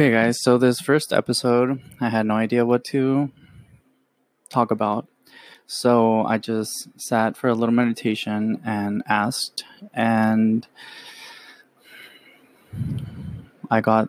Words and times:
Okay, 0.00 0.12
guys, 0.12 0.40
so 0.40 0.56
this 0.56 0.80
first 0.80 1.12
episode, 1.12 1.78
I 2.00 2.08
had 2.08 2.24
no 2.24 2.32
idea 2.32 2.64
what 2.64 2.84
to 2.84 3.30
talk 4.48 4.70
about. 4.70 5.06
So 5.66 6.24
I 6.24 6.38
just 6.38 6.88
sat 6.98 7.36
for 7.36 7.48
a 7.48 7.54
little 7.54 7.74
meditation 7.74 8.62
and 8.64 9.02
asked, 9.06 9.62
and 9.92 10.66
I 13.70 13.82
got 13.82 14.08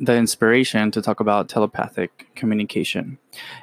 the 0.00 0.16
inspiration 0.16 0.90
to 0.92 1.02
talk 1.02 1.20
about 1.20 1.50
telepathic 1.50 2.28
communication 2.34 3.18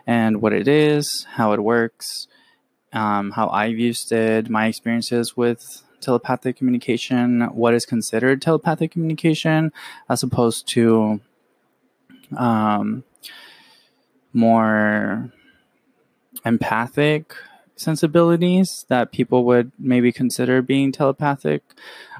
and 0.06 0.40
what 0.40 0.54
it 0.54 0.68
is, 0.68 1.26
how 1.32 1.54
it 1.54 1.64
works, 1.64 2.28
um, 2.94 3.32
how 3.32 3.50
I've 3.50 3.80
used 3.80 4.12
it, 4.12 4.52
my 4.52 4.68
experiences 4.68 5.36
with 5.36 5.82
telepathic 6.02 6.58
communication, 6.58 7.42
what 7.54 7.74
is 7.74 7.86
considered 7.86 8.42
telepathic 8.42 8.92
communication, 8.92 9.72
as 10.10 10.24
opposed 10.24 10.68
to 10.70 11.22
um, 12.36 13.04
more 14.34 15.32
empathic 16.46 17.36
sensibilities 17.76 18.86
that 18.90 19.12
people 19.12 19.44
would 19.46 19.72
maybe 19.80 20.12
consider 20.12 20.62
being 20.62 20.92
telepathic, 20.92 21.64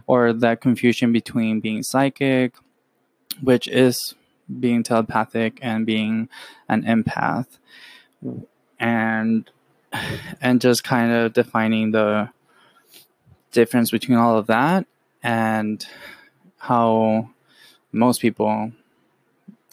or 0.08 0.34
that 0.34 0.62
confusion 0.62 1.12
between 1.12 1.60
being 1.60 1.84
psychic, 1.84 2.56
which 3.42 3.68
is 3.68 4.16
being 4.60 4.84
telepathic, 4.84 5.60
and 5.62 5.86
being 5.86 6.28
an 6.68 6.84
empath. 6.84 7.48
And 8.80 9.50
and 10.42 10.62
just 10.62 10.84
kind 10.84 11.12
of 11.12 11.34
defining 11.34 11.92
the 11.92 12.30
difference 13.52 13.92
between 13.92 14.18
all 14.18 14.38
of 14.38 14.48
that 14.48 14.86
and 15.24 15.86
how 16.58 17.30
most 17.92 18.22
people 18.22 18.72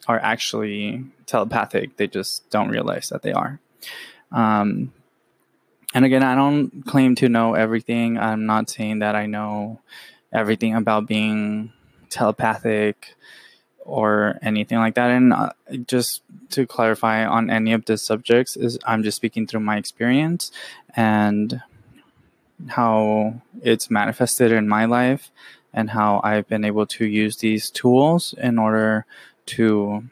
are 0.06 0.18
actually 0.18 1.04
telepathic. 1.26 1.96
They 1.96 2.06
just 2.06 2.48
don't 2.50 2.70
realize 2.70 3.08
that 3.10 3.22
they 3.22 3.32
are. 3.32 3.60
Um, 4.32 4.92
and 5.94 6.04
again, 6.04 6.22
I 6.22 6.34
don't 6.34 6.84
claim 6.86 7.14
to 7.16 7.28
know 7.28 7.54
everything. 7.54 8.18
I'm 8.18 8.46
not 8.46 8.68
saying 8.68 8.98
that 8.98 9.14
I 9.14 9.26
know 9.26 9.80
everything 10.32 10.74
about 10.74 11.06
being 11.06 11.72
telepathic 12.10 13.14
or 13.80 14.38
anything 14.42 14.78
like 14.78 14.94
that. 14.94 15.10
And 15.10 15.32
uh, 15.32 15.52
just 15.86 16.22
to 16.50 16.66
clarify 16.66 17.24
on 17.24 17.48
any 17.48 17.72
of 17.72 17.86
the 17.86 17.96
subjects, 17.96 18.56
is 18.56 18.78
I'm 18.86 19.02
just 19.02 19.16
speaking 19.16 19.46
through 19.46 19.60
my 19.60 19.78
experience 19.78 20.52
and 20.94 21.62
how 22.66 23.40
it's 23.62 23.90
manifested 23.90 24.52
in 24.52 24.68
my 24.68 24.84
life 24.84 25.30
and 25.72 25.90
how 25.90 26.20
I've 26.24 26.48
been 26.48 26.64
able 26.64 26.86
to 26.86 27.04
use 27.04 27.36
these 27.36 27.70
tools 27.70 28.34
in 28.36 28.58
order 28.58 29.06
to 29.46 30.04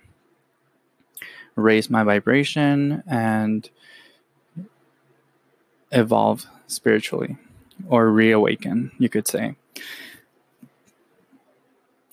raise 1.56 1.91
my 1.91 2.05
vibration 2.05 3.02
and 3.06 3.69
evolve 5.91 6.47
spiritually 6.67 7.36
or 7.89 8.11
reawaken, 8.11 8.92
you 8.98 9.08
could 9.08 9.27
say. 9.27 9.56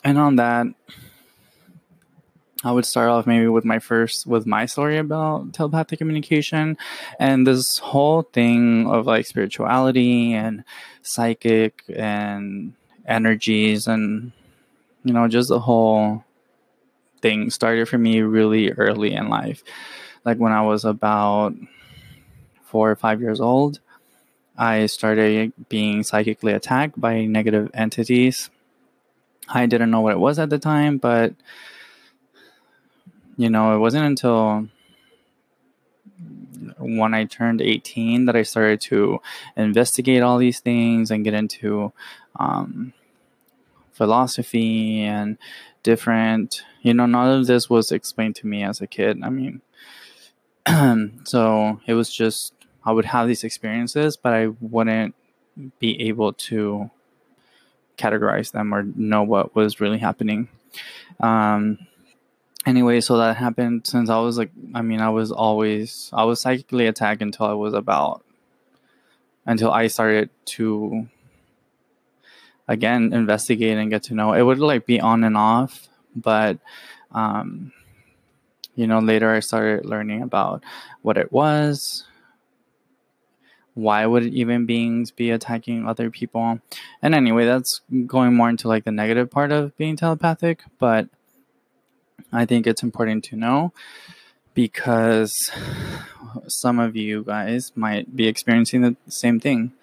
And 0.04 0.18
on 0.18 0.36
that, 0.38 0.68
I 2.64 2.72
would 2.72 2.86
start 2.86 3.10
off 3.10 3.28
maybe 3.28 3.48
with 3.48 3.66
my 3.66 3.80
first 3.80 4.26
with 4.26 4.46
my 4.46 4.66
story 4.66 4.98
about 4.98 5.54
telepathic 5.54 6.00
communication 6.00 6.78
and 7.20 7.46
this 7.46 7.80
whole 7.80 8.22
thing 8.22 8.88
of 8.88 9.06
like 9.06 9.26
spirituality 9.26 10.34
and 10.34 10.64
psychic 11.02 11.84
and 11.94 12.74
energies 13.06 13.88
and 13.88 14.32
you 15.04 15.14
know 15.14 15.28
just 15.28 15.50
the 15.50 15.60
whole 15.60 16.24
thing 17.22 17.50
started 17.50 17.90
for 17.90 17.98
me 17.98 18.22
really 18.22 18.72
early 18.72 19.14
in 19.14 19.30
life. 19.30 19.64
Like 20.24 20.38
when 20.38 20.54
I 20.54 20.62
was 20.62 20.86
about 20.86 21.54
4 22.64 22.92
or 22.92 22.96
5 22.96 23.22
years 23.22 23.42
old 23.42 23.82
I 24.58 24.86
started 24.86 25.52
being 25.68 26.04
psychically 26.04 26.54
attacked 26.54 27.00
by 27.00 27.26
negative 27.26 27.72
entities. 27.74 28.50
I 29.50 29.66
didn't 29.66 29.92
know 29.92 30.00
what 30.00 30.14
it 30.14 30.20
was 30.20 30.40
at 30.40 30.50
the 30.50 30.60
time 30.60 30.98
but 30.98 31.34
you 33.38 33.50
know, 33.50 33.76
it 33.76 33.80
wasn't 33.80 34.06
until 34.06 34.68
when 36.78 37.14
I 37.14 37.26
turned 37.26 37.62
18 37.62 38.26
that 38.26 38.36
I 38.36 38.44
started 38.44 38.82
to 38.82 39.22
investigate 39.56 40.22
all 40.22 40.38
these 40.38 40.60
things 40.60 41.12
and 41.12 41.24
get 41.24 41.34
into 41.34 41.92
um, 42.38 42.94
philosophy 43.92 45.02
and 45.02 45.38
different, 45.82 46.64
you 46.82 46.94
know, 46.94 47.06
none 47.06 47.40
of 47.40 47.48
this 47.48 47.70
was 47.70 47.92
explained 47.92 48.36
to 48.38 48.48
me 48.48 48.64
as 48.64 48.82
a 48.82 48.88
kid. 48.88 49.22
I 49.24 49.30
mean, 49.30 49.62
so 51.26 51.80
it 51.86 51.94
was 51.94 52.14
just, 52.14 52.54
I 52.86 52.92
would 52.92 53.06
have 53.06 53.28
these 53.28 53.44
experiences, 53.44 54.18
but 54.18 54.34
I 54.34 54.48
wouldn't 54.60 55.16
be 55.80 56.02
able 56.08 56.34
to 56.34 56.90
categorize 57.98 58.52
them 58.52 58.74
or 58.74 58.84
know 58.84 59.24
what 59.24 59.56
was 59.56 59.80
really 59.80 60.00
happening. 60.00 60.48
Um, 61.20 61.88
anyway, 62.66 63.02
so 63.02 63.18
that 63.18 63.38
happened 63.38 63.88
since 63.88 64.10
I 64.10 64.20
was 64.20 64.38
like, 64.38 64.52
I 64.74 64.82
mean, 64.82 65.02
I 65.02 65.10
was 65.10 65.32
always, 65.32 66.10
I 66.14 66.24
was 66.26 66.42
psychically 66.42 66.88
attacked 66.88 67.22
until 67.22 67.46
I 67.46 67.54
was 67.54 67.74
about, 67.74 68.24
until 69.46 69.72
I 69.72 69.88
started 69.88 70.30
to, 70.46 71.08
again, 72.68 73.14
investigate 73.14 73.78
and 73.78 73.90
get 73.90 74.04
to 74.04 74.16
know. 74.16 74.34
It 74.34 74.44
would 74.44 74.60
like 74.60 74.86
be 74.86 75.00
on 75.00 75.24
and 75.24 75.38
off, 75.38 75.88
but, 76.16 76.60
um, 77.12 77.72
you 78.76 78.88
know, 78.88 79.00
later 79.00 79.32
I 79.34 79.40
started 79.40 79.86
learning 79.86 80.22
about 80.22 80.64
what 81.02 81.18
it 81.18 81.32
was. 81.32 82.06
Why 83.76 84.06
would 84.06 84.26
even 84.26 84.68
beings 84.68 85.10
be 85.10 85.32
attacking 85.32 85.88
other 85.88 86.12
people? 86.12 86.60
And 87.02 87.16
anyway, 87.16 87.46
that's 87.46 87.82
going 88.06 88.36
more 88.36 88.50
into 88.50 88.68
like 88.68 88.84
the 88.84 88.92
negative 88.92 89.32
part 89.32 89.52
of 89.52 89.76
being 89.78 89.96
telepathic, 89.96 90.64
but 90.78 91.10
I 92.32 92.46
think 92.46 92.66
it's 92.66 92.84
important 92.84 93.24
to 93.26 93.36
know 93.36 93.74
because 94.54 95.34
some 96.48 96.80
of 96.80 96.96
you 96.96 97.24
guys 97.24 97.72
might 97.76 98.16
be 98.16 98.28
experiencing 98.28 98.82
the 98.82 98.96
same 99.08 99.40
thing. 99.40 99.74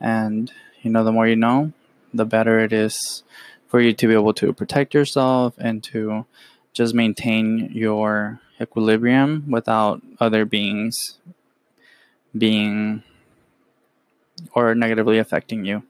And, 0.00 0.52
you 0.82 0.90
know, 0.90 1.04
the 1.04 1.12
more 1.12 1.26
you 1.26 1.36
know, 1.36 1.72
the 2.12 2.24
better 2.24 2.60
it 2.60 2.72
is 2.72 3.22
for 3.66 3.80
you 3.80 3.92
to 3.92 4.06
be 4.06 4.14
able 4.14 4.34
to 4.34 4.52
protect 4.52 4.94
yourself 4.94 5.54
and 5.58 5.82
to 5.84 6.24
just 6.72 6.94
maintain 6.94 7.70
your 7.72 8.40
equilibrium 8.60 9.44
without 9.50 10.00
other 10.20 10.44
beings 10.44 11.18
being 12.36 13.02
or 14.54 14.74
negatively 14.74 15.18
affecting 15.18 15.64
you. 15.64 15.82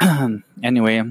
anyway, 0.62 1.02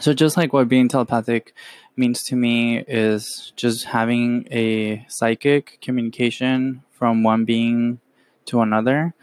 so 0.00 0.12
just 0.12 0.36
like 0.36 0.52
what 0.52 0.68
being 0.68 0.88
telepathic 0.88 1.54
means 1.96 2.22
to 2.24 2.36
me 2.36 2.78
is 2.78 3.52
just 3.56 3.84
having 3.84 4.46
a 4.50 5.04
psychic 5.08 5.78
communication 5.80 6.82
from 6.92 7.22
one 7.22 7.44
being 7.44 8.00
to 8.46 8.60
another. 8.60 9.14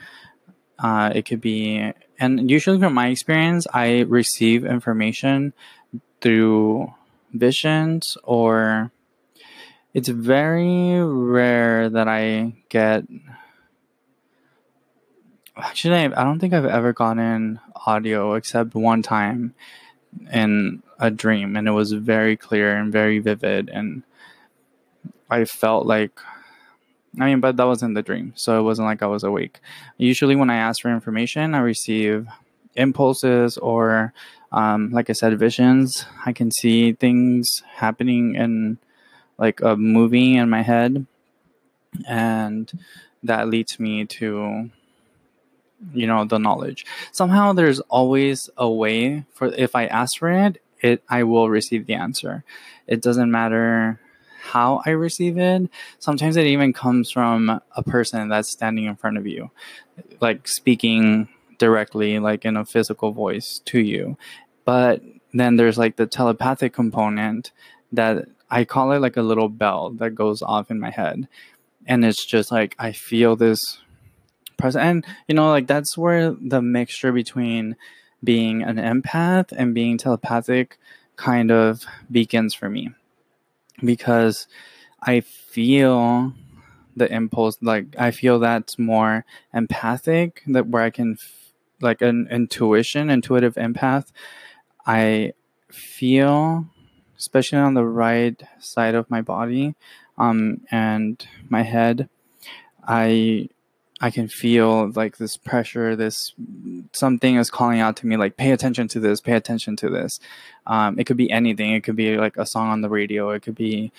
Uh, 0.79 1.11
it 1.15 1.23
could 1.25 1.39
be, 1.39 1.93
and 2.19 2.49
usually 2.49 2.79
from 2.79 2.93
my 2.93 3.07
experience, 3.07 3.65
I 3.73 4.01
receive 4.01 4.65
information 4.65 5.53
through 6.19 6.93
visions 7.31 8.17
or 8.23 8.91
it's 9.93 10.09
very 10.09 11.01
rare 11.01 11.89
that 11.89 12.07
I 12.07 12.53
get. 12.67 13.05
Actually, 15.55 15.95
I 16.13 16.23
don't 16.23 16.39
think 16.39 16.53
I've 16.53 16.65
ever 16.65 16.91
gotten 16.91 17.61
audio 17.85 18.33
except 18.33 18.75
one 18.75 19.01
time 19.01 19.53
in 20.31 20.81
a 20.99 21.11
dream 21.11 21.55
and 21.55 21.67
it 21.67 21.71
was 21.71 21.91
very 21.91 22.37
clear 22.37 22.75
and 22.75 22.91
very 22.91 23.19
vivid 23.19 23.69
and 23.69 24.03
I 25.29 25.45
felt 25.45 25.85
like 25.85 26.19
I 27.19 27.25
mean 27.25 27.39
but 27.39 27.57
that 27.57 27.65
wasn't 27.65 27.95
the 27.95 28.01
dream 28.01 28.33
so 28.35 28.59
it 28.59 28.63
wasn't 28.63 28.87
like 28.87 29.03
I 29.03 29.07
was 29.07 29.23
awake. 29.23 29.59
Usually 29.97 30.35
when 30.35 30.49
I 30.49 30.57
ask 30.57 30.81
for 30.81 30.91
information 30.91 31.53
I 31.53 31.59
receive 31.59 32.27
impulses 32.75 33.57
or 33.57 34.13
um, 34.51 34.91
like 34.91 35.09
I 35.09 35.13
said 35.13 35.37
visions. 35.37 36.05
I 36.25 36.31
can 36.31 36.51
see 36.51 36.93
things 36.93 37.61
happening 37.75 38.35
in 38.35 38.77
like 39.37 39.61
a 39.61 39.75
movie 39.75 40.37
in 40.37 40.49
my 40.49 40.61
head 40.61 41.05
and 42.07 42.71
that 43.23 43.49
leads 43.49 43.79
me 43.79 44.05
to 44.05 44.69
you 45.93 46.07
know 46.07 46.23
the 46.25 46.39
knowledge 46.39 46.85
somehow 47.11 47.53
there's 47.53 47.79
always 47.81 48.49
a 48.57 48.69
way 48.69 49.25
for 49.33 49.47
if 49.47 49.75
i 49.75 49.85
ask 49.85 50.17
for 50.17 50.31
it 50.31 50.61
it 50.85 51.03
I 51.09 51.23
will 51.23 51.49
receive 51.49 51.85
the 51.85 51.95
answer. 51.95 52.43
It 52.87 53.01
doesn't 53.01 53.31
matter 53.31 53.99
how 54.41 54.81
I 54.85 54.91
receive 54.91 55.37
it. 55.37 55.69
Sometimes 55.99 56.37
it 56.37 56.45
even 56.45 56.73
comes 56.73 57.11
from 57.11 57.61
a 57.75 57.83
person 57.83 58.29
that's 58.29 58.51
standing 58.51 58.85
in 58.85 58.95
front 58.95 59.17
of 59.17 59.25
you, 59.25 59.49
like 60.21 60.47
speaking 60.47 61.27
directly, 61.57 62.19
like 62.19 62.45
in 62.45 62.55
a 62.55 62.65
physical 62.65 63.11
voice 63.11 63.59
to 63.65 63.79
you. 63.79 64.17
But 64.65 65.01
then 65.33 65.55
there's 65.55 65.77
like 65.77 65.95
the 65.95 66.05
telepathic 66.05 66.73
component 66.73 67.51
that 67.91 68.27
I 68.49 68.65
call 68.65 68.91
it 68.91 68.99
like 68.99 69.17
a 69.17 69.23
little 69.23 69.49
bell 69.49 69.89
that 69.91 70.11
goes 70.11 70.41
off 70.41 70.69
in 70.69 70.79
my 70.79 70.91
head. 70.91 71.27
And 71.87 72.05
it's 72.05 72.25
just 72.25 72.51
like 72.51 72.75
I 72.77 72.91
feel 72.91 73.35
this 73.35 73.79
and 74.61 75.05
you 75.27 75.35
know 75.35 75.49
like 75.49 75.67
that's 75.67 75.97
where 75.97 76.31
the 76.31 76.61
mixture 76.61 77.11
between 77.11 77.75
being 78.23 78.63
an 78.63 78.77
empath 78.77 79.53
and 79.55 79.73
being 79.73 79.97
telepathic 79.97 80.77
kind 81.15 81.51
of 81.51 81.85
begins 82.11 82.53
for 82.53 82.69
me. 82.69 82.89
Because 83.83 84.47
I 85.01 85.19
feel 85.21 86.33
the 86.95 87.11
impulse 87.13 87.57
like 87.61 87.87
I 87.99 88.11
feel 88.11 88.39
that's 88.39 88.79
more 88.79 89.25
empathic 89.53 90.41
that 90.47 90.67
where 90.67 90.83
I 90.83 90.89
can 90.89 91.17
like 91.81 92.01
an 92.01 92.27
intuition 92.31 93.09
intuitive 93.09 93.55
empath 93.55 94.13
I 94.87 95.33
feel 95.69 96.65
especially 97.17 97.57
on 97.57 97.73
the 97.73 97.83
right 97.83 98.41
side 98.59 98.95
of 98.95 99.09
my 99.09 99.21
body 99.21 99.75
um, 100.17 100.61
and 100.71 101.27
my 101.49 101.63
head 101.63 102.07
I 102.87 103.49
I 104.01 104.11
can 104.11 104.27
feel 104.27 104.91
like 104.91 105.17
this 105.17 105.37
pressure, 105.37 105.95
this 105.95 106.33
something 106.91 107.35
is 107.35 107.49
calling 107.49 107.79
out 107.79 107.95
to 107.97 108.07
me, 108.07 108.17
like 108.17 108.35
pay 108.35 108.51
attention 108.51 108.87
to 108.89 108.99
this, 108.99 109.21
pay 109.21 109.33
attention 109.33 109.77
to 109.77 109.89
this. 109.89 110.19
Um, 110.67 110.99
it 110.99 111.05
could 111.05 111.17
be 111.17 111.31
anything. 111.31 111.71
It 111.73 111.83
could 111.83 111.95
be 111.95 112.17
like 112.17 112.35
a 112.35 112.45
song 112.45 112.69
on 112.69 112.81
the 112.81 112.89
radio. 112.89 113.29
It 113.29 113.41
could 113.41 113.55
be, 113.55 113.93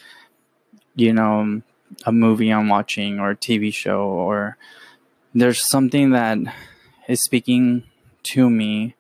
you 0.95 1.15
know, 1.15 1.63
a 2.05 2.13
movie 2.13 2.51
I'm 2.51 2.69
watching 2.69 3.21
or 3.21 3.31
a 3.31 3.37
TV 3.37 3.73
show, 3.73 4.03
or 4.03 4.59
there's 5.35 5.67
something 5.67 6.11
that 6.11 6.39
is 7.09 7.23
speaking 7.23 7.85
to 8.35 8.51
me 8.51 8.97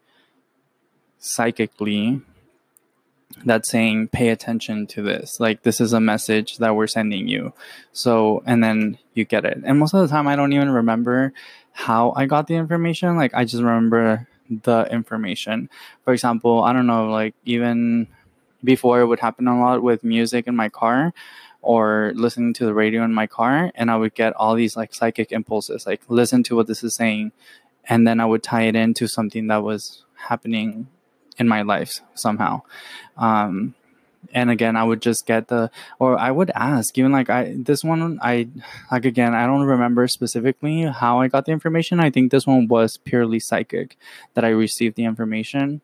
psychically 1.18 2.22
that's 3.44 3.70
saying 3.70 4.08
pay 4.08 4.30
attention 4.30 4.86
to 4.88 5.02
this. 5.02 5.38
Like 5.38 5.62
this 5.62 5.80
is 5.80 5.92
a 5.92 6.00
message 6.00 6.58
that 6.58 6.74
we're 6.74 6.86
sending 6.86 7.28
you. 7.28 7.52
So 7.92 8.42
and 8.46 8.62
then 8.62 8.98
you 9.14 9.24
get 9.24 9.44
it. 9.44 9.58
And 9.64 9.78
most 9.78 9.94
of 9.94 10.00
the 10.00 10.08
time 10.08 10.26
i 10.26 10.36
don't 10.36 10.52
even 10.52 10.70
remember 10.70 11.32
how 11.72 12.12
i 12.16 12.26
got 12.26 12.46
the 12.46 12.54
information. 12.54 13.16
Like 13.16 13.34
i 13.34 13.44
just 13.44 13.62
remember 13.62 14.28
the 14.48 14.86
information. 14.90 15.68
For 16.04 16.12
example 16.12 16.62
i 16.62 16.72
don't 16.72 16.86
know 16.86 17.10
like 17.10 17.34
even 17.44 18.08
before 18.64 19.00
it 19.00 19.06
would 19.06 19.20
happen 19.20 19.46
a 19.46 19.60
lot 19.60 19.82
with 19.82 20.02
music 20.02 20.46
in 20.46 20.56
my 20.56 20.68
car 20.68 21.12
or 21.62 22.12
listening 22.14 22.52
to 22.54 22.64
the 22.64 22.74
radio 22.74 23.04
in 23.04 23.12
my 23.12 23.26
car 23.26 23.70
and 23.74 23.90
i 23.90 23.96
would 23.96 24.14
get 24.14 24.32
all 24.34 24.54
these 24.54 24.76
like 24.76 24.94
psychic 24.94 25.30
impulses 25.30 25.86
like 25.86 26.00
listen 26.08 26.42
to 26.42 26.56
what 26.56 26.66
this 26.66 26.82
is 26.82 26.94
saying 26.94 27.32
and 27.84 28.06
then 28.06 28.18
i 28.18 28.24
would 28.24 28.42
tie 28.42 28.62
it 28.62 28.74
into 28.74 29.06
something 29.06 29.46
that 29.46 29.62
was 29.62 30.04
happening 30.14 30.88
in 31.38 31.48
my 31.48 31.62
life 31.62 32.00
somehow. 32.14 32.62
Um, 33.16 33.74
and 34.32 34.50
again, 34.50 34.76
I 34.76 34.84
would 34.84 35.02
just 35.02 35.26
get 35.26 35.48
the, 35.48 35.70
or 35.98 36.18
I 36.18 36.30
would 36.30 36.50
ask, 36.54 36.96
even 36.98 37.12
like 37.12 37.30
I, 37.30 37.54
this 37.56 37.84
one, 37.84 38.18
I, 38.22 38.48
like 38.90 39.04
again, 39.04 39.34
I 39.34 39.46
don't 39.46 39.62
remember 39.62 40.08
specifically 40.08 40.82
how 40.82 41.20
I 41.20 41.28
got 41.28 41.46
the 41.46 41.52
information. 41.52 42.00
I 42.00 42.10
think 42.10 42.30
this 42.30 42.46
one 42.46 42.68
was 42.68 42.96
purely 42.96 43.40
psychic 43.40 43.96
that 44.34 44.44
I 44.44 44.48
received 44.48 44.96
the 44.96 45.04
information. 45.04 45.80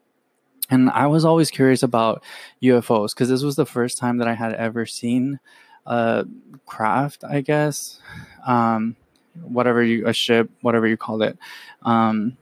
And 0.70 0.90
I 0.90 1.06
was 1.06 1.24
always 1.24 1.50
curious 1.50 1.82
about 1.82 2.22
UFOs 2.62 3.10
because 3.14 3.28
this 3.28 3.42
was 3.42 3.56
the 3.56 3.66
first 3.66 3.98
time 3.98 4.18
that 4.18 4.28
I 4.28 4.34
had 4.34 4.54
ever 4.54 4.86
seen 4.86 5.38
a 5.86 6.24
craft, 6.66 7.24
I 7.28 7.40
guess, 7.40 8.00
um, 8.46 8.96
whatever 9.42 9.82
you, 9.82 10.06
a 10.06 10.12
ship, 10.12 10.50
whatever 10.60 10.86
you 10.86 10.96
call 10.96 11.22
it. 11.22 11.36
Um, 11.82 12.36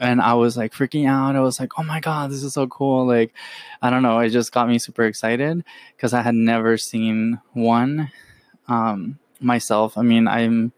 and 0.00 0.20
I 0.20 0.34
was 0.34 0.56
like 0.56 0.72
freaking 0.72 1.06
out. 1.06 1.36
I 1.36 1.40
was 1.40 1.60
like, 1.60 1.78
"Oh 1.78 1.82
my 1.82 2.00
god, 2.00 2.30
this 2.30 2.42
is 2.42 2.54
so 2.54 2.66
cool!" 2.66 3.06
Like, 3.06 3.32
I 3.82 3.90
don't 3.90 4.02
know, 4.02 4.18
it 4.18 4.30
just 4.30 4.50
got 4.50 4.68
me 4.68 4.78
super 4.78 5.04
excited 5.04 5.62
because 5.96 6.14
I 6.14 6.22
had 6.22 6.34
never 6.34 6.76
seen 6.78 7.40
one 7.52 8.10
um, 8.66 9.18
myself. 9.40 9.98
I 9.98 10.02
mean, 10.02 10.26
I'm 10.26 10.72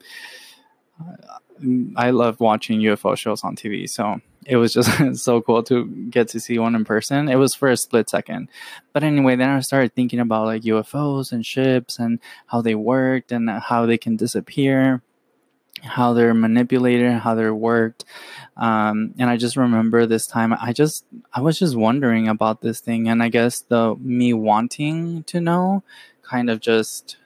I 1.97 2.11
love 2.11 2.41
watching 2.41 2.81
UFO 2.81 3.17
shows 3.17 3.45
on 3.45 3.55
TV, 3.55 3.89
so 3.89 4.21
it 4.45 4.57
was 4.57 4.73
just 4.73 4.91
so 5.25 5.41
cool 5.41 5.63
to 5.65 5.87
get 6.11 6.29
to 6.29 6.41
see 6.41 6.59
one 6.59 6.75
in 6.75 6.85
person. 6.85 7.29
It 7.29 7.37
was 7.37 7.55
for 7.55 7.69
a 7.69 7.77
split 7.77 8.11
second, 8.11 8.49
but 8.93 9.05
anyway, 9.05 9.37
then 9.37 9.51
I 9.51 9.61
started 9.61 9.95
thinking 9.95 10.19
about 10.19 10.47
like 10.47 10.63
UFOs 10.63 11.31
and 11.31 11.47
ships 11.47 11.99
and 12.01 12.19
how 12.47 12.61
they 12.61 12.75
worked 12.75 13.31
and 13.31 13.49
how 13.49 13.87
they 13.87 13.99
can 13.99 14.17
disappear 14.17 15.01
how 15.83 16.13
they're 16.13 16.35
manipulated, 16.35 17.13
how 17.13 17.35
they're 17.35 17.55
worked. 17.55 18.05
Um, 18.57 19.15
and 19.19 19.29
I 19.29 19.37
just 19.37 19.57
remember 19.57 20.07
this 20.07 20.27
time, 20.27 20.53
I 20.53 20.73
just, 20.73 21.05
I 21.33 21.41
was 21.41 21.59
just 21.59 21.77
wondering 21.77 22.29
about 22.29 22.61
this 22.61 22.81
thing. 22.81 23.09
And 23.09 23.23
I 23.23 23.29
guess 23.29 23.61
the 23.61 23.97
me 23.97 24.33
wanting 24.33 25.25
to 25.25 25.41
know 25.41 25.83
kind 26.23 26.49
of 26.49 26.61
just, 26.61 27.17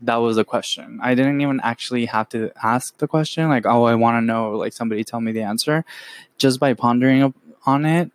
that 0.00 0.16
was 0.16 0.38
a 0.38 0.44
question. 0.44 0.98
I 1.02 1.14
didn't 1.14 1.40
even 1.40 1.60
actually 1.62 2.06
have 2.06 2.28
to 2.30 2.52
ask 2.62 2.96
the 2.98 3.08
question, 3.08 3.48
like, 3.48 3.66
oh, 3.66 3.84
I 3.84 3.94
want 3.94 4.16
to 4.16 4.26
know, 4.26 4.52
like, 4.52 4.72
somebody 4.72 5.04
tell 5.04 5.20
me 5.20 5.32
the 5.32 5.42
answer. 5.42 5.84
Just 6.38 6.60
by 6.60 6.74
pondering 6.74 7.34
on 7.64 7.86
it, 7.86 8.12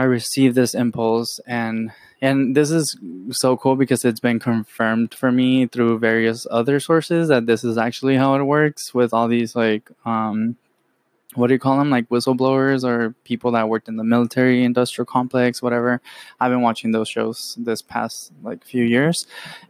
I 0.00 0.04
received 0.04 0.54
this 0.54 0.74
impulse 0.74 1.40
and 1.46 1.92
and 2.22 2.54
this 2.56 2.70
is 2.70 2.96
so 3.30 3.56
cool 3.56 3.76
because 3.76 4.02
it's 4.04 4.20
been 4.20 4.38
confirmed 4.38 5.14
for 5.14 5.30
me 5.30 5.66
through 5.66 5.98
various 5.98 6.46
other 6.50 6.80
sources 6.80 7.28
that 7.28 7.44
this 7.44 7.64
is 7.64 7.76
actually 7.76 8.16
how 8.16 8.34
it 8.34 8.42
works 8.44 8.94
with 8.94 9.12
all 9.12 9.28
these 9.28 9.54
like 9.54 9.90
um 10.06 10.56
what 11.34 11.46
do 11.46 11.52
you 11.52 11.60
call 11.60 11.78
them? 11.78 11.90
Like 11.90 12.08
whistleblowers 12.08 12.82
or 12.82 13.14
people 13.22 13.52
that 13.52 13.68
worked 13.68 13.88
in 13.88 13.96
the 13.96 14.02
military 14.02 14.64
industrial 14.64 15.06
complex 15.06 15.62
whatever. 15.62 16.00
I've 16.40 16.50
been 16.50 16.62
watching 16.62 16.92
those 16.92 17.08
shows 17.08 17.54
this 17.58 17.82
past 17.82 18.32
like 18.42 18.64
few 18.64 18.84
years 18.84 19.26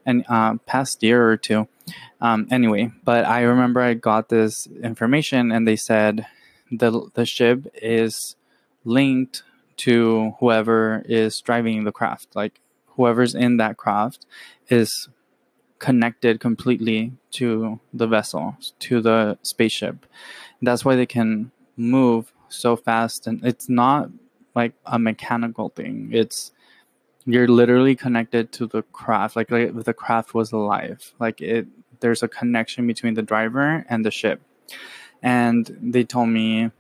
and 0.07 0.25
uh, 0.29 0.55
past 0.65 1.03
year 1.03 1.29
or 1.29 1.37
two. 1.37 1.67
Um, 2.21 2.47
anyway 2.53 2.93
but 3.03 3.25
i 3.25 3.41
remember 3.41 3.81
i 3.81 3.95
got 3.95 4.29
this 4.29 4.69
information 4.83 5.51
and 5.51 5.67
they 5.67 5.75
said 5.75 6.27
the 6.71 7.11
the 7.15 7.27
ship 7.27 7.67
is 7.75 8.37
linked 8.85 9.43
to 9.81 10.35
whoever 10.41 11.03
is 11.07 11.41
driving 11.41 11.85
the 11.85 11.93
craft. 11.93 12.29
Like 12.35 12.61
whoever's 12.97 13.35
in 13.35 13.57
that 13.57 13.79
craft 13.79 14.27
is 14.69 15.09
connected 15.79 16.39
completely 16.39 17.13
to 17.31 17.81
the 17.95 18.07
vessel, 18.07 18.57
to 18.81 19.01
the 19.01 19.39
spaceship. 19.43 20.05
That's 20.61 20.85
why 20.85 20.97
they 20.97 21.07
can 21.07 21.51
move 21.77 22.33
so 22.49 22.77
fast 22.77 23.27
and 23.27 23.43
it's 23.45 23.69
not 23.69 24.11
like 24.55 24.75
a 24.85 24.99
mechanical 24.99 25.71
thing. 25.71 26.11
It's 26.13 26.53
you're 27.25 27.49
literally 27.49 27.97
connected 27.97 28.53
to 28.53 28.67
the 28.67 28.83
craft 28.83 29.37
like, 29.37 29.51
like 29.51 29.75
the 29.85 29.95
craft 29.95 30.35
was 30.35 30.53
alive. 30.53 31.15
Like 31.19 31.41
it 31.41 31.69
there's 32.01 32.23
a 32.23 32.29
connection 32.29 32.87
between 32.87 33.15
the 33.15 33.23
driver 33.23 33.87
and 33.89 34.05
the 34.05 34.11
ship. 34.11 34.43
And 35.23 35.75
they 35.81 36.05
told 36.05 36.29
me 36.29 36.71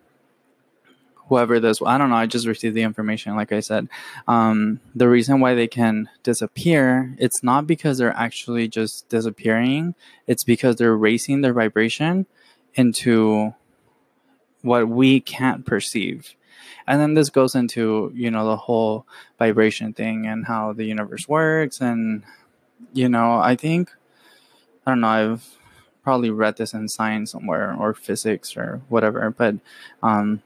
whoever 1.30 1.58
this 1.58 1.80
i 1.86 1.96
don't 1.96 2.10
know 2.10 2.16
i 2.16 2.26
just 2.26 2.46
received 2.46 2.74
the 2.74 2.82
information 2.82 3.34
like 3.34 3.52
i 3.52 3.60
said. 3.60 3.88
Um, 4.28 4.80
the 4.94 5.08
reason 5.08 5.40
why 5.40 5.54
they 5.54 5.66
can 5.66 6.10
disappear 6.22 7.14
it's 7.18 7.42
not 7.42 7.66
because 7.66 7.96
they're 7.96 8.16
actually 8.16 8.68
just 8.68 9.08
disappearing 9.08 9.94
it's 10.26 10.44
because 10.44 10.76
they're 10.76 10.96
raising 10.96 11.40
their 11.40 11.54
vibration 11.54 12.26
into 12.74 13.54
what 14.62 14.88
we 14.88 15.20
can't 15.20 15.64
perceive. 15.64 16.34
And 16.86 17.00
then 17.00 17.14
this 17.14 17.30
goes 17.30 17.54
into 17.54 18.12
you 18.14 18.30
know 18.30 18.46
the 18.46 18.56
whole 18.56 19.06
vibration 19.38 19.92
thing 19.92 20.26
and 20.26 20.46
how 20.46 20.72
the 20.72 20.84
universe 20.84 21.28
works 21.28 21.80
and 21.80 22.24
you 22.92 23.08
know 23.08 23.38
i 23.38 23.54
think 23.54 23.90
i 24.86 24.90
don't 24.90 25.00
know 25.00 25.08
i've 25.08 25.56
probably 26.02 26.30
read 26.30 26.56
this 26.56 26.72
in 26.72 26.88
science 26.88 27.30
somewhere 27.30 27.74
or 27.78 27.94
physics 27.94 28.56
or 28.56 28.80
whatever 28.88 29.30
but 29.30 29.54
um, 30.02 30.42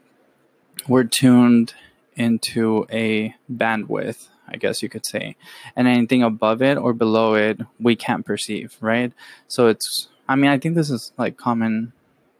we're 0.87 1.03
tuned 1.03 1.73
into 2.15 2.85
a 2.91 3.35
bandwidth, 3.51 4.27
I 4.47 4.57
guess 4.57 4.81
you 4.81 4.89
could 4.89 5.05
say. 5.05 5.35
And 5.75 5.87
anything 5.87 6.23
above 6.23 6.61
it 6.61 6.77
or 6.77 6.93
below 6.93 7.35
it, 7.35 7.59
we 7.79 7.95
can't 7.95 8.25
perceive, 8.25 8.77
right? 8.81 9.11
So 9.47 9.67
it's, 9.67 10.07
I 10.27 10.35
mean, 10.35 10.49
I 10.49 10.57
think 10.57 10.75
this 10.75 10.89
is 10.89 11.11
like 11.17 11.37
common 11.37 11.93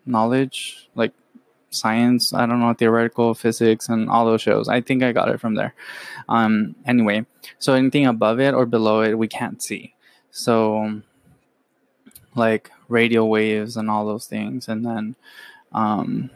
knowledge, 0.05 0.89
like 0.95 1.11
science, 1.69 2.33
I 2.33 2.45
don't 2.45 2.59
know, 2.59 2.73
theoretical 2.73 3.33
physics 3.33 3.89
and 3.89 4.09
all 4.09 4.25
those 4.25 4.41
shows. 4.41 4.69
I 4.69 4.81
think 4.81 5.03
I 5.03 5.11
got 5.11 5.29
it 5.29 5.39
from 5.39 5.55
there. 5.55 5.73
Um, 6.29 6.75
anyway, 6.85 7.25
so 7.59 7.73
anything 7.73 8.05
above 8.05 8.39
it 8.39 8.53
or 8.53 8.65
below 8.65 9.01
it, 9.01 9.17
we 9.17 9.27
can't 9.27 9.61
see. 9.61 9.93
So, 10.31 11.01
like 12.35 12.71
radio 12.89 13.25
waves 13.25 13.77
and 13.77 13.89
all 13.89 14.05
those 14.05 14.25
things. 14.25 14.67
And 14.67 14.85
then, 14.85 15.15
um, 15.71 16.29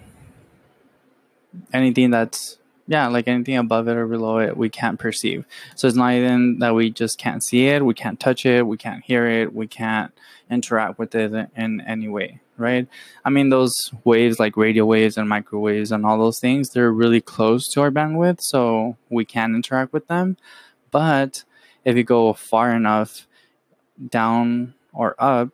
anything 1.74 2.12
that's 2.12 2.58
yeah, 2.90 3.08
like 3.08 3.28
anything 3.28 3.56
above 3.56 3.88
it 3.88 3.96
or 3.96 4.08
below 4.08 4.40
it, 4.40 4.58
we 4.58 4.68
can't 4.68 5.00
perceive. 5.00 5.46
So 5.76 5.88
it's 5.88 5.96
not 5.96 6.14
even 6.14 6.58
that 6.58 6.74
we 6.74 6.90
just 6.90 7.20
can't 7.20 7.44
see 7.44 7.68
it, 7.68 7.86
we 7.86 7.94
can't 7.94 8.20
touch 8.20 8.48
it, 8.48 8.66
we 8.66 8.78
can't 8.78 9.04
hear 9.06 9.28
it, 9.28 9.54
we 9.54 9.68
can't 9.68 10.12
interact 10.50 10.98
with 10.98 11.14
it 11.14 11.32
in 11.56 11.82
any 11.82 12.08
way, 12.08 12.42
right? 12.58 12.88
I 13.24 13.30
mean, 13.30 13.50
those 13.50 13.92
waves 14.06 14.40
like 14.40 14.58
radio 14.58 14.86
waves 14.86 15.18
and 15.18 15.30
microwaves 15.30 15.92
and 15.92 16.04
all 16.04 16.18
those 16.18 16.40
things, 16.40 16.72
they're 16.72 16.92
really 16.92 17.22
close 17.22 17.68
to 17.74 17.82
our 17.82 17.92
bandwidth, 17.92 18.42
so 18.42 18.98
we 19.08 19.24
can 19.24 19.54
interact 19.54 19.94
with 19.94 20.08
them. 20.08 20.38
But 20.90 21.44
if 21.86 21.96
you 21.96 22.04
go 22.04 22.34
far 22.34 22.74
enough 22.74 23.28
down 24.10 24.74
or 24.94 25.16
up, 25.20 25.50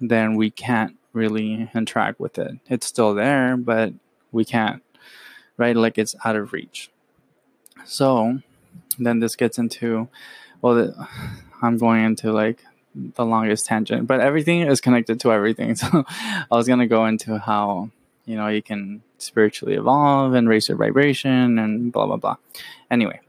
then 0.00 0.34
we 0.34 0.50
can't 0.50 0.96
really 1.12 1.68
interact 1.74 2.20
with 2.20 2.38
it. 2.38 2.52
It's 2.70 2.86
still 2.86 3.12
there, 3.12 3.58
but 3.58 3.92
we 4.32 4.46
can't, 4.46 4.82
right? 5.58 5.76
Like 5.76 5.98
it's 5.98 6.14
out 6.24 6.36
of 6.36 6.54
reach. 6.54 6.90
So 7.84 8.40
then 8.98 9.20
this 9.20 9.36
gets 9.36 9.58
into, 9.58 10.08
well, 10.62 10.74
the, 10.74 11.08
I'm 11.62 11.76
going 11.76 12.04
into 12.04 12.32
like 12.32 12.64
the 12.94 13.26
longest 13.26 13.66
tangent, 13.66 14.06
but 14.06 14.20
everything 14.20 14.62
is 14.62 14.80
connected 14.80 15.20
to 15.20 15.32
everything. 15.32 15.74
So 15.76 16.04
I 16.08 16.56
was 16.56 16.66
going 16.66 16.78
to 16.78 16.86
go 16.86 17.04
into 17.04 17.38
how, 17.38 17.90
you 18.24 18.36
know, 18.36 18.48
you 18.48 18.62
can 18.62 19.02
spiritually 19.18 19.74
evolve 19.74 20.34
and 20.34 20.48
raise 20.48 20.68
your 20.68 20.78
vibration 20.78 21.58
and 21.58 21.92
blah, 21.92 22.06
blah, 22.06 22.16
blah. 22.16 22.36
Anyway, 22.90 23.20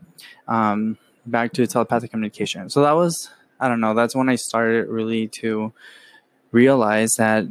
um, 0.48 0.98
back 1.26 1.54
to 1.54 1.66
telepathic 1.68 2.12
communication. 2.12 2.70
So 2.70 2.82
that 2.84 2.94
was, 2.94 3.30
I 3.60 3.68
don't 3.68 3.82
know, 3.82 3.94
that's 3.94 4.16
when 4.16 4.30
I 4.30 4.36
started 4.36 4.88
really 4.88 5.28
to 5.28 5.74
realize 6.52 7.16
that 7.16 7.46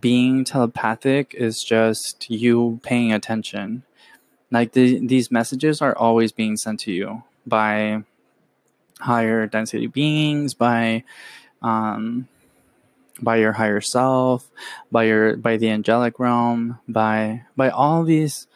being 0.00 0.44
telepathic 0.44 1.34
is 1.34 1.62
just 1.62 2.28
you 2.30 2.80
paying 2.82 3.12
attention. 3.12 3.84
Like 4.54 4.72
the, 4.72 5.04
these 5.04 5.30
messages 5.32 5.82
are 5.82 5.96
always 5.96 6.32
being 6.32 6.56
sent 6.56 6.80
to 6.80 6.92
you 6.92 7.24
by 7.46 8.04
higher 9.00 9.46
density 9.46 9.88
beings, 9.88 10.54
by 10.54 11.02
um, 11.60 12.28
by 13.20 13.36
your 13.36 13.52
higher 13.52 13.80
self, 13.80 14.48
by 14.92 15.04
your 15.04 15.36
by 15.36 15.56
the 15.56 15.70
angelic 15.70 16.18
realm, 16.18 16.78
by 16.88 17.42
by 17.56 17.68
all 17.68 18.04
these 18.04 18.46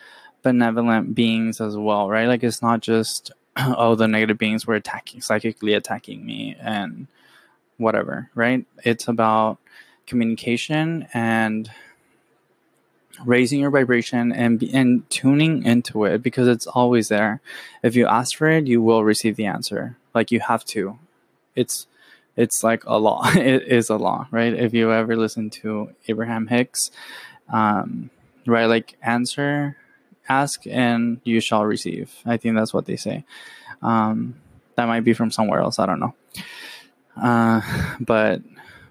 benevolent 0.42 1.14
beings 1.14 1.60
as 1.60 1.76
well, 1.76 2.08
right? 2.08 2.28
Like 2.28 2.44
it's 2.44 2.62
not 2.62 2.80
just 2.80 3.32
oh 3.56 3.96
the 3.96 4.08
negative 4.08 4.38
beings 4.38 4.66
were 4.66 4.76
attacking 4.76 5.20
psychically 5.20 5.74
attacking 5.74 6.24
me 6.24 6.56
and 6.60 7.08
whatever, 7.76 8.30
right? 8.36 8.64
It's 8.84 9.08
about 9.08 9.58
communication 10.06 11.08
and 11.12 11.70
raising 13.24 13.60
your 13.60 13.70
vibration 13.70 14.32
and 14.32 14.62
and 14.62 15.08
tuning 15.10 15.64
into 15.64 16.04
it 16.04 16.22
because 16.22 16.48
it's 16.48 16.66
always 16.66 17.08
there. 17.08 17.40
If 17.82 17.96
you 17.96 18.06
ask 18.06 18.36
for 18.36 18.48
it, 18.48 18.66
you 18.66 18.82
will 18.82 19.04
receive 19.04 19.36
the 19.36 19.46
answer. 19.46 19.96
Like 20.14 20.30
you 20.30 20.40
have 20.40 20.64
to. 20.66 20.98
It's 21.54 21.86
it's 22.36 22.62
like 22.62 22.84
a 22.84 22.98
law. 22.98 23.22
it 23.34 23.64
is 23.64 23.90
a 23.90 23.96
law, 23.96 24.28
right? 24.30 24.54
If 24.54 24.72
you 24.72 24.92
ever 24.92 25.16
listen 25.16 25.50
to 25.62 25.90
Abraham 26.06 26.46
Hicks, 26.46 26.90
um, 27.52 28.10
right? 28.46 28.66
Like 28.66 28.96
answer, 29.02 29.76
ask, 30.28 30.66
and 30.66 31.20
you 31.24 31.40
shall 31.40 31.64
receive. 31.64 32.14
I 32.24 32.36
think 32.36 32.56
that's 32.56 32.72
what 32.72 32.86
they 32.86 32.96
say. 32.96 33.24
Um, 33.82 34.36
that 34.76 34.86
might 34.86 35.04
be 35.04 35.12
from 35.12 35.30
somewhere 35.30 35.60
else. 35.60 35.78
I 35.78 35.86
don't 35.86 36.00
know. 36.00 36.14
Uh, 37.16 37.60
but 38.00 38.42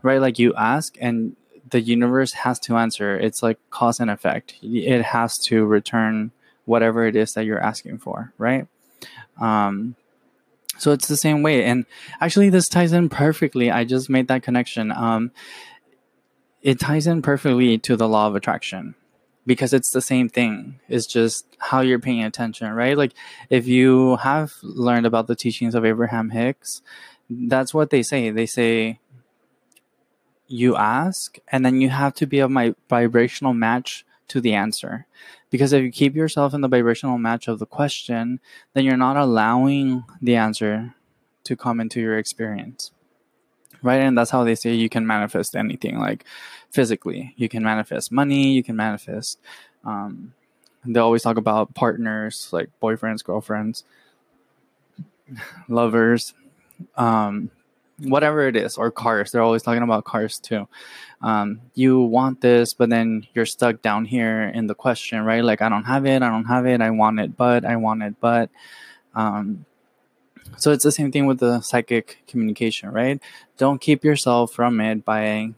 right, 0.03 0.19
like 0.19 0.39
you 0.39 0.53
ask, 0.55 0.97
and 0.99 1.35
the 1.69 1.81
universe 1.81 2.33
has 2.33 2.59
to 2.59 2.77
answer. 2.77 3.17
It's 3.17 3.43
like 3.43 3.57
cause 3.69 3.99
and 3.99 4.09
effect. 4.09 4.55
It 4.61 5.01
has 5.01 5.37
to 5.45 5.65
return 5.65 6.31
whatever 6.65 7.05
it 7.05 7.15
is 7.15 7.33
that 7.33 7.45
you're 7.45 7.61
asking 7.61 7.99
for, 7.99 8.33
right? 8.37 8.67
Um, 9.39 9.95
so 10.77 10.91
it's 10.91 11.07
the 11.07 11.17
same 11.17 11.41
way. 11.41 11.63
And 11.63 11.85
actually, 12.21 12.49
this 12.49 12.69
ties 12.69 12.93
in 12.93 13.09
perfectly. 13.09 13.71
I 13.71 13.83
just 13.83 14.09
made 14.09 14.27
that 14.27 14.43
connection. 14.43 14.91
Um, 14.91 15.31
it 16.61 16.79
ties 16.79 17.07
in 17.07 17.21
perfectly 17.21 17.77
to 17.79 17.95
the 17.95 18.07
law 18.07 18.27
of 18.27 18.35
attraction 18.35 18.95
because 19.45 19.73
it's 19.73 19.89
the 19.91 20.01
same 20.01 20.29
thing. 20.29 20.79
It's 20.89 21.07
just 21.07 21.45
how 21.57 21.81
you're 21.81 21.99
paying 21.99 22.23
attention, 22.23 22.71
right? 22.73 22.97
Like 22.97 23.13
if 23.49 23.67
you 23.67 24.17
have 24.17 24.53
learned 24.61 25.05
about 25.05 25.27
the 25.27 25.35
teachings 25.35 25.73
of 25.73 25.85
Abraham 25.85 26.29
Hicks, 26.31 26.81
that's 27.29 27.73
what 27.73 27.89
they 27.89 28.03
say. 28.03 28.29
They 28.29 28.45
say 28.45 28.99
you 30.47 30.75
ask, 30.75 31.37
and 31.49 31.65
then 31.65 31.81
you 31.81 31.89
have 31.89 32.13
to 32.15 32.25
be 32.25 32.39
of 32.39 32.51
my 32.51 32.75
vibrational 32.89 33.53
match 33.53 34.05
to 34.29 34.41
the 34.41 34.53
answer. 34.53 35.05
Because 35.49 35.73
if 35.73 35.83
you 35.83 35.91
keep 35.91 36.15
yourself 36.15 36.53
in 36.53 36.61
the 36.61 36.67
vibrational 36.67 37.17
match 37.17 37.47
of 37.47 37.59
the 37.59 37.65
question, 37.65 38.39
then 38.73 38.83
you're 38.83 38.97
not 38.97 39.17
allowing 39.17 40.03
the 40.21 40.35
answer 40.35 40.93
to 41.45 41.55
come 41.55 41.79
into 41.79 42.01
your 42.01 42.17
experience. 42.17 42.91
Right? 43.81 44.01
And 44.01 44.17
that's 44.17 44.31
how 44.31 44.43
they 44.43 44.55
say 44.55 44.73
you 44.73 44.89
can 44.89 45.05
manifest 45.05 45.55
anything, 45.55 45.99
like 45.99 46.25
physically. 46.71 47.33
You 47.37 47.47
can 47.47 47.63
manifest 47.63 48.11
money, 48.11 48.51
you 48.51 48.63
can 48.63 48.75
manifest. 48.75 49.39
Um, 49.85 50.33
they 50.83 50.99
always 50.99 51.21
talk 51.21 51.37
about 51.37 51.75
partners, 51.75 52.49
like 52.51 52.69
boyfriends, 52.81 53.23
girlfriends, 53.23 53.83
lovers. 55.67 56.33
Um, 56.95 57.51
whatever 57.99 58.47
it 58.47 58.55
is 58.55 58.77
or 58.77 58.91
cars. 58.91 59.31
They're 59.31 59.41
always 59.41 59.63
talking 59.63 59.83
about 59.83 60.05
cars 60.05 60.39
too. 60.39 60.67
Um, 61.21 61.61
you 61.73 61.99
want 61.99 62.41
this 62.41 62.73
but 62.73 62.89
then 62.89 63.25
you're 63.33 63.45
stuck 63.45 63.81
down 63.81 64.05
here 64.05 64.43
in 64.43 64.67
the 64.67 64.75
question 64.75 65.23
right? 65.23 65.43
Like 65.43 65.61
i 65.61 65.69
don't 65.69 65.85
have 65.85 66.05
it 66.05 66.21
i 66.21 66.29
don't 66.29 66.45
have 66.45 66.67
it 66.67 66.79
i 66.79 66.91
want 66.91 67.19
it 67.19 67.35
but 67.35 67.65
i 67.65 67.75
want 67.75 68.03
it 68.03 68.15
but. 68.19 68.49
Um, 69.15 69.65
so 70.57 70.71
it's 70.71 70.83
the 70.83 70.91
same 70.91 71.11
thing 71.11 71.25
with 71.25 71.39
the 71.39 71.61
psychic 71.61 72.23
communication 72.27 72.91
right? 72.91 73.19
Don't 73.57 73.81
keep 73.81 74.03
yourself 74.03 74.53
from 74.53 74.79
it 74.79 75.03
by 75.03 75.53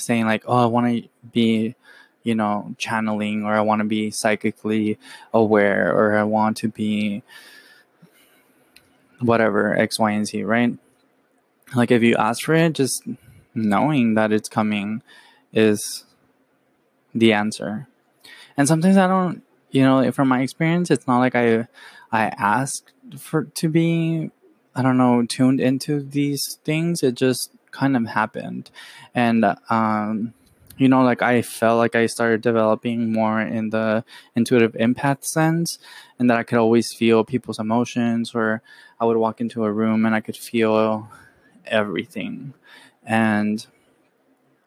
saying 0.00 0.26
like 0.26 0.44
oh 0.46 0.56
i 0.56 0.66
want 0.66 0.86
to 0.86 1.08
be 1.32 1.74
you 2.22 2.34
know 2.34 2.74
channeling 2.78 3.44
or 3.44 3.54
i 3.54 3.60
want 3.60 3.80
to 3.80 3.84
be 3.84 4.10
psychically 4.10 4.98
aware 5.32 5.92
or 5.92 6.16
i 6.16 6.22
want 6.22 6.56
to 6.56 6.68
be 6.68 7.22
whatever 9.20 9.76
x 9.76 9.98
y 9.98 10.12
and 10.12 10.26
z 10.26 10.42
right 10.42 10.78
like 11.74 11.90
if 11.90 12.02
you 12.02 12.16
ask 12.16 12.42
for 12.44 12.54
it 12.54 12.74
just 12.74 13.02
knowing 13.54 14.14
that 14.14 14.32
it's 14.32 14.48
coming 14.48 15.02
is 15.52 16.04
the 17.14 17.32
answer. 17.32 17.88
And 18.56 18.66
sometimes 18.66 18.96
i 18.96 19.06
don't 19.06 19.42
you 19.70 19.82
know 19.82 20.10
from 20.12 20.28
my 20.28 20.40
experience 20.42 20.90
it's 20.90 21.06
not 21.06 21.18
like 21.18 21.34
i 21.34 21.68
i 22.10 22.26
asked 22.38 22.92
for 23.18 23.44
to 23.44 23.68
be 23.68 24.30
i 24.74 24.82
don't 24.82 24.96
know 24.98 25.24
tuned 25.24 25.60
into 25.60 26.00
these 26.00 26.58
things. 26.64 27.02
It 27.02 27.14
just 27.14 27.52
kind 27.70 27.96
of 27.96 28.06
happened. 28.06 28.70
And 29.14 29.44
um 29.70 30.34
you 30.78 30.88
know 30.88 31.02
like 31.02 31.22
i 31.22 31.42
felt 31.42 31.76
like 31.76 31.96
i 31.96 32.06
started 32.06 32.40
developing 32.40 33.12
more 33.12 33.40
in 33.40 33.70
the 33.70 34.04
intuitive 34.36 34.72
empath 34.74 35.24
sense 35.24 35.78
and 36.18 36.30
that 36.30 36.38
i 36.38 36.42
could 36.44 36.58
always 36.58 36.92
feel 36.94 37.24
people's 37.24 37.58
emotions 37.58 38.32
or 38.34 38.62
i 39.00 39.04
would 39.04 39.16
walk 39.16 39.40
into 39.40 39.64
a 39.64 39.72
room 39.72 40.06
and 40.06 40.14
i 40.14 40.20
could 40.20 40.36
feel 40.36 41.10
everything. 41.68 42.54
And, 43.04 43.66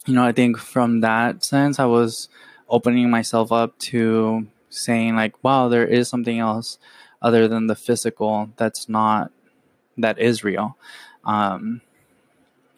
you 0.05 0.13
know, 0.13 0.23
I 0.23 0.31
think 0.31 0.57
from 0.57 1.01
that 1.01 1.43
sense, 1.43 1.79
I 1.79 1.85
was 1.85 2.29
opening 2.69 3.09
myself 3.09 3.51
up 3.51 3.77
to 3.79 4.47
saying, 4.69 5.15
like, 5.15 5.43
wow, 5.43 5.67
there 5.67 5.85
is 5.85 6.07
something 6.07 6.39
else 6.39 6.79
other 7.21 7.47
than 7.47 7.67
the 7.67 7.75
physical 7.75 8.49
that's 8.57 8.89
not, 8.89 9.31
that 9.97 10.17
is 10.17 10.43
real. 10.43 10.77
Um, 11.25 11.81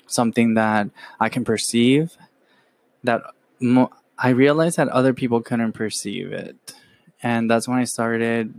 something 0.08 0.56
that 0.56 0.90
I 1.20 1.30
can 1.30 1.44
perceive 1.46 2.18
that 3.04 3.22
mo- 3.60 3.92
I 4.18 4.30
realized 4.30 4.78
that 4.78 4.90
other 4.90 5.14
people 5.14 5.42
couldn't 5.42 5.74
perceive 5.74 6.32
it. 6.32 6.74
And 7.22 7.50
that's 7.50 7.68
when 7.68 7.80
I 7.80 7.86
started 7.86 8.54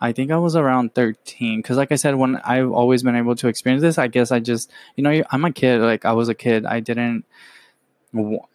I 0.00 0.12
think 0.12 0.30
I 0.30 0.38
was 0.38 0.56
around 0.56 0.94
13 0.94 1.58
because, 1.58 1.76
like 1.76 1.92
I 1.92 1.96
said, 1.96 2.14
when 2.14 2.36
I've 2.36 2.70
always 2.70 3.02
been 3.02 3.16
able 3.16 3.36
to 3.36 3.48
experience 3.48 3.82
this, 3.82 3.98
I 3.98 4.08
guess 4.08 4.30
I 4.32 4.40
just, 4.40 4.70
you 4.96 5.04
know, 5.04 5.22
I'm 5.30 5.44
a 5.44 5.52
kid. 5.52 5.80
Like 5.80 6.04
I 6.04 6.12
was 6.12 6.28
a 6.28 6.34
kid. 6.34 6.64
I 6.64 6.80
didn't. 6.80 7.24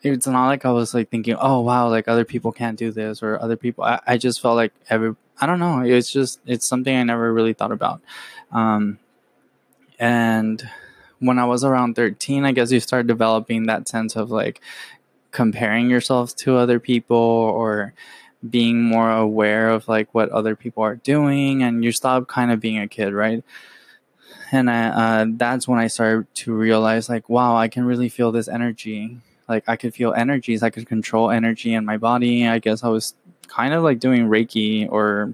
It's 0.02 0.28
not 0.28 0.48
like 0.48 0.66
I 0.66 0.72
was 0.72 0.94
like 0.94 1.10
thinking, 1.10 1.36
oh 1.40 1.62
wow, 1.62 1.88
like 1.90 2.08
other 2.08 2.26
people 2.26 2.52
can't 2.52 2.78
do 2.78 2.92
this 2.92 3.22
or 3.22 3.40
other 3.40 3.56
people. 3.56 3.84
I, 3.84 4.00
I 4.08 4.18
just 4.18 4.42
felt 4.42 4.56
like 4.56 4.74
every. 4.90 5.16
I 5.40 5.46
don't 5.46 5.60
know. 5.60 5.82
It's 5.82 6.12
just 6.12 6.40
it's 6.46 6.68
something 6.68 6.96
I 6.96 7.04
never 7.04 7.32
really 7.32 7.54
thought 7.54 7.72
about. 7.72 8.02
Um, 8.52 9.00
and 10.00 10.68
when 11.20 11.40
I 11.40 11.46
was 11.46 11.64
around 11.64 11.96
13, 11.96 12.46
I 12.46 12.52
guess 12.52 12.72
you 12.72 12.80
start 12.80 13.08
developing 13.08 13.68
that 13.68 13.88
sense 13.88 14.16
of 14.16 14.32
like 14.32 14.62
comparing 15.32 15.90
yourself 15.90 16.36
to 16.38 16.56
other 16.56 16.80
people 16.80 17.18
or 17.18 17.94
being 18.50 18.82
more 18.82 19.12
aware 19.12 19.70
of 19.70 19.88
like 19.88 20.14
what 20.14 20.30
other 20.30 20.56
people 20.56 20.84
are 20.84 20.96
doing 20.96 21.64
and 21.64 21.84
you 21.84 21.92
stop 21.92 22.28
kind 22.28 22.52
of 22.52 22.60
being 22.60 22.80
a 22.80 22.88
kid 22.88 23.14
right? 23.14 23.44
And 24.52 24.70
I, 24.70 24.88
uh, 24.88 25.26
that's 25.30 25.68
when 25.68 25.80
i 25.80 25.88
started 25.88 26.34
to 26.36 26.54
realize 26.54 27.10
like 27.10 27.30
wow 27.30 27.56
i 27.56 27.68
can 27.68 27.86
really 27.86 28.10
feel 28.10 28.32
this 28.32 28.48
energy. 28.48 29.20
Like 29.48 29.64
i 29.68 29.76
could 29.76 29.94
feel 29.94 30.14
energies. 30.14 30.64
I 30.64 30.70
could 30.70 30.88
control 30.88 31.32
energy 31.32 31.74
in 31.74 31.86
my 31.86 31.98
body. 31.98 32.48
I 32.48 32.60
guess 32.60 32.84
i 32.84 32.90
was 32.90 33.16
kind 33.48 33.74
of 33.74 33.84
like 33.84 34.00
doing 34.00 34.28
reiki 34.28 34.90
or 34.90 35.34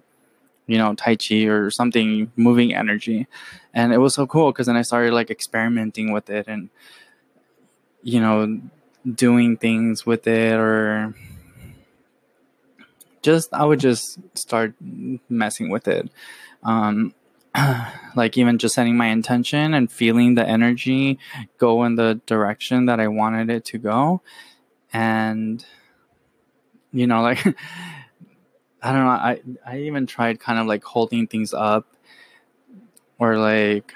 you 0.68 0.78
know 0.78 0.94
tai 0.96 1.16
chi 1.16 1.46
or 1.46 1.72
something 1.72 2.32
moving 2.36 2.74
energy. 2.74 3.28
And 3.74 3.94
it 3.94 3.98
was 3.98 4.14
so 4.14 4.28
cool 4.28 4.52
because 4.52 4.68
then 4.68 4.78
i 4.78 4.82
started 4.82 5.14
like 5.14 5.30
experimenting 5.30 6.12
with 6.12 6.30
it 6.30 6.48
and 6.48 6.70
you 8.04 8.20
know 8.20 8.60
doing 9.16 9.58
things 9.58 10.06
with 10.06 10.28
it 10.28 10.54
or 10.54 11.14
just 13.22 13.54
I 13.54 13.66
would 13.66 13.80
just 13.80 14.20
start 14.38 14.74
messing 15.30 15.70
with 15.70 15.88
it. 15.88 16.10
Um, 16.64 17.14
like 18.16 18.38
even 18.38 18.58
just 18.58 18.76
setting 18.76 18.96
my 18.96 19.08
intention 19.08 19.74
and 19.74 19.92
feeling 19.92 20.36
the 20.36 20.48
energy 20.48 21.20
go 21.58 21.84
in 21.84 21.96
the 21.96 22.22
direction 22.26 22.86
that 22.86 23.00
I 23.00 23.08
wanted 23.08 23.50
it 23.50 23.66
to 23.66 23.78
go. 23.78 24.22
And, 24.94 25.66
you 26.92 27.08
know, 27.08 27.22
like, 27.22 27.46
I 28.82 28.92
don't 28.92 29.04
know, 29.04 29.10
I, 29.10 29.42
I 29.66 29.80
even 29.82 30.08
tried 30.08 30.40
kind 30.40 30.60
of 30.60 30.68
like 30.68 30.84
holding 30.84 31.28
things 31.28 31.54
up 31.54 31.88
or 33.20 33.38
like 33.38 33.94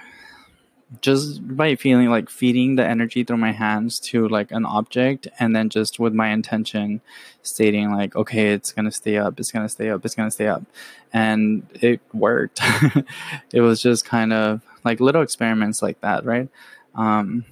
just 1.01 1.55
by 1.55 1.75
feeling 1.75 2.09
like 2.09 2.29
feeding 2.29 2.75
the 2.75 2.85
energy 2.85 3.23
through 3.23 3.37
my 3.37 3.51
hands 3.51 3.99
to 3.99 4.27
like 4.27 4.51
an 4.51 4.65
object 4.65 5.27
and 5.39 5.55
then 5.55 5.69
just 5.69 5.99
with 5.99 6.13
my 6.13 6.29
intention 6.29 7.01
stating 7.41 7.91
like 7.91 8.15
okay 8.15 8.49
it's 8.49 8.71
gonna 8.71 8.91
stay 8.91 9.17
up 9.17 9.39
it's 9.39 9.51
gonna 9.51 9.67
stay 9.67 9.89
up 9.89 10.05
it's 10.05 10.15
gonna 10.15 10.31
stay 10.31 10.47
up. 10.47 10.63
And 11.11 11.65
it 11.73 12.01
worked. 12.13 12.59
It 13.51 13.61
was 13.61 13.81
just 13.81 14.05
kind 14.05 14.33
of 14.33 14.61
like 14.83 14.99
little 14.99 15.21
experiments 15.21 15.81
like 15.81 16.01
that 16.01 16.25
right? 16.25 16.49
Um 16.93 17.45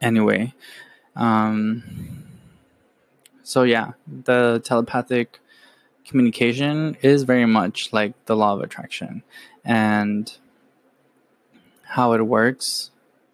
anyway 0.00 0.54
um 1.16 2.24
so 3.42 3.64
yeah 3.64 3.92
the 4.06 4.60
telepathic 4.64 5.40
communication 6.06 6.96
is 7.02 7.24
very 7.24 7.46
much 7.46 7.92
like 7.92 8.12
the 8.24 8.34
law 8.34 8.54
of 8.54 8.62
attraction. 8.62 9.22
And 9.64 10.32
how 11.88 12.12
it 12.12 12.22
works. 12.22 12.90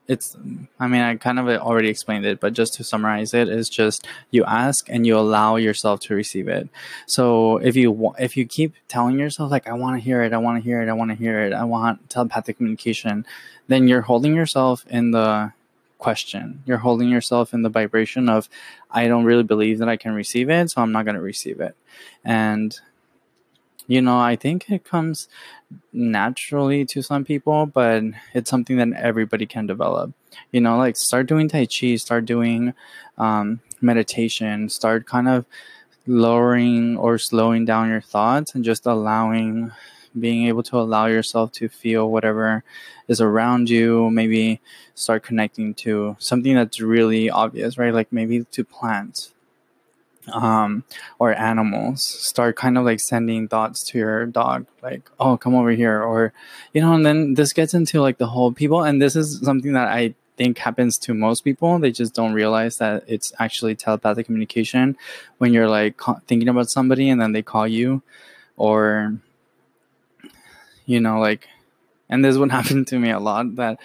It's 0.06 0.36
i 0.78 0.86
mean 0.86 1.00
i 1.00 1.16
kind 1.16 1.38
of 1.38 1.48
already 1.48 1.88
explained 1.88 2.26
it 2.26 2.38
but 2.38 2.52
just 2.52 2.74
to 2.74 2.84
summarize 2.84 3.32
it 3.32 3.48
is 3.48 3.70
just 3.70 4.06
you 4.30 4.44
ask 4.44 4.86
and 4.90 5.06
you 5.06 5.16
allow 5.16 5.56
yourself 5.56 6.00
to 6.00 6.14
receive 6.14 6.46
it. 6.46 6.68
So 7.06 7.56
if 7.56 7.74
you 7.74 8.12
if 8.18 8.36
you 8.36 8.44
keep 8.44 8.74
telling 8.86 9.18
yourself 9.18 9.50
like 9.50 9.66
i 9.66 9.72
want 9.72 9.96
to 9.96 10.04
hear 10.04 10.22
it 10.22 10.34
i 10.34 10.36
want 10.36 10.58
to 10.58 10.62
hear 10.62 10.82
it 10.82 10.90
i 10.90 10.92
want 10.92 11.10
to 11.10 11.14
hear 11.14 11.40
it 11.46 11.54
i 11.54 11.64
want 11.64 12.10
telepathic 12.10 12.58
communication 12.58 13.24
then 13.68 13.88
you're 13.88 14.02
holding 14.02 14.34
yourself 14.34 14.84
in 14.90 15.12
the 15.12 15.54
question. 16.04 16.62
You're 16.66 16.76
holding 16.78 17.08
yourself 17.08 17.54
in 17.54 17.62
the 17.62 17.70
vibration 17.70 18.28
of 18.28 18.50
i 18.90 19.08
don't 19.08 19.24
really 19.24 19.42
believe 19.42 19.78
that 19.78 19.88
i 19.88 19.96
can 19.96 20.12
receive 20.12 20.50
it 20.50 20.70
so 20.70 20.82
i'm 20.82 20.92
not 20.92 21.06
going 21.06 21.14
to 21.14 21.22
receive 21.22 21.60
it. 21.60 21.74
And 22.22 22.78
you 23.86 24.00
know, 24.00 24.18
I 24.18 24.36
think 24.36 24.70
it 24.70 24.84
comes 24.84 25.28
naturally 25.92 26.84
to 26.86 27.02
some 27.02 27.24
people, 27.24 27.66
but 27.66 28.02
it's 28.32 28.50
something 28.50 28.76
that 28.78 28.92
everybody 28.98 29.46
can 29.46 29.66
develop. 29.66 30.12
You 30.52 30.60
know, 30.60 30.78
like 30.78 30.96
start 30.96 31.26
doing 31.26 31.48
Tai 31.48 31.66
Chi, 31.66 31.96
start 31.96 32.24
doing 32.24 32.74
um, 33.18 33.60
meditation, 33.80 34.68
start 34.68 35.06
kind 35.06 35.28
of 35.28 35.44
lowering 36.06 36.96
or 36.96 37.18
slowing 37.18 37.64
down 37.64 37.88
your 37.88 38.00
thoughts 38.00 38.54
and 38.54 38.64
just 38.64 38.86
allowing, 38.86 39.72
being 40.18 40.46
able 40.46 40.62
to 40.62 40.78
allow 40.78 41.06
yourself 41.06 41.52
to 41.52 41.68
feel 41.68 42.10
whatever 42.10 42.64
is 43.08 43.20
around 43.20 43.68
you. 43.68 44.10
Maybe 44.10 44.60
start 44.94 45.22
connecting 45.22 45.74
to 45.74 46.16
something 46.18 46.54
that's 46.54 46.80
really 46.80 47.28
obvious, 47.28 47.76
right? 47.76 47.92
Like 47.92 48.12
maybe 48.12 48.44
to 48.44 48.64
plants 48.64 49.33
um, 50.32 50.84
or 51.18 51.34
animals 51.34 52.04
start 52.04 52.56
kind 52.56 52.78
of 52.78 52.84
like 52.84 53.00
sending 53.00 53.46
thoughts 53.46 53.84
to 53.84 53.98
your 53.98 54.26
dog 54.26 54.66
like 54.82 55.10
oh 55.20 55.36
come 55.36 55.54
over 55.54 55.70
here 55.70 56.02
or 56.02 56.32
you 56.72 56.80
know 56.80 56.94
and 56.94 57.04
then 57.04 57.34
this 57.34 57.52
gets 57.52 57.74
into 57.74 58.00
like 58.00 58.18
the 58.18 58.28
whole 58.28 58.50
people 58.52 58.82
and 58.82 59.02
this 59.02 59.16
is 59.16 59.40
something 59.40 59.74
that 59.74 59.88
i 59.88 60.14
think 60.36 60.58
happens 60.58 60.98
to 60.98 61.14
most 61.14 61.42
people. 61.42 61.78
They 61.78 61.92
just 61.92 62.14
don't 62.14 62.32
realize 62.32 62.76
that 62.76 63.04
it's 63.06 63.32
actually 63.38 63.74
telepathic 63.74 64.26
communication 64.26 64.96
when 65.38 65.52
you're 65.52 65.68
like 65.68 66.00
thinking 66.26 66.48
about 66.48 66.70
somebody 66.70 67.08
and 67.08 67.20
then 67.20 67.32
they 67.32 67.42
call 67.42 67.68
you 67.68 68.02
or 68.56 69.16
you 70.86 71.00
know 71.00 71.18
like 71.18 71.48
and 72.08 72.24
this 72.24 72.36
would 72.36 72.50
happen 72.58 72.84
to 72.86 72.98
me 72.98 73.10
a 73.10 73.20
lot 73.20 73.56
that 73.56 73.78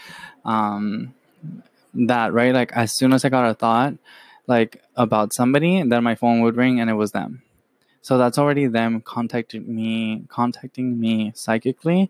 um 0.45 1.13
that 1.93 2.33
right? 2.33 2.53
Like 2.53 2.71
as 2.73 2.95
soon 2.95 3.13
as 3.13 3.25
i 3.25 3.29
got 3.29 3.49
a 3.49 3.53
thought 3.53 3.93
like 4.49 4.81
about 4.95 5.31
somebody, 5.31 5.77
and 5.77 5.91
then 5.91 6.03
my 6.03 6.15
phone 6.15 6.41
would 6.41 6.57
ring 6.57 6.81
and 6.81 6.89
it 6.89 6.93
was 6.93 7.11
them. 7.11 7.43
So 8.01 8.17
that's 8.17 8.39
already 8.39 8.65
them 8.65 9.01
contacting 9.01 9.73
me, 9.73 10.23
contacting 10.27 10.99
me 10.99 11.31
psychically, 11.35 12.09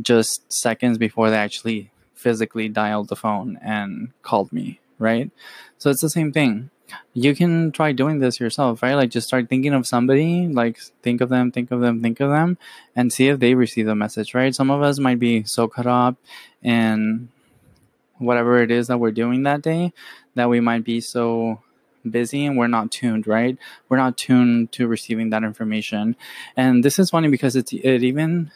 just 0.00 0.52
seconds 0.52 0.98
before 0.98 1.30
they 1.30 1.38
actually 1.38 1.90
physically 2.14 2.68
dialed 2.68 3.08
the 3.08 3.16
phone 3.16 3.58
and 3.62 4.10
called 4.22 4.52
me, 4.52 4.80
right? 4.98 5.30
So 5.78 5.88
it's 5.90 6.02
the 6.02 6.10
same 6.10 6.32
thing. 6.32 6.70
You 7.14 7.34
can 7.34 7.72
try 7.72 7.92
doing 7.92 8.18
this 8.18 8.40
yourself, 8.40 8.82
right? 8.82 8.94
Like 8.94 9.10
just 9.10 9.28
start 9.28 9.48
thinking 9.48 9.72
of 9.72 9.86
somebody, 9.86 10.48
like 10.48 10.78
think 11.02 11.20
of 11.20 11.28
them, 11.28 11.52
think 11.52 11.70
of 11.70 11.80
them, 11.80 12.02
think 12.02 12.20
of 12.20 12.30
them, 12.30 12.58
and 12.94 13.12
see 13.12 13.28
if 13.28 13.40
they 13.40 13.54
receive 13.54 13.86
the 13.86 13.94
message, 13.94 14.34
right? 14.34 14.54
Some 14.54 14.70
of 14.70 14.82
us 14.82 14.98
might 14.98 15.18
be 15.18 15.44
so 15.44 15.68
caught 15.68 15.86
up 15.86 16.16
in 16.62 17.28
whatever 18.18 18.60
it 18.62 18.70
is 18.70 18.88
that 18.88 18.98
we're 18.98 19.12
doing 19.12 19.44
that 19.44 19.62
day 19.62 19.92
that 20.34 20.48
we 20.48 20.60
might 20.60 20.84
be 20.84 21.00
so 21.00 21.62
busy 22.10 22.46
and 22.46 22.56
we're 22.56 22.66
not 22.66 22.90
tuned, 22.90 23.26
right? 23.26 23.56
We're 23.88 23.96
not 23.96 24.16
tuned 24.16 24.72
to 24.72 24.86
receiving 24.86 25.30
that 25.30 25.44
information. 25.44 26.16
And 26.56 26.84
this 26.84 26.98
is 26.98 27.10
funny 27.10 27.28
because 27.28 27.56
it's, 27.56 27.72
it 27.72 28.02
even 28.02 28.50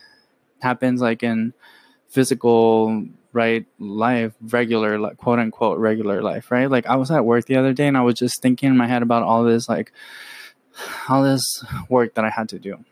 happens 0.61 1.01
like 1.01 1.23
in 1.23 1.55
physical 2.09 3.07
right 3.33 3.65
life 3.79 4.35
regular 4.43 4.99
like 4.99 5.17
quote 5.17 5.39
unquote 5.39 5.79
regular 5.79 6.23
life 6.23 6.51
right? 6.51 6.71
Like 6.71 6.87
i 6.87 6.97
was 6.97 7.11
at 7.11 7.25
work 7.25 7.47
the 7.47 7.57
other 7.57 7.73
day 7.73 7.89
and 7.89 7.97
i 7.97 8.03
was 8.03 8.17
just 8.17 8.43
thinking 8.43 8.69
in 8.69 8.77
my 8.77 8.87
head 8.87 9.03
about 9.03 9.23
all 9.23 9.43
this 9.43 9.69
like 9.69 9.93
all 11.09 11.23
this 11.23 11.65
work 11.89 12.15
that 12.15 12.25
i 12.25 12.31
had 12.31 12.51
to 12.51 12.59
do. 12.59 12.85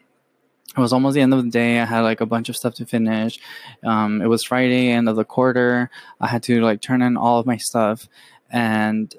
It 0.77 0.81
was 0.81 0.93
almost 0.93 1.15
the 1.15 1.21
end 1.21 1.35
of 1.35 1.43
the 1.43 1.51
day. 1.51 1.81
I 1.81 1.85
had 1.85 2.01
like 2.01 2.21
a 2.21 2.27
bunch 2.27 2.49
of 2.49 2.57
stuff 2.57 2.75
to 2.75 2.87
finish. 2.87 3.41
Um, 3.85 4.23
it 4.23 4.29
was 4.29 4.45
friday 4.45 4.89
end 4.89 5.09
of 5.09 5.17
the 5.17 5.25
quarter. 5.25 5.91
I 6.21 6.29
had 6.29 6.45
to 6.45 6.61
like 6.61 6.81
turn 6.81 7.03
in 7.03 7.17
all 7.17 7.41
of 7.41 7.47
my 7.47 7.57
stuff. 7.57 8.07
And 8.51 9.13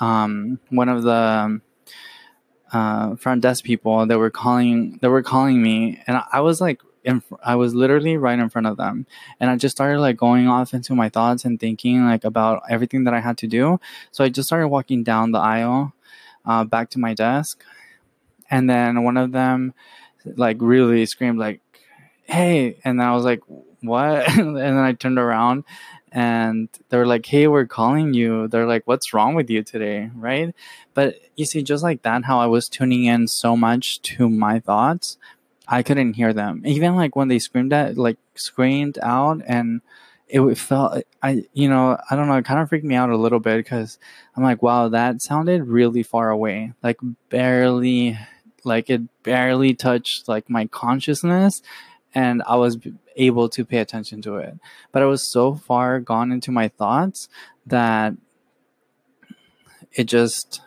um, 0.00 0.58
one 0.70 0.88
of 0.88 1.02
the 1.02 1.60
uh, 2.72 3.16
front 3.16 3.42
desk 3.42 3.64
people 3.64 4.06
that 4.06 4.18
were 4.18 4.30
calling 4.30 4.98
that 5.00 5.10
were 5.10 5.22
calling 5.22 5.62
me, 5.62 6.02
and 6.06 6.16
I, 6.16 6.24
I 6.34 6.40
was 6.40 6.60
like, 6.60 6.80
in, 7.04 7.22
I 7.44 7.56
was 7.56 7.74
literally 7.74 8.16
right 8.16 8.38
in 8.38 8.48
front 8.48 8.66
of 8.66 8.76
them, 8.76 9.06
and 9.40 9.50
I 9.50 9.56
just 9.56 9.76
started 9.76 10.00
like 10.00 10.16
going 10.16 10.48
off 10.48 10.74
into 10.74 10.94
my 10.94 11.08
thoughts 11.08 11.44
and 11.44 11.58
thinking 11.58 12.04
like 12.04 12.24
about 12.24 12.62
everything 12.68 13.04
that 13.04 13.14
I 13.14 13.20
had 13.20 13.38
to 13.38 13.46
do. 13.46 13.80
So 14.10 14.24
I 14.24 14.28
just 14.28 14.48
started 14.48 14.68
walking 14.68 15.02
down 15.02 15.32
the 15.32 15.38
aisle, 15.38 15.94
uh, 16.44 16.64
back 16.64 16.90
to 16.90 16.98
my 16.98 17.14
desk, 17.14 17.62
and 18.50 18.68
then 18.68 19.02
one 19.04 19.16
of 19.16 19.32
them 19.32 19.74
like 20.36 20.58
really 20.60 21.06
screamed 21.06 21.38
like, 21.38 21.60
"Hey!" 22.24 22.78
And 22.84 23.02
I 23.02 23.14
was 23.14 23.24
like, 23.24 23.40
"What?" 23.80 24.28
and 24.38 24.56
then 24.56 24.76
I 24.76 24.92
turned 24.92 25.18
around 25.18 25.64
and 26.12 26.68
they're 26.88 27.06
like, 27.06 27.26
hey, 27.26 27.46
we're 27.46 27.66
calling 27.66 28.14
you. 28.14 28.48
They're 28.48 28.66
like, 28.66 28.86
what's 28.86 29.12
wrong 29.12 29.34
with 29.34 29.50
you 29.50 29.62
today? 29.62 30.10
Right. 30.14 30.54
But 30.94 31.16
you 31.36 31.44
see, 31.44 31.62
just 31.62 31.82
like 31.82 32.02
that, 32.02 32.24
how 32.24 32.38
I 32.40 32.46
was 32.46 32.68
tuning 32.68 33.04
in 33.04 33.28
so 33.28 33.56
much 33.56 34.00
to 34.02 34.28
my 34.28 34.60
thoughts, 34.60 35.18
I 35.66 35.82
couldn't 35.82 36.14
hear 36.14 36.32
them. 36.32 36.62
Even 36.64 36.96
like 36.96 37.14
when 37.14 37.28
they 37.28 37.38
screamed 37.38 37.72
at, 37.72 37.96
like, 37.96 38.18
screamed 38.34 38.98
out 39.02 39.42
and 39.46 39.82
it 40.26 40.58
felt, 40.58 41.02
I, 41.22 41.44
you 41.52 41.68
know, 41.68 41.98
I 42.10 42.16
don't 42.16 42.28
know, 42.28 42.36
it 42.36 42.44
kind 42.44 42.60
of 42.60 42.68
freaked 42.68 42.84
me 42.84 42.94
out 42.94 43.10
a 43.10 43.16
little 43.16 43.40
bit 43.40 43.56
because 43.58 43.98
I'm 44.36 44.42
like, 44.42 44.62
wow, 44.62 44.88
that 44.88 45.22
sounded 45.22 45.66
really 45.66 46.02
far 46.02 46.30
away. 46.30 46.72
Like, 46.82 46.98
barely, 47.28 48.18
like, 48.64 48.90
it 48.90 49.02
barely 49.22 49.74
touched 49.74 50.28
like 50.28 50.48
my 50.50 50.66
consciousness 50.66 51.62
and 52.14 52.42
I 52.46 52.56
was 52.56 52.78
able 53.18 53.48
to 53.50 53.64
pay 53.64 53.78
attention 53.78 54.22
to 54.22 54.36
it. 54.36 54.54
But 54.92 55.02
I 55.02 55.06
was 55.06 55.22
so 55.22 55.54
far 55.54 56.00
gone 56.00 56.32
into 56.32 56.50
my 56.50 56.68
thoughts 56.68 57.28
that 57.66 58.14
it 59.92 60.04
just 60.04 60.62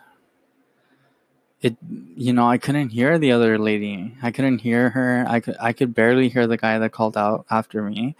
it 1.60 1.76
you 2.16 2.32
know 2.32 2.46
I 2.46 2.58
couldn't 2.58 2.90
hear 2.90 3.18
the 3.18 3.32
other 3.32 3.58
lady. 3.58 4.16
I 4.22 4.30
couldn't 4.30 4.58
hear 4.58 4.90
her. 4.90 5.24
I 5.28 5.40
could 5.40 5.56
I 5.60 5.72
could 5.72 5.94
barely 5.94 6.28
hear 6.28 6.46
the 6.46 6.56
guy 6.56 6.78
that 6.78 6.92
called 6.92 7.16
out 7.16 7.46
after 7.50 7.82
me. 7.82 8.16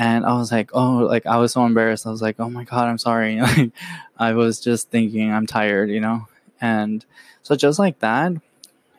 And 0.00 0.24
I 0.24 0.34
was 0.38 0.52
like, 0.52 0.70
oh, 0.74 0.98
like 0.98 1.26
I 1.26 1.38
was 1.38 1.52
so 1.52 1.66
embarrassed. 1.66 2.06
I 2.06 2.10
was 2.10 2.22
like, 2.22 2.36
oh 2.38 2.48
my 2.48 2.64
god, 2.64 2.88
I'm 2.88 2.98
sorry. 2.98 3.40
Like 3.40 3.72
I 4.18 4.32
was 4.32 4.60
just 4.60 4.90
thinking 4.90 5.32
I'm 5.32 5.46
tired, 5.46 5.90
you 5.90 6.00
know. 6.00 6.26
And 6.60 7.04
so 7.42 7.54
just 7.56 7.78
like 7.78 8.00
that, 8.00 8.32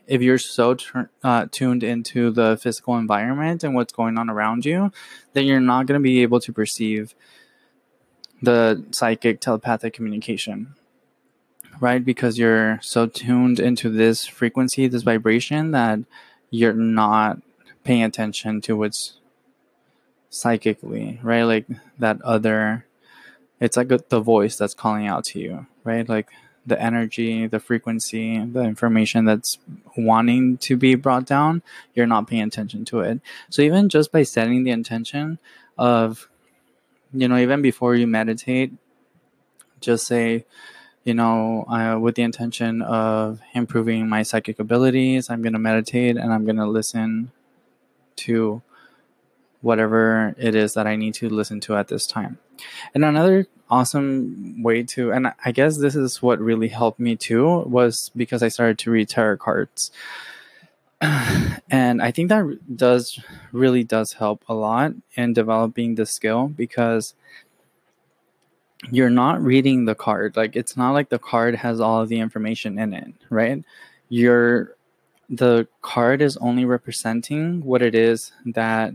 if 0.10 0.24
you're 0.24 0.40
so 0.40 0.76
uh, 1.24 1.46
tuned 1.52 1.84
into 1.84 2.32
the 2.32 2.58
physical 2.62 2.98
environment 2.98 3.64
and 3.64 3.76
what's 3.76 3.94
going 3.94 4.18
on 4.18 4.30
around 4.30 4.66
you, 4.66 4.92
then 5.34 5.46
you're 5.46 5.60
not 5.60 5.86
going 5.86 6.00
to 6.00 6.04
be 6.04 6.24
able 6.24 6.40
to 6.40 6.52
perceive 6.52 7.14
the 8.42 8.84
psychic 8.92 9.40
telepathic 9.40 9.94
communication, 9.94 10.74
right? 11.80 12.04
Because 12.04 12.40
you're 12.40 12.80
so 12.82 13.06
tuned 13.06 13.60
into 13.60 13.90
this 13.90 14.26
frequency, 14.26 14.88
this 14.88 15.04
vibration, 15.04 15.72
that 15.72 16.00
you're 16.50 16.74
not 16.74 17.40
paying 17.84 18.04
attention 18.04 18.62
to 18.62 18.76
what's 18.76 19.20
psychically, 20.32 21.20
right? 21.22 21.44
Like 21.44 21.68
that 22.00 22.20
other, 22.24 22.86
it's 23.60 23.78
like 23.78 23.90
the 23.90 24.20
voice 24.20 24.56
that's 24.56 24.74
calling 24.74 25.06
out 25.06 25.24
to 25.26 25.40
you, 25.40 25.68
right? 25.84 26.10
Like 26.10 26.30
the 26.66 26.82
energy, 26.82 27.48
the 27.48 27.60
frequency, 27.60 28.44
the 28.44 28.62
information 28.62 29.26
that's 29.26 29.58
wanting 29.98 30.58
to 30.58 30.78
be 30.78 30.96
brought 30.96 31.26
down, 31.26 31.62
you're 31.94 32.08
not 32.08 32.28
paying 32.28 32.44
attention 32.44 32.86
to 32.86 33.00
it. 33.02 33.22
So 33.50 33.62
even 33.62 33.90
just 33.90 34.12
by 34.12 34.24
setting 34.24 34.64
the 34.64 34.72
intention 34.72 35.40
of, 35.78 36.30
you 37.14 37.28
know, 37.28 37.38
even 37.38 37.62
before 37.62 37.96
you 37.96 38.08
meditate, 38.08 38.74
just 39.82 40.06
say, 40.06 40.46
you 41.04 41.14
know, 41.14 41.64
uh, 41.64 41.98
with 41.98 42.16
the 42.16 42.22
intention 42.24 42.82
of 42.82 43.42
improving 43.54 44.08
my 44.08 44.24
psychic 44.24 44.60
abilities, 44.60 45.30
I'm 45.30 45.42
going 45.42 45.54
to 45.54 45.60
meditate 45.60 46.18
and 46.18 46.34
I'm 46.34 46.46
going 46.46 46.58
to 46.58 46.68
listen 46.68 47.32
to 48.18 48.62
whatever 49.62 50.34
it 50.38 50.56
is 50.56 50.74
that 50.74 50.88
I 50.88 50.96
need 50.96 51.14
to 51.16 51.30
listen 51.30 51.60
to 51.62 51.76
at 51.76 51.88
this 51.88 52.08
time. 52.08 52.38
And 52.94 53.04
another 53.04 53.48
awesome 53.70 54.64
way 54.64 54.84
to, 54.84 55.12
and 55.12 55.34
I 55.44 55.52
guess 55.52 55.78
this 55.78 55.96
is 55.96 56.22
what 56.22 56.40
really 56.40 56.70
helped 56.70 57.00
me 57.00 57.16
too, 57.16 57.60
was 57.60 58.12
because 58.16 58.42
I 58.42 58.48
started 58.48 58.78
to 58.80 58.92
read 58.92 59.10
tarot 59.10 59.38
cards. 59.38 59.92
and 61.02 62.02
I 62.02 62.12
think 62.12 62.30
that 62.30 62.60
does 62.76 63.20
really 63.54 63.84
does 63.84 64.14
help 64.14 64.44
a 64.50 64.54
lot 64.54 64.94
in 65.16 65.34
developing 65.34 65.96
the 65.96 66.06
skill 66.06 66.50
because 66.50 67.14
you're 68.92 69.10
not 69.10 69.42
reading 69.42 69.86
the 69.86 69.96
card. 69.96 70.36
Like 70.36 70.56
it's 70.56 70.76
not 70.76 70.92
like 70.92 71.10
the 71.10 71.20
card 71.20 71.56
has 71.56 71.80
all 71.80 72.02
of 72.02 72.10
the 72.10 72.20
information 72.20 72.78
in 72.78 72.94
it, 72.94 73.14
right? 73.30 73.64
You're 74.10 74.76
the 75.30 75.68
card 75.82 76.22
is 76.22 76.38
only 76.38 76.66
representing 76.66 77.64
what 77.64 77.82
it 77.82 77.94
is 77.94 78.32
that 78.46 78.94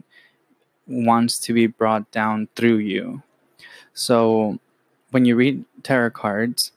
wants 0.86 1.38
to 1.40 1.52
be 1.52 1.66
brought 1.66 2.10
down 2.10 2.48
through 2.54 2.78
you. 2.78 3.22
So 3.92 4.58
when 5.10 5.24
you 5.24 5.36
read 5.36 5.64
tarot 5.82 6.10
cards, 6.10 6.72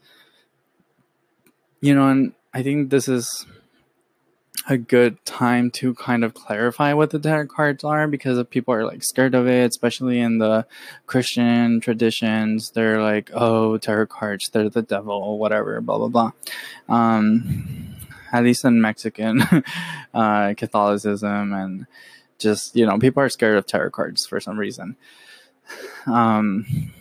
you 1.81 1.93
know, 1.93 2.09
and 2.09 2.33
I 2.53 2.63
think 2.63 2.89
this 2.89 3.07
is 3.07 3.45
a 4.69 4.77
good 4.77 5.23
time 5.25 5.71
to 5.71 5.93
kind 5.93 6.23
of 6.23 6.33
clarify 6.33 6.93
what 6.93 7.09
the 7.11 7.19
tarot 7.19 7.47
cards 7.47 7.83
are 7.83 8.07
because 8.07 8.37
if 8.37 8.49
people 8.49 8.73
are 8.73 8.85
like 8.85 9.03
scared 9.03 9.33
of 9.33 9.47
it, 9.47 9.69
especially 9.69 10.19
in 10.19 10.39
the 10.39 10.65
Christian 11.05 11.79
traditions. 11.79 12.71
They're 12.73 13.01
like, 13.01 13.31
oh, 13.33 13.77
tarot 13.77 14.07
cards, 14.07 14.49
they're 14.51 14.69
the 14.69 14.81
devil, 14.81 15.39
whatever, 15.39 15.79
blah, 15.79 15.97
blah, 15.97 16.07
blah. 16.09 16.31
Um, 16.89 17.95
at 18.31 18.43
least 18.43 18.65
in 18.65 18.81
Mexican 18.81 19.41
uh, 20.13 20.53
Catholicism 20.57 21.53
and 21.53 21.87
just 22.39 22.75
you 22.75 22.85
know 22.85 22.97
people 22.99 23.21
are 23.21 23.29
scared 23.29 23.57
of 23.57 23.65
tarot 23.65 23.91
cards 23.91 24.25
for 24.25 24.39
some 24.39 24.57
reason. 24.57 24.95
Um 26.05 26.93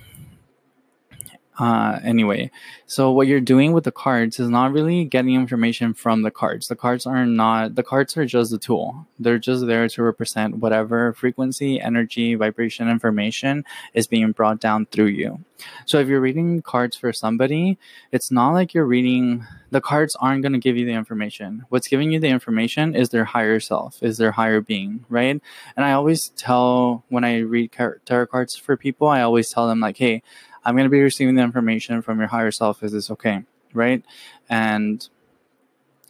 uh, 1.59 1.99
anyway, 2.05 2.51
so 2.87 3.11
what 3.11 3.27
you're 3.27 3.40
doing 3.40 3.73
with 3.73 3.85
the 3.85 3.92
cards 3.92 4.38
is 4.38 4.49
not 4.49 4.73
really 4.73 5.05
getting 5.05 5.35
information 5.35 5.95
from 5.95 6.23
the 6.23 6.31
cards. 6.31 6.69
The 6.69 6.77
cards 6.77 7.07
are 7.07 7.25
not, 7.25 7.75
the 7.75 7.83
cards 7.83 8.16
are 8.16 8.27
just 8.27 8.53
a 8.53 8.59
tool. 8.59 9.07
They're 9.19 9.38
just 9.38 9.66
there 9.66 9.88
to 9.88 10.03
represent 10.03 10.59
whatever 10.59 11.14
frequency, 11.14 11.81
energy, 11.81 12.35
vibration, 12.35 12.90
information 12.90 13.64
is 13.95 14.07
being 14.07 14.33
brought 14.33 14.61
down 14.61 14.87
through 14.87 15.07
you. 15.07 15.45
So 15.87 15.99
if 15.99 16.09
you're 16.09 16.21
reading 16.21 16.61
cards 16.61 16.97
for 16.97 17.12
somebody, 17.14 17.79
it's 18.12 18.31
not 18.31 18.51
like 18.51 18.75
you're 18.75 18.85
reading, 18.85 19.47
the 19.71 19.81
cards 19.81 20.14
aren't 20.21 20.42
going 20.42 20.53
to 20.53 20.59
give 20.59 20.77
you 20.77 20.85
the 20.85 20.92
information. 20.92 21.64
What's 21.71 21.88
giving 21.88 22.12
you 22.12 22.21
the 22.21 22.29
information 22.29 22.95
is 22.95 23.09
their 23.09 23.25
higher 23.25 23.59
self, 23.61 24.03
is 24.03 24.19
their 24.19 24.33
higher 24.33 24.61
being, 24.61 25.07
right? 25.09 25.40
And 25.77 25.85
I 25.87 25.92
always 25.92 26.29
tell, 26.31 27.05
when 27.09 27.25
I 27.25 27.38
read 27.38 27.73
tarot 27.73 28.27
cards 28.27 28.57
for 28.57 28.77
people, 28.77 29.09
I 29.09 29.23
always 29.23 29.51
tell 29.51 29.66
them, 29.66 29.81
like, 29.81 29.97
hey, 29.97 30.23
I'm 30.66 30.74
going 30.74 30.85
to 30.85 30.90
be 30.90 31.00
receiving 31.00 31.37
the 31.37 31.42
information 31.42 32.02
from 32.02 32.18
your 32.18 32.26
higher 32.26 32.50
self. 32.50 32.83
Is 32.83 32.90
this 32.90 33.09
okay? 33.12 33.44
Right? 33.72 34.05
And 34.48 35.09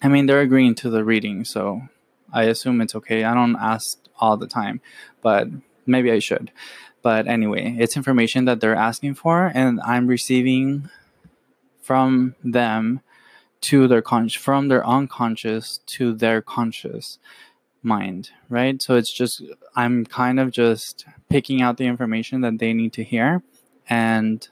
I 0.02 0.08
mean, 0.08 0.24
they're 0.24 0.40
agreeing 0.40 0.74
to 0.76 0.88
the 0.88 1.04
reading, 1.04 1.44
so 1.44 1.82
I 2.32 2.44
assume 2.44 2.80
it's 2.80 2.94
okay. 2.94 3.24
I 3.24 3.34
don't 3.34 3.56
ask 3.56 3.98
all 4.18 4.38
the 4.38 4.46
time, 4.46 4.80
but 5.20 5.48
maybe 5.84 6.10
I 6.10 6.20
should. 6.20 6.50
But 7.02 7.26
anyway, 7.26 7.76
it's 7.78 7.98
information 7.98 8.46
that 8.46 8.60
they're 8.60 8.74
asking 8.74 9.14
for, 9.16 9.52
and 9.54 9.78
I'm 9.82 10.06
receiving 10.06 10.88
from 11.82 12.34
them 12.42 13.00
to 13.60 13.86
their 13.86 14.02
con- 14.02 14.30
from 14.30 14.68
their 14.68 14.86
unconscious 14.86 15.78
to 15.86 16.14
their 16.14 16.40
conscious 16.40 17.18
mind, 17.82 18.30
right? 18.48 18.80
So 18.80 18.94
it's 18.94 19.12
just 19.12 19.42
I'm 19.74 20.06
kind 20.06 20.40
of 20.40 20.50
just 20.50 21.04
picking 21.28 21.60
out 21.60 21.76
the 21.76 21.86
information 21.86 22.40
that 22.40 22.58
they 22.58 22.72
need 22.72 22.94
to 22.94 23.04
hear 23.04 23.42
and 23.88 24.48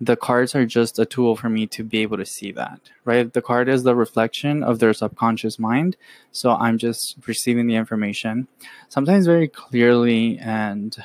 the 0.00 0.16
cards 0.16 0.54
are 0.54 0.66
just 0.66 0.98
a 0.98 1.06
tool 1.06 1.36
for 1.36 1.48
me 1.48 1.66
to 1.68 1.84
be 1.84 2.00
able 2.00 2.16
to 2.16 2.26
see 2.26 2.52
that 2.52 2.90
right? 3.04 3.32
The 3.32 3.42
card 3.42 3.68
is 3.68 3.82
the 3.82 3.94
reflection 3.94 4.62
of 4.62 4.78
their 4.78 4.92
subconscious 4.92 5.58
mind. 5.58 5.96
So 6.32 6.50
i'm 6.52 6.78
just 6.78 7.16
receiving 7.26 7.66
the 7.66 7.76
information 7.76 8.48
sometimes 8.88 9.26
very 9.26 9.48
clearly 9.48 10.38
and 10.38 10.96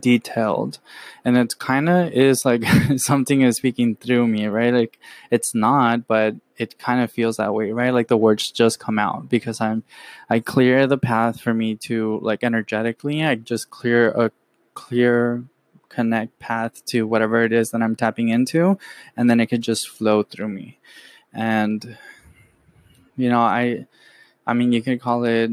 detailed. 0.00 0.78
And 1.24 1.36
it 1.36 1.58
kind 1.58 1.88
of 1.88 2.12
is 2.12 2.44
like 2.44 2.64
something 2.96 3.42
is 3.42 3.56
speaking 3.56 3.96
through 3.96 4.26
me 4.26 4.46
right? 4.46 4.72
Like 4.72 4.98
it's 5.30 5.54
not 5.54 6.06
but 6.06 6.36
it 6.56 6.78
kind 6.78 7.02
of 7.02 7.12
feels 7.12 7.36
that 7.36 7.54
way 7.54 7.72
right? 7.72 7.92
Like 7.92 8.08
the 8.08 8.16
words 8.16 8.50
just 8.50 8.78
come 8.80 8.98
out 8.98 9.28
because 9.28 9.60
i'm 9.60 9.84
i 10.30 10.40
clear 10.40 10.86
the 10.86 10.98
path 10.98 11.40
for 11.40 11.52
me 11.54 11.74
to 11.74 12.18
like 12.22 12.42
energetically 12.42 13.24
i 13.24 13.34
just 13.34 13.70
clear 13.70 14.10
a 14.10 14.30
clear 14.76 15.42
connect 15.88 16.38
path 16.38 16.84
to 16.84 17.06
whatever 17.06 17.42
it 17.42 17.52
is 17.52 17.70
that 17.70 17.82
I'm 17.82 17.96
tapping 17.96 18.28
into, 18.28 18.78
and 19.16 19.28
then 19.28 19.40
it 19.40 19.46
could 19.46 19.62
just 19.62 19.88
flow 19.88 20.22
through 20.22 20.48
me. 20.48 20.78
And 21.32 21.98
you 23.16 23.28
know, 23.28 23.40
I 23.40 23.86
I 24.46 24.52
mean 24.54 24.70
you 24.70 24.82
could 24.82 25.00
call 25.00 25.24
it 25.24 25.50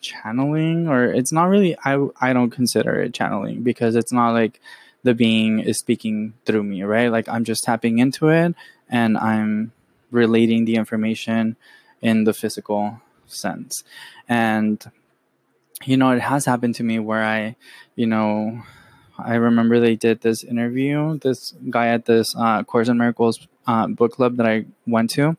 channeling 0.00 0.88
or 0.88 1.04
it's 1.04 1.32
not 1.32 1.48
really 1.48 1.76
I 1.84 2.06
I 2.20 2.32
don't 2.32 2.50
consider 2.50 3.00
it 3.00 3.14
channeling 3.14 3.62
because 3.62 3.96
it's 3.96 4.12
not 4.12 4.32
like 4.32 4.60
the 5.04 5.14
being 5.14 5.60
is 5.60 5.78
speaking 5.78 6.34
through 6.44 6.62
me, 6.62 6.82
right? 6.82 7.08
Like 7.08 7.28
I'm 7.28 7.44
just 7.44 7.64
tapping 7.64 7.98
into 7.98 8.28
it 8.28 8.54
and 8.88 9.16
I'm 9.16 9.72
relating 10.10 10.64
the 10.64 10.76
information 10.76 11.56
in 12.00 12.24
the 12.24 12.34
physical 12.34 13.00
sense. 13.26 13.84
And 14.28 14.84
you 15.84 15.96
know, 15.96 16.10
it 16.10 16.20
has 16.20 16.44
happened 16.44 16.74
to 16.76 16.82
me 16.82 16.98
where 16.98 17.22
I, 17.22 17.56
you 17.96 18.06
know, 18.06 18.62
I 19.18 19.34
remember 19.34 19.78
they 19.80 19.96
did 19.96 20.20
this 20.20 20.42
interview. 20.42 21.18
This 21.18 21.54
guy 21.70 21.88
at 21.88 22.06
this 22.06 22.34
uh, 22.36 22.64
Course 22.64 22.88
in 22.88 22.98
Miracles 22.98 23.46
uh, 23.66 23.86
book 23.86 24.12
club 24.12 24.36
that 24.36 24.46
I 24.46 24.64
went 24.86 25.10
to, 25.10 25.36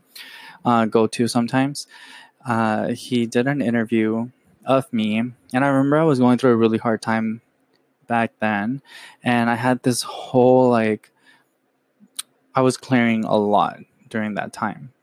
uh, 0.65 0.85
go 0.85 1.07
to 1.07 1.27
sometimes. 1.27 1.87
Uh, 2.45 2.89
he 2.89 3.25
did 3.25 3.47
an 3.47 3.61
interview 3.61 4.29
of 4.65 4.91
me, 4.93 5.17
and 5.17 5.65
I 5.65 5.67
remember 5.67 5.97
I 5.97 6.03
was 6.03 6.19
going 6.19 6.37
through 6.37 6.51
a 6.51 6.57
really 6.57 6.77
hard 6.77 7.01
time 7.01 7.41
back 8.07 8.31
then, 8.39 8.81
and 9.23 9.49
I 9.49 9.55
had 9.55 9.83
this 9.83 10.03
whole 10.03 10.69
like, 10.69 11.11
I 12.55 12.61
was 12.61 12.77
clearing 12.77 13.23
a 13.23 13.35
lot 13.35 13.79
during 14.09 14.35
that 14.35 14.53
time, 14.53 14.93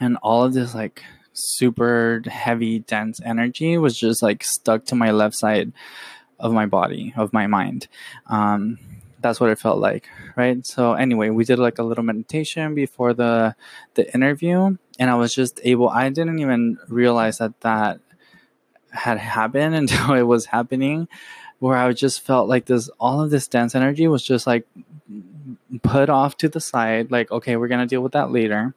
and 0.00 0.16
all 0.22 0.44
of 0.44 0.54
this 0.54 0.74
like 0.74 1.02
super 1.36 2.22
heavy 2.26 2.80
dense 2.80 3.20
energy 3.24 3.78
was 3.78 3.98
just 3.98 4.22
like 4.22 4.42
stuck 4.42 4.84
to 4.86 4.94
my 4.94 5.10
left 5.10 5.34
side 5.34 5.72
of 6.38 6.52
my 6.52 6.66
body 6.66 7.12
of 7.16 7.32
my 7.32 7.46
mind. 7.46 7.88
Um, 8.26 8.78
that's 9.20 9.40
what 9.40 9.50
it 9.50 9.58
felt 9.58 9.78
like 9.78 10.08
right? 10.36 10.64
So 10.66 10.92
anyway 10.94 11.30
we 11.30 11.44
did 11.44 11.58
like 11.58 11.78
a 11.78 11.82
little 11.82 12.04
meditation 12.04 12.74
before 12.74 13.14
the 13.14 13.54
the 13.94 14.12
interview 14.14 14.76
and 14.98 15.10
i 15.10 15.14
was 15.14 15.34
just 15.34 15.60
able 15.64 15.88
i 15.88 16.08
didn't 16.08 16.38
even 16.38 16.78
realize 16.88 17.38
that 17.38 17.58
that 17.60 18.00
had 18.90 19.18
happened 19.18 19.74
until 19.82 20.14
it 20.14 20.22
was 20.22 20.46
happening 20.46 21.08
where 21.58 21.76
i 21.76 21.92
just 21.92 22.20
felt 22.20 22.48
like 22.48 22.66
this 22.66 22.88
all 23.00 23.20
of 23.20 23.30
this 23.30 23.48
dense 23.48 23.74
energy 23.74 24.06
was 24.08 24.22
just 24.22 24.46
like 24.46 24.66
put 25.82 26.08
off 26.08 26.36
to 26.36 26.48
the 26.48 26.60
side 26.60 27.10
like 27.10 27.30
okay 27.30 27.56
we're 27.56 27.68
gonna 27.68 27.86
deal 27.86 28.02
with 28.02 28.12
that 28.12 28.30
later 28.30 28.74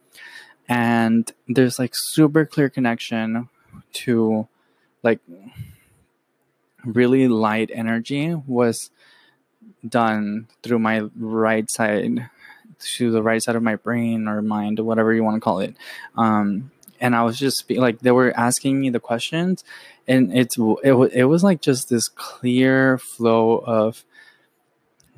and 0.69 1.32
there's 1.47 1.79
like 1.79 1.93
super 1.95 2.45
clear 2.45 2.69
connection 2.69 3.49
to 3.91 4.47
like 5.01 5.19
really 6.86 7.27
light 7.27 7.71
energy 7.73 8.36
was 8.47 8.91
done 9.88 10.47
through 10.62 10.79
my 10.79 11.01
right 11.17 11.69
side 11.71 12.29
to 12.79 13.12
the 13.12 13.23
right 13.23 13.41
side 13.41 13.55
of 13.55 13.63
my 13.63 13.75
brain 13.75 14.27
or 14.27 14.41
mind 14.41 14.79
or 14.79 14.84
whatever 14.84 15.13
you 15.13 15.23
want 15.23 15.36
to 15.36 15.41
call 15.41 15.60
it. 15.60 15.75
Um, 16.15 16.71
and 17.01 17.15
i 17.15 17.23
was 17.23 17.39
just 17.39 17.69
like 17.71 17.99
they 17.99 18.12
were 18.12 18.34
asking 18.38 18.79
me 18.79 18.89
the 18.89 18.99
questions 18.99 19.63
and 20.05 20.36
it's 20.38 20.58
it, 20.58 20.93
it 21.13 21.23
was 21.23 21.43
like 21.43 21.62
just 21.62 21.89
this 21.89 22.10
clear 22.10 22.97
flow 22.97 23.58
of 23.60 24.03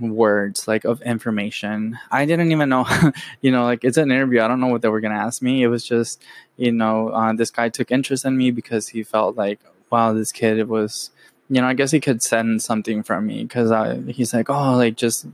words 0.01 0.67
like 0.67 0.83
of 0.83 1.01
information 1.03 1.97
i 2.11 2.25
didn't 2.25 2.51
even 2.51 2.69
know 2.69 2.85
you 3.41 3.51
know 3.51 3.63
like 3.63 3.83
it's 3.83 3.97
an 3.97 4.11
interview 4.11 4.41
i 4.41 4.47
don't 4.47 4.59
know 4.59 4.67
what 4.67 4.81
they 4.81 4.89
were 4.89 5.01
going 5.01 5.13
to 5.13 5.19
ask 5.19 5.41
me 5.41 5.61
it 5.61 5.67
was 5.67 5.85
just 5.85 6.21
you 6.57 6.71
know 6.71 7.09
uh, 7.09 7.31
this 7.33 7.51
guy 7.51 7.69
took 7.69 7.91
interest 7.91 8.25
in 8.25 8.35
me 8.35 8.51
because 8.51 8.89
he 8.89 9.03
felt 9.03 9.35
like 9.37 9.59
wow 9.91 10.11
this 10.13 10.31
kid 10.31 10.67
was 10.67 11.11
you 11.51 11.59
know, 11.59 11.67
I 11.67 11.73
guess 11.73 11.91
he 11.91 11.99
could 11.99 12.23
send 12.23 12.63
something 12.63 13.03
from 13.03 13.27
me 13.27 13.43
because 13.43 13.69
he's 14.15 14.33
like, 14.33 14.49
oh, 14.49 14.77
like 14.77 14.95
just 14.95 15.27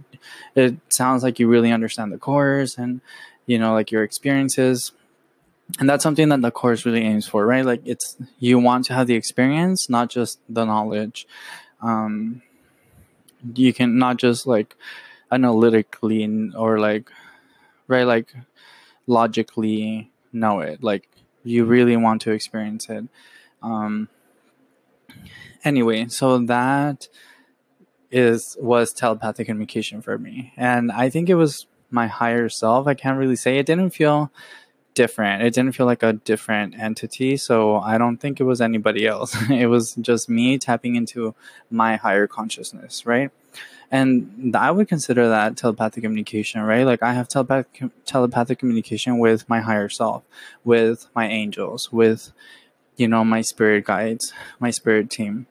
it 0.56 0.75
sounds 0.89 1.21
like 1.21 1.38
you 1.38 1.47
really 1.47 1.71
understand 1.71 2.12
the 2.12 2.17
course 2.17 2.80
and 2.80 3.01
you 3.45 3.60
know, 3.60 3.73
like 3.73 3.91
your 3.91 4.03
experiences. 4.03 4.91
And 5.80 5.88
that's 5.88 6.01
something 6.01 6.30
that 6.30 6.41
the 6.41 6.49
course 6.49 6.88
really 6.88 7.03
aims 7.03 7.27
for, 7.27 7.45
right? 7.45 7.63
Like 7.63 7.82
it's 7.86 8.17
you 8.39 8.58
want 8.58 8.86
to 8.86 8.93
have 8.93 9.06
the 9.06 9.13
experience, 9.13 9.91
not 9.91 10.10
just 10.10 10.39
the 10.49 10.65
knowledge. 10.65 11.27
Um, 11.84 12.41
you 13.56 13.73
can 13.73 13.97
not 13.97 14.17
just 14.17 14.47
like 14.47 14.76
analytically 15.32 16.52
or 16.56 16.80
like 16.80 17.12
right 17.88 18.04
like 18.06 18.34
logically 19.08 20.12
know 20.34 20.60
it. 20.60 20.84
Like 20.84 21.08
you 21.43 21.65
really 21.65 21.97
want 21.97 22.21
to 22.23 22.32
experience 22.32 22.89
it. 22.89 23.06
Um 23.62 24.10
anyway 25.63 26.08
so 26.08 26.38
that 26.38 27.08
is 28.12 28.56
was 28.60 28.93
telepathic 28.93 29.47
communication 29.47 30.02
for 30.02 30.17
me. 30.17 30.54
And 30.56 30.91
i 30.91 31.10
think 31.10 31.30
it 31.30 31.36
was 31.36 31.65
my 31.89 32.08
higher 32.08 32.50
self 32.50 32.88
i 32.88 32.93
can't 32.93 33.17
really 33.17 33.36
say. 33.36 33.58
It 33.58 33.65
didn't 33.65 33.91
feel 33.91 34.32
different 34.98 35.44
it 35.44 35.54
didn't 35.54 35.74
feel 35.74 35.86
like 35.86 36.04
a 36.04 36.14
different 36.14 36.78
entity 36.78 37.38
so 37.38 37.78
i 37.78 37.98
don't 37.98 38.18
think 38.18 38.40
it 38.40 38.44
was 38.44 38.60
anybody 38.60 39.06
else 39.06 39.36
it 39.50 39.68
was 39.68 39.94
just 39.96 40.28
me 40.28 40.58
tapping 40.58 40.96
into 40.96 41.34
my 41.70 41.96
higher 41.96 42.28
consciousness 42.28 43.06
right 43.06 43.32
and 43.92 44.56
I 44.56 44.72
would 44.72 44.88
consider 44.88 45.30
that 45.30 45.56
telepathic 45.56 46.04
communication, 46.04 46.62
right? 46.62 46.86
Like 46.86 47.02
I 47.02 47.14
have 47.14 47.28
telepathic 47.28 47.84
telepathic 48.06 48.60
communication 48.60 49.18
with 49.18 49.48
my 49.48 49.62
higher 49.62 49.90
self, 49.90 50.24
with 50.64 51.08
my 51.16 51.28
angels, 51.28 51.92
with 51.92 52.34
you 52.98 53.08
know 53.08 53.24
my 53.24 53.42
spirit 53.42 53.86
guides, 53.86 54.34
my 54.60 54.72
spirit 54.72 55.10
team. 55.10 55.48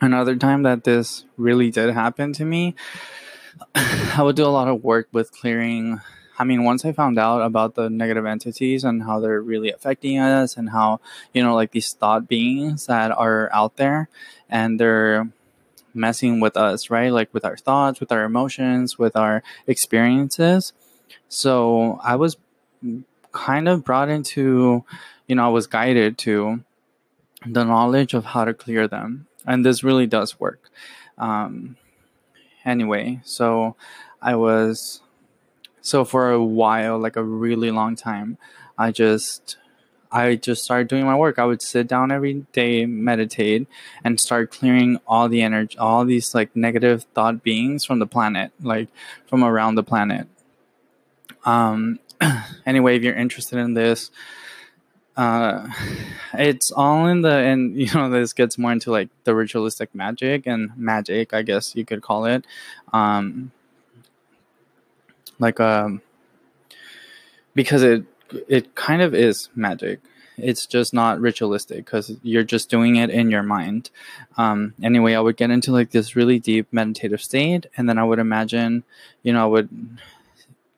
Another 0.00 0.36
time 0.36 0.62
that 0.62 0.84
this 0.84 1.24
really 1.36 1.70
did 1.70 1.92
happen 1.92 2.32
to 2.34 2.44
me, 2.44 2.74
I 3.74 4.22
would 4.22 4.36
do 4.36 4.46
a 4.46 4.54
lot 4.54 4.68
of 4.68 4.84
work 4.84 5.08
with 5.12 5.32
clearing. 5.32 6.00
I 6.40 6.44
mean, 6.44 6.64
once 6.64 6.86
I 6.86 6.92
found 6.92 7.18
out 7.18 7.42
about 7.42 7.74
the 7.74 7.90
negative 7.90 8.24
entities 8.24 8.82
and 8.82 9.02
how 9.02 9.20
they're 9.20 9.42
really 9.42 9.70
affecting 9.70 10.18
us, 10.18 10.56
and 10.56 10.70
how 10.70 11.00
you 11.34 11.42
know, 11.42 11.54
like 11.54 11.72
these 11.72 11.92
thought 11.92 12.26
beings 12.28 12.86
that 12.86 13.10
are 13.12 13.50
out 13.52 13.76
there, 13.76 14.08
and 14.48 14.80
they're 14.80 15.28
messing 15.92 16.40
with 16.40 16.56
us, 16.56 16.88
right? 16.88 17.12
Like 17.12 17.34
with 17.34 17.44
our 17.44 17.58
thoughts, 17.58 18.00
with 18.00 18.10
our 18.10 18.24
emotions, 18.24 18.98
with 18.98 19.16
our 19.16 19.42
experiences. 19.66 20.72
So 21.28 22.00
I 22.02 22.16
was 22.16 22.38
kind 23.32 23.68
of 23.68 23.84
brought 23.84 24.08
into, 24.08 24.84
you 25.26 25.34
know, 25.34 25.44
I 25.44 25.48
was 25.48 25.66
guided 25.66 26.16
to 26.18 26.64
the 27.46 27.64
knowledge 27.64 28.14
of 28.14 28.24
how 28.24 28.46
to 28.46 28.54
clear 28.54 28.88
them. 28.88 29.26
And 29.46 29.64
this 29.64 29.84
really 29.84 30.06
does 30.06 30.40
work. 30.40 30.70
Um, 31.18 31.76
anyway, 32.64 33.20
so 33.24 33.76
I 34.22 34.36
was, 34.36 35.02
so 35.82 36.04
for 36.04 36.30
a 36.30 36.42
while, 36.42 36.98
like 36.98 37.16
a 37.16 37.24
really 37.24 37.70
long 37.70 37.96
time, 37.96 38.38
I 38.76 38.90
just 38.92 39.56
I 40.12 40.34
just 40.34 40.64
started 40.64 40.88
doing 40.88 41.04
my 41.04 41.16
work. 41.16 41.38
I 41.38 41.44
would 41.44 41.62
sit 41.62 41.86
down 41.86 42.10
every 42.10 42.46
day, 42.52 42.84
meditate, 42.84 43.68
and 44.02 44.18
start 44.18 44.50
clearing 44.50 44.98
all 45.06 45.28
the 45.28 45.42
energy, 45.42 45.78
all 45.78 46.04
these 46.04 46.34
like 46.34 46.54
negative 46.56 47.04
thought 47.14 47.42
beings 47.42 47.84
from 47.84 48.00
the 48.00 48.06
planet, 48.06 48.52
like 48.60 48.88
from 49.26 49.44
around 49.44 49.76
the 49.76 49.84
planet. 49.84 50.26
Um, 51.44 52.00
anyway, 52.66 52.96
if 52.96 53.02
you're 53.02 53.14
interested 53.14 53.58
in 53.58 53.74
this, 53.74 54.10
uh, 55.16 55.68
it's 56.34 56.72
all 56.72 57.06
in 57.06 57.22
the 57.22 57.34
and 57.34 57.76
you 57.80 57.92
know 57.94 58.10
this 58.10 58.32
gets 58.32 58.58
more 58.58 58.72
into 58.72 58.90
like 58.90 59.10
the 59.24 59.34
ritualistic 59.34 59.94
magic 59.94 60.46
and 60.46 60.76
magic, 60.76 61.32
I 61.32 61.42
guess 61.42 61.76
you 61.76 61.84
could 61.84 62.02
call 62.02 62.24
it. 62.24 62.44
Um, 62.92 63.52
like 65.40 65.58
um, 65.58 66.02
because 67.54 67.82
it 67.82 68.04
it 68.48 68.74
kind 68.76 69.02
of 69.02 69.14
is 69.14 69.48
magic. 69.56 70.00
It's 70.36 70.66
just 70.66 70.94
not 70.94 71.20
ritualistic 71.20 71.84
because 71.84 72.16
you're 72.22 72.44
just 72.44 72.70
doing 72.70 72.96
it 72.96 73.10
in 73.10 73.30
your 73.30 73.42
mind. 73.42 73.90
Um, 74.38 74.74
anyway, 74.82 75.14
I 75.14 75.20
would 75.20 75.36
get 75.36 75.50
into 75.50 75.72
like 75.72 75.90
this 75.90 76.16
really 76.16 76.38
deep 76.38 76.68
meditative 76.72 77.20
state, 77.20 77.66
and 77.76 77.88
then 77.88 77.98
I 77.98 78.04
would 78.04 78.18
imagine, 78.18 78.84
you 79.22 79.32
know, 79.32 79.42
I 79.42 79.46
would 79.46 79.98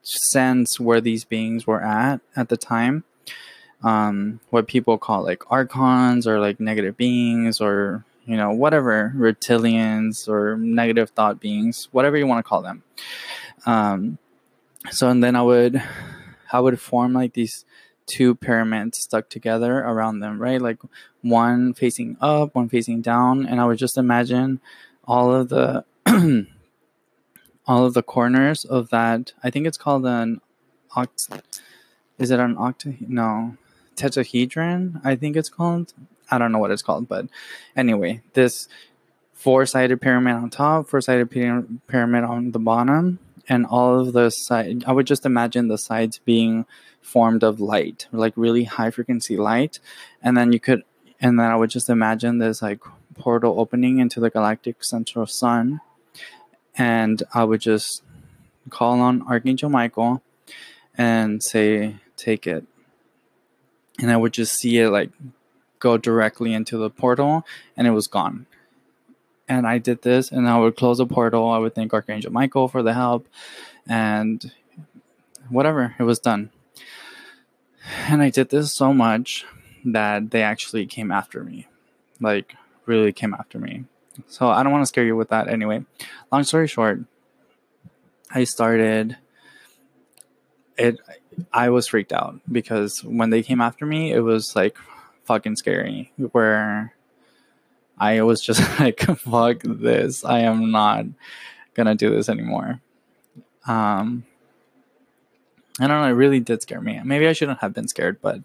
sense 0.03 0.81
where 0.81 1.01
these 1.01 1.25
beings 1.25 1.66
were 1.66 1.83
at 1.83 2.20
at 2.35 2.48
the 2.48 2.57
time. 2.57 3.05
Um, 3.85 4.40
what 4.51 4.68
people 4.68 4.96
call 4.98 5.22
like 5.25 5.42
archons 5.51 6.27
or 6.27 6.40
like 6.40 6.61
negative 6.61 6.96
beings 6.96 7.61
or 7.61 8.05
you 8.27 8.37
know 8.37 8.53
whatever 8.53 9.12
reptilians 9.16 10.29
or 10.29 10.57
negative 10.57 11.11
thought 11.11 11.40
beings, 11.40 11.88
whatever 11.92 12.16
you 12.16 12.27
want 12.27 12.44
to 12.44 12.48
call 12.48 12.62
them. 12.62 12.83
Um, 13.66 14.18
so 14.90 15.09
and 15.09 15.23
then 15.23 15.37
I 15.37 15.42
would 15.42 15.83
I 16.53 16.61
would 16.61 16.81
form 16.81 17.12
like 17.12 17.35
these 17.35 17.64
two 18.07 18.35
pyramids 18.35 18.99
stuck 18.99 19.29
together 19.29 19.79
around 19.79 20.21
them, 20.21 20.40
right? 20.40 20.61
Like 20.61 20.79
one 21.23 21.73
facing 21.73 22.16
up, 22.21 22.55
one 22.55 22.68
facing 22.68 23.01
down, 23.01 23.47
and 23.47 23.61
I 23.61 23.64
would 23.64 23.79
just 23.79 23.97
imagine 23.97 24.61
all 25.05 25.33
of 25.33 25.49
the 25.49 25.85
all 27.66 27.87
of 27.87 27.95
the 27.95 28.03
corners 28.03 28.64
of 28.64 28.90
that. 28.90 29.33
I 29.42 29.51
think 29.51 29.66
it's 29.66 29.79
called 29.79 30.05
an 30.07 30.40
oct. 30.97 31.42
Is 32.18 32.31
it 32.31 32.40
an 32.40 32.57
octa? 32.57 33.09
No, 33.09 33.57
tetrahedron. 33.97 35.01
I 35.05 35.16
think 35.16 35.37
it's 35.37 35.49
called. 35.49 35.92
I 36.31 36.38
don't 36.38 36.53
know 36.53 36.59
what 36.59 36.71
it's 36.71 36.83
called, 36.83 37.09
but 37.09 37.27
anyway, 37.77 38.23
this 38.33 38.68
four-sided 39.35 40.01
pyramid 40.01 40.35
on 40.35 40.51
top, 40.51 40.88
four-sided 40.88 41.31
pyramid 41.31 42.25
on 42.25 42.53
the 42.53 42.59
bottom, 42.59 43.18
and 43.48 43.66
all 43.66 44.00
of 44.00 44.12
the 44.12 44.31
side 44.31 44.85
i 44.87 44.92
would 44.92 45.07
just 45.07 45.26
imagine 45.26 45.68
the 45.68 45.78
sides 45.78 46.20
being 46.24 46.64
formed 47.02 47.42
of 47.42 47.61
light 47.61 48.07
like 48.12 48.33
really 48.37 48.64
high 48.64 48.90
frequency 48.90 49.37
light. 49.37 49.81
And 50.22 50.37
then 50.37 50.52
you 50.52 50.61
could 50.61 50.85
and 51.20 51.38
then 51.38 51.46
i 51.46 51.57
would 51.57 51.70
just 51.70 51.90
imagine 51.90 52.38
this 52.38 52.62
like 52.62 52.81
portal 53.14 53.61
opening 53.61 53.98
into 53.98 54.20
the 54.20 54.31
galactic 54.31 54.83
central 54.85 55.26
sun. 55.26 55.81
And 56.76 57.22
i 57.35 57.44
would 57.44 57.61
just 57.61 58.02
call 58.70 59.00
on 59.00 59.22
archangel 59.22 59.68
michael 59.68 60.22
and 60.96 61.42
say 61.42 61.96
take 62.16 62.46
it. 62.46 62.64
And 63.98 64.11
i 64.11 64.16
would 64.16 64.33
just 64.33 64.55
see 64.55 64.78
it 64.78 64.88
like 64.90 65.11
go 65.81 65.98
directly 65.98 66.55
into 66.55 66.78
the 66.78 66.88
portal 66.88 67.44
and 67.76 67.88
it 67.88 67.90
was 67.90 68.07
gone 68.07 68.46
and 69.52 69.66
I 69.66 69.78
did 69.78 70.02
this, 70.02 70.32
and 70.32 70.48
I 70.48 70.58
would 70.58 70.76
close 70.76 70.98
a 71.00 71.06
portal. 71.06 71.50
I 71.50 71.58
would 71.58 71.74
thank 71.74 71.92
Archangel 71.92 72.32
Michael 72.32 72.68
for 72.68 72.82
the 72.82 72.94
help, 72.94 73.26
and 73.86 74.52
whatever, 75.48 75.94
it 75.98 76.04
was 76.04 76.18
done. 76.18 76.50
And 78.08 78.22
I 78.22 78.30
did 78.30 78.48
this 78.50 78.74
so 78.74 78.94
much 78.94 79.44
that 79.84 80.30
they 80.30 80.42
actually 80.42 80.86
came 80.86 81.10
after 81.10 81.44
me, 81.44 81.66
like 82.20 82.54
really 82.86 83.12
came 83.12 83.34
after 83.34 83.58
me. 83.58 83.84
So 84.26 84.48
I 84.48 84.62
don't 84.62 84.72
want 84.72 84.82
to 84.82 84.86
scare 84.86 85.04
you 85.04 85.16
with 85.16 85.30
that 85.30 85.48
anyway. 85.48 85.84
Long 86.30 86.44
story 86.44 86.68
short, 86.68 87.00
I 88.30 88.44
started 88.44 89.16
it 90.78 90.98
I 91.52 91.70
was 91.70 91.88
freaked 91.88 92.12
out 92.12 92.40
because 92.50 93.02
when 93.04 93.30
they 93.30 93.42
came 93.42 93.60
after 93.60 93.86
me, 93.86 94.12
it 94.12 94.20
was 94.20 94.54
like 94.54 94.76
fucking 95.24 95.56
scary 95.56 96.12
where 96.16 96.94
I 97.98 98.22
was 98.22 98.40
just 98.40 98.61
like, 98.81 99.00
fuck 99.00 99.62
this. 99.64 100.24
I 100.24 100.40
am 100.40 100.70
not 100.70 101.07
gonna 101.74 101.94
do 101.94 102.11
this 102.11 102.28
anymore. 102.28 102.81
Um, 103.66 104.24
I 105.81 105.87
don't 105.87 106.02
know. 106.02 106.09
It 106.09 106.12
really 106.12 106.40
did 106.40 106.62
scare 106.62 106.81
me. 106.81 107.00
Maybe 107.02 107.26
I 107.26 107.33
shouldn't 107.33 107.61
have 107.61 107.72
been 107.72 107.88
scared, 107.88 108.18
but 108.20 108.40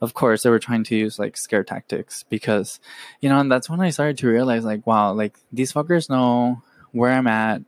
of 0.00 0.12
course 0.12 0.42
they 0.42 0.50
were 0.50 0.58
trying 0.58 0.84
to 0.84 0.96
use 0.96 1.18
like 1.18 1.36
scare 1.36 1.62
tactics 1.62 2.24
because, 2.28 2.80
you 3.20 3.28
know, 3.28 3.38
and 3.38 3.50
that's 3.50 3.70
when 3.70 3.80
I 3.80 3.90
started 3.90 4.18
to 4.18 4.28
realize 4.28 4.64
like, 4.64 4.86
wow, 4.86 5.12
like 5.12 5.34
these 5.52 5.72
fuckers 5.72 6.10
know 6.10 6.62
where 6.92 7.12
I'm 7.12 7.26
at, 7.26 7.62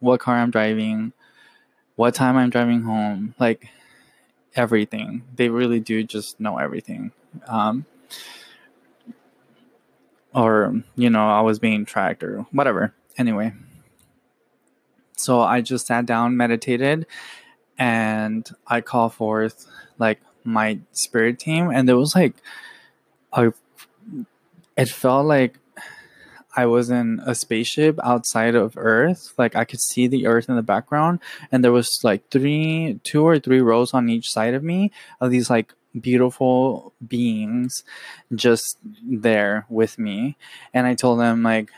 what 0.00 0.20
car 0.20 0.36
I'm 0.36 0.50
driving, 0.50 1.12
what 1.96 2.14
time 2.14 2.36
I'm 2.36 2.50
driving 2.50 2.82
home, 2.82 3.34
like 3.38 3.68
everything. 4.54 5.22
They 5.34 5.48
really 5.48 5.80
do 5.80 6.04
just 6.04 6.38
know 6.38 6.58
everything. 6.58 7.12
Um, 7.46 7.86
or 10.34 10.74
you 10.96 11.10
know 11.10 11.28
i 11.28 11.40
was 11.40 11.58
being 11.58 11.84
tracked 11.84 12.22
or 12.22 12.46
whatever 12.52 12.94
anyway 13.16 13.52
so 15.16 15.40
i 15.40 15.60
just 15.60 15.86
sat 15.86 16.06
down 16.06 16.36
meditated 16.36 17.06
and 17.78 18.50
i 18.66 18.80
call 18.80 19.08
forth 19.08 19.66
like 19.98 20.20
my 20.44 20.78
spirit 20.92 21.38
team 21.38 21.70
and 21.70 21.88
there 21.88 21.96
was 21.96 22.14
like 22.14 22.34
I, 23.32 23.50
it 24.76 24.88
felt 24.88 25.26
like 25.26 25.58
I 26.56 26.66
was 26.66 26.90
in 26.90 27.20
a 27.26 27.34
spaceship 27.34 27.98
outside 28.04 28.54
of 28.54 28.74
Earth. 28.76 29.34
Like 29.36 29.56
I 29.56 29.64
could 29.64 29.80
see 29.80 30.06
the 30.06 30.26
Earth 30.26 30.48
in 30.48 30.56
the 30.56 30.62
background, 30.62 31.18
and 31.50 31.64
there 31.64 31.72
was 31.72 32.00
like 32.04 32.30
three, 32.30 33.00
two 33.02 33.26
or 33.26 33.38
three 33.38 33.60
rows 33.60 33.92
on 33.92 34.08
each 34.08 34.30
side 34.30 34.54
of 34.54 34.62
me 34.62 34.92
of 35.20 35.30
these 35.30 35.50
like 35.50 35.74
beautiful 35.98 36.92
beings 37.06 37.84
just 38.34 38.78
there 39.02 39.66
with 39.68 39.98
me. 39.98 40.36
And 40.72 40.86
I 40.86 40.94
told 40.94 41.20
them, 41.20 41.42
like, 41.42 41.70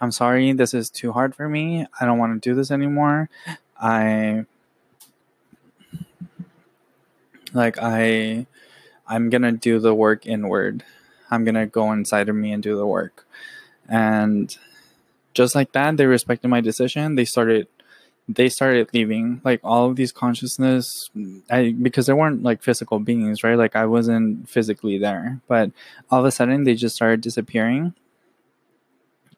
I'm 0.00 0.12
sorry, 0.12 0.52
this 0.52 0.74
is 0.74 0.90
too 0.90 1.12
hard 1.12 1.34
for 1.34 1.48
me. 1.48 1.86
I 2.00 2.06
don't 2.06 2.18
want 2.18 2.40
to 2.40 2.48
do 2.48 2.54
this 2.54 2.70
anymore. 2.70 3.28
I 3.80 4.44
like 7.52 7.78
I 7.80 8.46
I'm 9.06 9.30
going 9.30 9.42
to 9.42 9.52
do 9.52 9.78
the 9.78 9.94
work 9.94 10.26
inward. 10.26 10.84
I'm 11.30 11.44
going 11.44 11.54
to 11.54 11.66
go 11.66 11.92
inside 11.92 12.28
of 12.28 12.36
me 12.36 12.52
and 12.52 12.62
do 12.62 12.76
the 12.76 12.86
work. 12.86 13.26
And 13.88 14.54
just 15.34 15.54
like 15.54 15.72
that, 15.72 15.96
they 15.96 16.06
respected 16.06 16.48
my 16.48 16.60
decision. 16.60 17.14
They 17.14 17.24
started 17.24 17.68
they 18.28 18.48
started 18.50 18.90
leaving 18.92 19.40
like 19.42 19.60
all 19.64 19.88
of 19.88 19.96
these 19.96 20.12
consciousness 20.12 21.10
I, 21.50 21.72
because 21.72 22.06
they 22.06 22.12
weren't 22.12 22.42
like 22.42 22.62
physical 22.62 22.98
beings 22.98 23.42
right? 23.42 23.56
Like 23.56 23.74
i 23.74 23.86
wasn't 23.86 24.48
physically 24.48 24.98
there. 24.98 25.40
But 25.48 25.72
all 26.10 26.20
of 26.20 26.26
a 26.26 26.30
sudden 26.30 26.64
they 26.64 26.74
just 26.74 26.94
started 26.96 27.22
disappearing. 27.22 27.94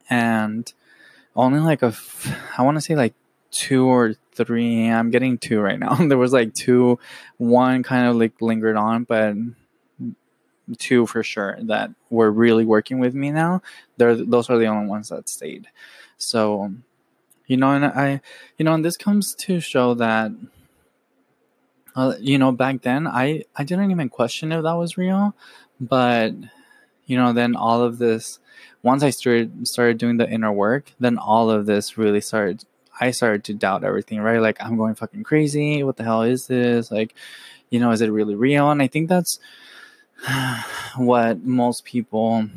And 0.09 0.73
only 1.37 1.61
like 1.61 1.83
a 1.83 1.95
i 2.59 2.63
want 2.63 2.77
to 2.77 2.81
say 2.81 2.97
like 2.97 3.15
two 3.53 3.87
or 3.87 4.15
three 4.35 4.89
i'm 4.89 5.11
getting 5.11 5.39
two 5.39 5.61
right 5.61 5.79
now. 5.79 5.95
There 6.09 6.19
was 6.19 6.33
like 6.33 6.55
two 6.55 6.99
one 7.39 7.83
kind 7.85 8.09
of 8.09 8.17
like 8.17 8.41
lingered 8.43 8.77
on 8.77 9.05
but 9.05 9.37
two 10.79 11.07
for 11.07 11.23
sure 11.23 11.59
that 11.63 11.91
were 12.11 12.31
really 12.31 12.65
working 12.65 12.99
with 12.99 13.15
me 13.15 13.31
now. 13.31 13.63
They're 13.97 14.17
those 14.17 14.51
are 14.51 14.59
the 14.59 14.67
only 14.67 14.89
ones 14.89 15.09
that 15.09 15.29
stayed. 15.29 15.69
So 16.19 16.73
you 17.51 17.57
know 17.57 17.73
and 17.73 17.85
i 17.85 18.21
you 18.59 18.65
know 18.65 18.73
and 18.73 18.85
this 18.85 18.97
comes 18.97 19.35
to 19.35 19.59
show 19.59 19.93
that 19.93 20.31
uh, 21.97 22.15
you 22.21 22.39
know 22.39 22.53
back 22.53 22.83
then 22.83 23.09
i 23.09 23.43
i 23.57 23.65
didn't 23.65 23.91
even 23.91 24.09
question 24.09 24.53
if 24.53 24.63
that 24.63 24.75
was 24.75 24.97
real 24.97 25.35
but 25.81 26.33
you 27.07 27.17
know 27.17 27.33
then 27.33 27.57
all 27.57 27.83
of 27.83 27.99
this 27.99 28.39
once 28.85 29.03
i 29.03 29.11
started 29.11 29.67
started 29.67 29.99
doing 29.99 30.17
the 30.17 30.31
inner 30.31 30.53
work 30.53 30.93
then 31.01 31.19
all 31.19 31.51
of 31.51 31.67
this 31.67 31.99
really 31.99 32.21
started 32.21 32.65
i 33.01 33.11
started 33.11 33.43
to 33.43 33.53
doubt 33.53 33.83
everything 33.83 34.21
right? 34.21 34.41
Like 34.41 34.63
i'm 34.63 34.77
going 34.77 34.95
fucking 34.95 35.25
crazy 35.25 35.83
what 35.83 35.97
the 35.97 36.05
hell 36.05 36.23
is 36.23 36.47
this? 36.47 36.93
Like 36.93 37.17
you 37.69 37.81
know 37.81 37.91
is 37.91 38.01
it 38.01 38.13
really 38.13 38.37
real? 38.37 38.71
And 38.71 38.81
i 38.81 38.87
think 38.87 39.09
that's 39.09 39.41
what 40.97 41.43
most 41.43 41.85
people 41.85 42.49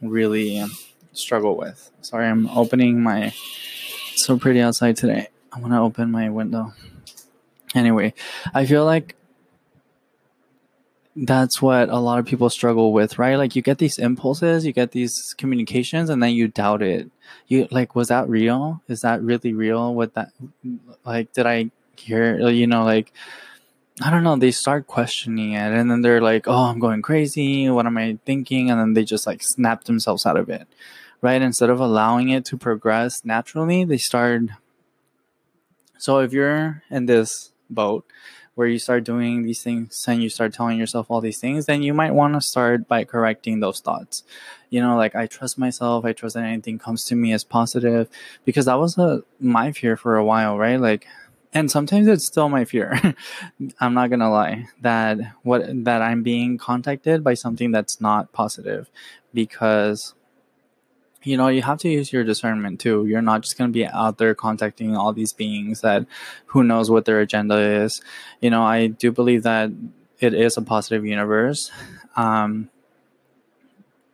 really 0.00 0.64
struggle 1.12 1.56
with. 1.56 1.90
Sorry 2.00 2.28
i'm 2.28 2.48
opening 2.50 3.02
my 3.02 3.34
so 4.16 4.38
pretty 4.38 4.60
outside 4.60 4.96
today. 4.96 5.28
I 5.52 5.60
want 5.60 5.72
to 5.72 5.78
open 5.78 6.10
my 6.10 6.28
window. 6.28 6.72
Anyway, 7.74 8.14
I 8.54 8.66
feel 8.66 8.84
like 8.84 9.16
that's 11.16 11.62
what 11.62 11.88
a 11.88 11.98
lot 11.98 12.18
of 12.18 12.26
people 12.26 12.50
struggle 12.50 12.92
with, 12.92 13.18
right? 13.18 13.36
Like 13.36 13.56
you 13.56 13.62
get 13.62 13.78
these 13.78 13.98
impulses, 13.98 14.66
you 14.66 14.72
get 14.72 14.92
these 14.92 15.34
communications, 15.38 16.10
and 16.10 16.22
then 16.22 16.32
you 16.32 16.48
doubt 16.48 16.82
it. 16.82 17.10
You 17.48 17.68
like, 17.70 17.94
was 17.94 18.08
that 18.08 18.28
real? 18.28 18.82
Is 18.88 19.00
that 19.00 19.22
really 19.22 19.54
real? 19.54 19.94
What 19.94 20.14
that 20.14 20.32
like? 21.04 21.32
Did 21.32 21.46
I 21.46 21.70
hear? 21.96 22.48
You 22.48 22.66
know, 22.66 22.84
like 22.84 23.12
I 24.02 24.10
don't 24.10 24.24
know. 24.24 24.36
They 24.36 24.50
start 24.50 24.86
questioning 24.86 25.52
it, 25.52 25.72
and 25.72 25.90
then 25.90 26.02
they're 26.02 26.20
like, 26.20 26.46
"Oh, 26.46 26.64
I'm 26.64 26.78
going 26.78 27.00
crazy. 27.00 27.70
What 27.70 27.86
am 27.86 27.96
I 27.96 28.18
thinking?" 28.26 28.70
And 28.70 28.78
then 28.78 28.92
they 28.92 29.04
just 29.04 29.26
like 29.26 29.42
snap 29.42 29.84
themselves 29.84 30.26
out 30.26 30.36
of 30.36 30.50
it 30.50 30.68
right? 31.22 31.40
Instead 31.40 31.70
of 31.70 31.80
allowing 31.80 32.28
it 32.28 32.44
to 32.46 32.56
progress 32.56 33.24
naturally, 33.24 33.84
they 33.84 33.98
start. 33.98 34.42
So 35.98 36.18
if 36.20 36.32
you're 36.32 36.82
in 36.90 37.06
this 37.06 37.52
boat 37.70 38.04
where 38.54 38.66
you 38.66 38.78
start 38.78 39.04
doing 39.04 39.42
these 39.42 39.62
things 39.62 40.02
and 40.08 40.22
you 40.22 40.30
start 40.30 40.52
telling 40.54 40.78
yourself 40.78 41.06
all 41.10 41.20
these 41.20 41.38
things, 41.38 41.66
then 41.66 41.82
you 41.82 41.92
might 41.92 42.14
want 42.14 42.34
to 42.34 42.40
start 42.40 42.88
by 42.88 43.04
correcting 43.04 43.60
those 43.60 43.80
thoughts. 43.80 44.24
You 44.70 44.80
know, 44.80 44.96
like 44.96 45.14
I 45.14 45.26
trust 45.26 45.58
myself, 45.58 46.04
I 46.04 46.12
trust 46.12 46.34
that 46.34 46.44
anything 46.44 46.78
comes 46.78 47.04
to 47.04 47.14
me 47.14 47.32
as 47.32 47.44
positive 47.44 48.08
because 48.44 48.64
that 48.64 48.78
was 48.78 48.98
a 48.98 49.22
my 49.38 49.72
fear 49.72 49.96
for 49.96 50.16
a 50.16 50.24
while, 50.24 50.58
right? 50.58 50.80
Like 50.80 51.06
and 51.56 51.70
sometimes 51.70 52.06
it's 52.06 52.26
still 52.26 52.50
my 52.50 52.64
fear. 52.66 53.00
I'm 53.80 53.94
not 53.94 54.10
going 54.10 54.20
to 54.20 54.28
lie 54.28 54.66
that 54.82 55.18
what 55.42 55.62
that 55.84 56.02
I'm 56.02 56.22
being 56.22 56.58
contacted 56.58 57.24
by 57.24 57.32
something 57.32 57.70
that's 57.70 58.00
not 58.00 58.32
positive 58.32 58.90
because 59.32 60.14
you 61.26 61.36
know 61.36 61.48
you 61.48 61.62
have 61.62 61.78
to 61.78 61.88
use 61.88 62.12
your 62.12 62.24
discernment 62.24 62.80
too. 62.80 63.06
You're 63.06 63.22
not 63.22 63.42
just 63.42 63.58
going 63.58 63.68
to 63.68 63.72
be 63.72 63.84
out 63.84 64.18
there 64.18 64.34
contacting 64.34 64.96
all 64.96 65.12
these 65.12 65.32
beings 65.32 65.80
that 65.80 66.06
who 66.46 66.62
knows 66.62 66.90
what 66.90 67.04
their 67.04 67.20
agenda 67.20 67.58
is. 67.58 68.00
You 68.40 68.50
know 68.50 68.62
i 68.62 68.86
do 68.86 69.10
believe 69.10 69.42
that 69.42 69.70
it 70.20 70.32
is 70.32 70.56
a 70.56 70.62
positive 70.62 71.04
universe 71.04 71.70
um, 72.16 72.70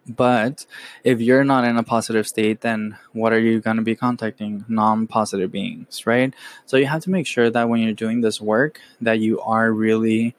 but 0.09 0.67
if 1.05 1.21
you're 1.21 1.45
not 1.45 1.65
in 1.65 1.77
a 1.77 1.83
positive 1.83 2.27
state 2.27 2.61
then 2.63 2.99
what 3.13 3.33
are 3.33 3.39
you 3.39 3.61
going 3.61 3.77
to 3.77 3.83
be 3.83 3.95
contacting? 3.95 4.65
Non-positive 4.69 5.53
beings 5.53 6.07
right? 6.07 6.35
So 6.67 6.77
you 6.77 6.87
have 6.87 7.03
to 7.03 7.11
make 7.11 7.27
sure 7.27 7.51
that 7.51 7.69
when 7.69 7.81
you're 7.81 7.93
doing 7.93 8.21
this 8.21 8.41
work 8.41 8.81
that 9.01 9.21
you 9.21 9.41
are 9.41 9.71
really 9.71 10.35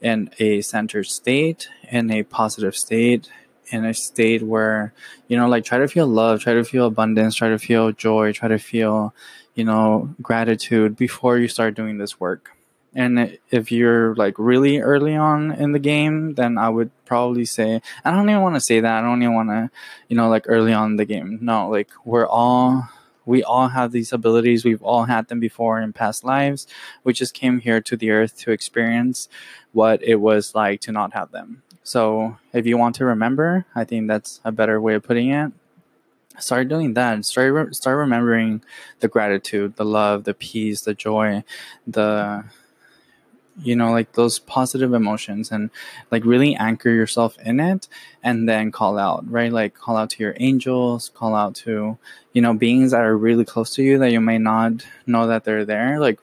in 0.00 0.30
a 0.38 0.60
centered 0.60 1.06
state 1.06 1.68
in 1.90 2.10
a 2.10 2.22
positive 2.22 2.76
state 2.76 3.30
in 3.70 3.84
a 3.84 3.94
state 3.94 4.42
where 4.42 4.92
you 5.28 5.36
know 5.36 5.48
like 5.48 5.64
try 5.64 5.78
to 5.78 5.88
feel 5.88 6.06
love 6.06 6.40
try 6.40 6.54
to 6.54 6.64
feel 6.64 6.86
abundance 6.86 7.34
try 7.34 7.48
to 7.48 7.58
feel 7.58 7.92
joy 7.92 8.32
try 8.32 8.48
to 8.48 8.58
feel 8.58 9.14
you 9.54 9.64
know 9.64 10.14
gratitude 10.22 10.96
before 10.96 11.38
you 11.38 11.48
start 11.48 11.74
doing 11.74 11.98
this 11.98 12.20
work. 12.20 12.52
And 12.94 13.38
if 13.50 13.70
you're 13.70 14.14
like 14.14 14.34
really 14.38 14.78
early 14.78 15.14
on 15.14 15.52
in 15.52 15.72
the 15.72 15.78
game 15.78 16.34
then 16.34 16.56
i 16.56 16.68
would 16.68 16.90
probably 17.04 17.44
say 17.44 17.82
i 18.04 18.10
don't 18.10 18.28
even 18.28 18.42
want 18.42 18.56
to 18.56 18.60
say 18.60 18.80
that 18.80 18.98
i 18.98 19.00
don't 19.02 19.22
even 19.22 19.34
want 19.34 19.50
to 19.50 19.70
you 20.08 20.16
know 20.16 20.28
like 20.28 20.44
early 20.46 20.72
on 20.72 20.92
in 20.92 20.96
the 20.96 21.04
game. 21.04 21.38
No 21.42 21.68
like 21.68 21.90
we're 22.04 22.26
all 22.26 22.88
we 23.26 23.42
all 23.42 23.68
have 23.68 23.92
these 23.92 24.12
abilities 24.12 24.64
we've 24.64 24.82
all 24.82 25.04
had 25.04 25.28
them 25.28 25.38
before 25.38 25.80
in 25.80 25.92
past 25.92 26.24
lives. 26.24 26.66
We 27.04 27.12
just 27.12 27.34
came 27.34 27.58
here 27.60 27.80
to 27.82 27.94
the 27.94 28.10
earth 28.10 28.38
to 28.38 28.52
experience 28.52 29.28
what 29.72 30.02
it 30.02 30.16
was 30.16 30.54
like 30.54 30.80
to 30.82 30.92
not 30.92 31.12
have 31.12 31.30
them 31.30 31.62
so 31.88 32.36
if 32.52 32.66
you 32.66 32.76
want 32.76 32.96
to 32.96 33.06
remember, 33.06 33.64
I 33.74 33.84
think 33.84 34.08
that's 34.08 34.42
a 34.44 34.52
better 34.52 34.78
way 34.78 34.92
of 34.92 35.04
putting 35.04 35.30
it. 35.30 35.52
Start 36.38 36.68
doing 36.68 36.92
that. 36.92 37.24
Start 37.24 37.50
re- 37.50 37.72
start 37.72 37.96
remembering 37.96 38.62
the 39.00 39.08
gratitude, 39.08 39.76
the 39.76 39.86
love, 39.86 40.24
the 40.24 40.34
peace, 40.34 40.82
the 40.82 40.92
joy, 40.92 41.44
the 41.86 42.44
you 43.62 43.74
know 43.74 43.90
like 43.90 44.12
those 44.12 44.38
positive 44.38 44.92
emotions 44.92 45.50
and 45.50 45.70
like 46.10 46.26
really 46.26 46.54
anchor 46.56 46.90
yourself 46.90 47.38
in 47.38 47.58
it 47.58 47.88
and 48.22 48.46
then 48.46 48.70
call 48.70 48.98
out 48.98 49.28
right 49.28 49.50
like 49.50 49.72
call 49.74 49.96
out 49.96 50.10
to 50.10 50.22
your 50.22 50.36
angels 50.38 51.10
call 51.14 51.34
out 51.34 51.56
to 51.56 51.98
you 52.34 52.40
know 52.40 52.54
beings 52.54 52.92
that 52.92 53.00
are 53.00 53.16
really 53.16 53.44
close 53.44 53.74
to 53.74 53.82
you 53.82 53.98
that 53.98 54.12
you 54.12 54.20
may 54.20 54.38
not 54.38 54.86
know 55.06 55.26
that 55.26 55.42
they're 55.42 55.64
there 55.64 55.98
like 55.98 56.20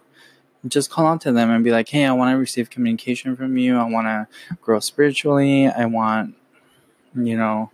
just 0.68 0.90
call 0.90 1.08
out 1.08 1.22
to 1.22 1.32
them 1.32 1.50
and 1.52 1.64
be 1.64 1.72
like, 1.72 1.90
hey, 1.90 2.06
I 2.06 2.12
want 2.12 2.34
to 2.34 2.38
receive 2.38 2.70
communication 2.70 3.36
from 3.36 3.58
you. 3.58 3.78
I 3.78 3.86
want 3.86 4.08
to 4.08 4.28
grow 4.62 4.80
spiritually. 4.80 5.68
I 5.68 5.86
want, 5.86 6.36
you 7.16 7.38
know, 7.38 7.72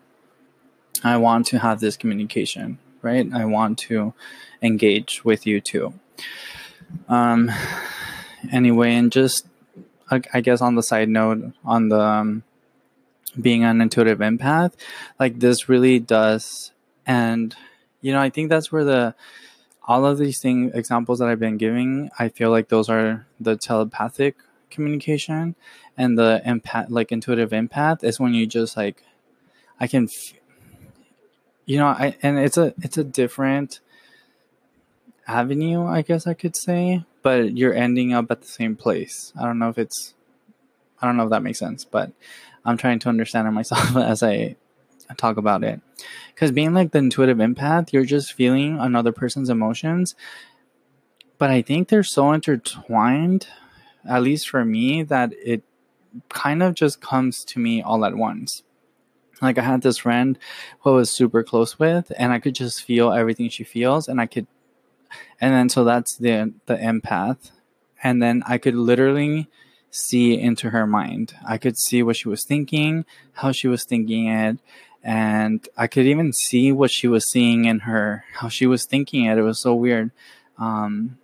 I 1.04 1.18
want 1.18 1.48
to 1.48 1.60
have 1.60 1.80
this 1.80 1.98
communication, 1.98 2.80
right? 3.02 3.28
I 3.34 3.46
want 3.46 3.80
to 3.80 4.14
engage 4.62 5.24
with 5.24 5.48
you 5.48 5.62
too. 5.62 5.94
Um, 7.08 7.52
anyway, 8.52 8.96
and 8.96 9.12
just, 9.12 9.48
I, 10.10 10.22
I 10.34 10.42
guess 10.42 10.62
on 10.62 10.76
the 10.76 10.84
side 10.84 11.10
note, 11.10 11.54
on 11.64 11.90
the 11.90 12.02
um, 12.02 12.44
being 13.40 13.64
an 13.64 13.80
intuitive 13.80 14.20
empath, 14.20 14.74
like 15.20 15.40
this 15.40 15.70
really 15.70 16.00
does. 16.00 16.72
And, 17.08 17.56
you 18.02 18.12
know, 18.12 18.20
I 18.20 18.30
think 18.30 18.50
that's 18.50 18.72
where 18.72 18.84
the, 18.84 19.16
all 19.88 20.06
of 20.06 20.18
these 20.18 20.40
thing 20.40 20.72
examples 20.74 21.20
that 21.20 21.28
I've 21.28 21.40
been 21.40 21.58
giving, 21.58 22.10
I 22.20 22.30
feel 22.30 22.50
like 22.52 22.70
those 22.70 22.90
are 22.90 23.26
the 23.40 23.56
telepathic 23.56 24.36
communication, 24.70 25.56
and 25.98 26.18
the 26.18 26.42
empath, 26.46 26.88
like 26.90 27.12
intuitive 27.12 27.50
empath, 27.50 28.04
is 28.04 28.20
when 28.20 28.34
you 28.34 28.46
just 28.46 28.78
like, 28.78 29.04
I 29.80 29.88
can, 29.88 30.06
f- 30.06 30.34
you 31.66 31.78
know, 31.78 31.88
I 31.88 32.16
and 32.22 32.40
it's 32.40 32.58
a 32.58 32.74
it's 32.82 32.98
a 32.98 33.04
different 33.04 33.80
avenue, 35.28 35.86
I 35.86 36.02
guess 36.02 36.28
I 36.28 36.34
could 36.34 36.56
say, 36.56 37.04
but 37.22 37.58
you're 37.58 37.74
ending 37.74 38.14
up 38.14 38.30
at 38.32 38.42
the 38.42 38.48
same 38.48 38.76
place. 38.76 39.34
I 39.40 39.46
don't 39.46 39.60
know 39.60 39.70
if 39.70 39.78
it's, 39.78 40.14
I 41.02 41.08
don't 41.08 41.18
know 41.18 41.24
if 41.24 41.30
that 41.30 41.44
makes 41.44 41.60
sense, 41.60 41.86
but 41.86 42.12
I'm 42.66 42.78
trying 42.78 43.00
to 43.00 43.10
understand 43.10 43.48
it 43.48 43.52
myself 43.52 43.96
as 43.96 44.24
I 44.24 44.56
talk 45.18 45.38
about 45.38 45.64
it. 45.64 45.82
Because 46.34 46.52
being 46.52 46.74
like 46.74 46.92
the 46.92 47.00
intuitive 47.00 47.38
empath, 47.38 47.92
you're 47.94 48.06
just 48.06 48.34
feeling 48.34 48.80
another 48.80 49.12
person's 49.12 49.50
emotions. 49.50 50.16
But 51.38 51.50
I 51.50 51.62
think 51.62 51.88
they're 51.88 52.04
so 52.04 52.32
intertwined, 52.32 53.48
at 54.08 54.24
least 54.24 54.50
for 54.50 54.64
me, 54.64 55.04
that 55.04 55.34
it 55.44 55.64
kind 56.30 56.62
of 56.62 56.76
just 56.76 57.02
comes 57.02 57.44
to 57.46 57.60
me 57.60 57.82
all 57.82 58.06
at 58.06 58.16
once. 58.16 58.64
Like 59.42 59.58
I 59.58 59.64
had 59.64 59.82
this 59.82 59.98
friend 59.98 60.38
who 60.82 60.92
I 60.92 60.96
was 60.98 61.12
super 61.12 61.44
close 61.44 61.80
with, 61.80 62.12
and 62.18 62.32
I 62.32 62.40
could 62.40 62.54
just 62.54 62.84
feel 62.84 63.12
everything 63.12 63.50
she 63.50 63.64
feels, 63.64 64.08
and 64.08 64.22
I 64.22 64.28
could, 64.28 64.46
and 65.40 65.54
then 65.54 65.68
so 65.68 65.84
that's 65.84 66.16
the 66.18 66.54
the 66.68 66.76
empath, 66.78 67.52
and 68.04 68.22
then 68.22 68.44
I 68.46 68.60
could 68.60 68.76
literally 68.76 69.50
see 69.90 70.40
into 70.40 70.70
her 70.70 70.86
mind. 70.86 71.34
I 71.46 71.58
could 71.58 71.78
see 71.78 72.04
what 72.04 72.16
she 72.16 72.30
was 72.30 72.44
thinking, 72.44 73.06
how 73.34 73.52
she 73.52 73.68
was 73.68 73.84
thinking 73.84 74.28
it, 74.28 74.60
and 75.04 75.68
I 75.78 75.88
could 75.88 76.06
even 76.06 76.34
see 76.34 76.72
what 76.72 76.92
she 76.92 77.08
was 77.08 77.26
seeing 77.26 77.66
in 77.66 77.80
her, 77.80 78.24
how 78.34 78.50
she 78.50 78.68
was 78.68 78.86
thinking 78.86 79.26
it. 79.26 79.38
It 79.38 79.42
was 79.42 79.60
so 79.60 79.74
weird. 79.74 80.12
Um, 80.58 81.18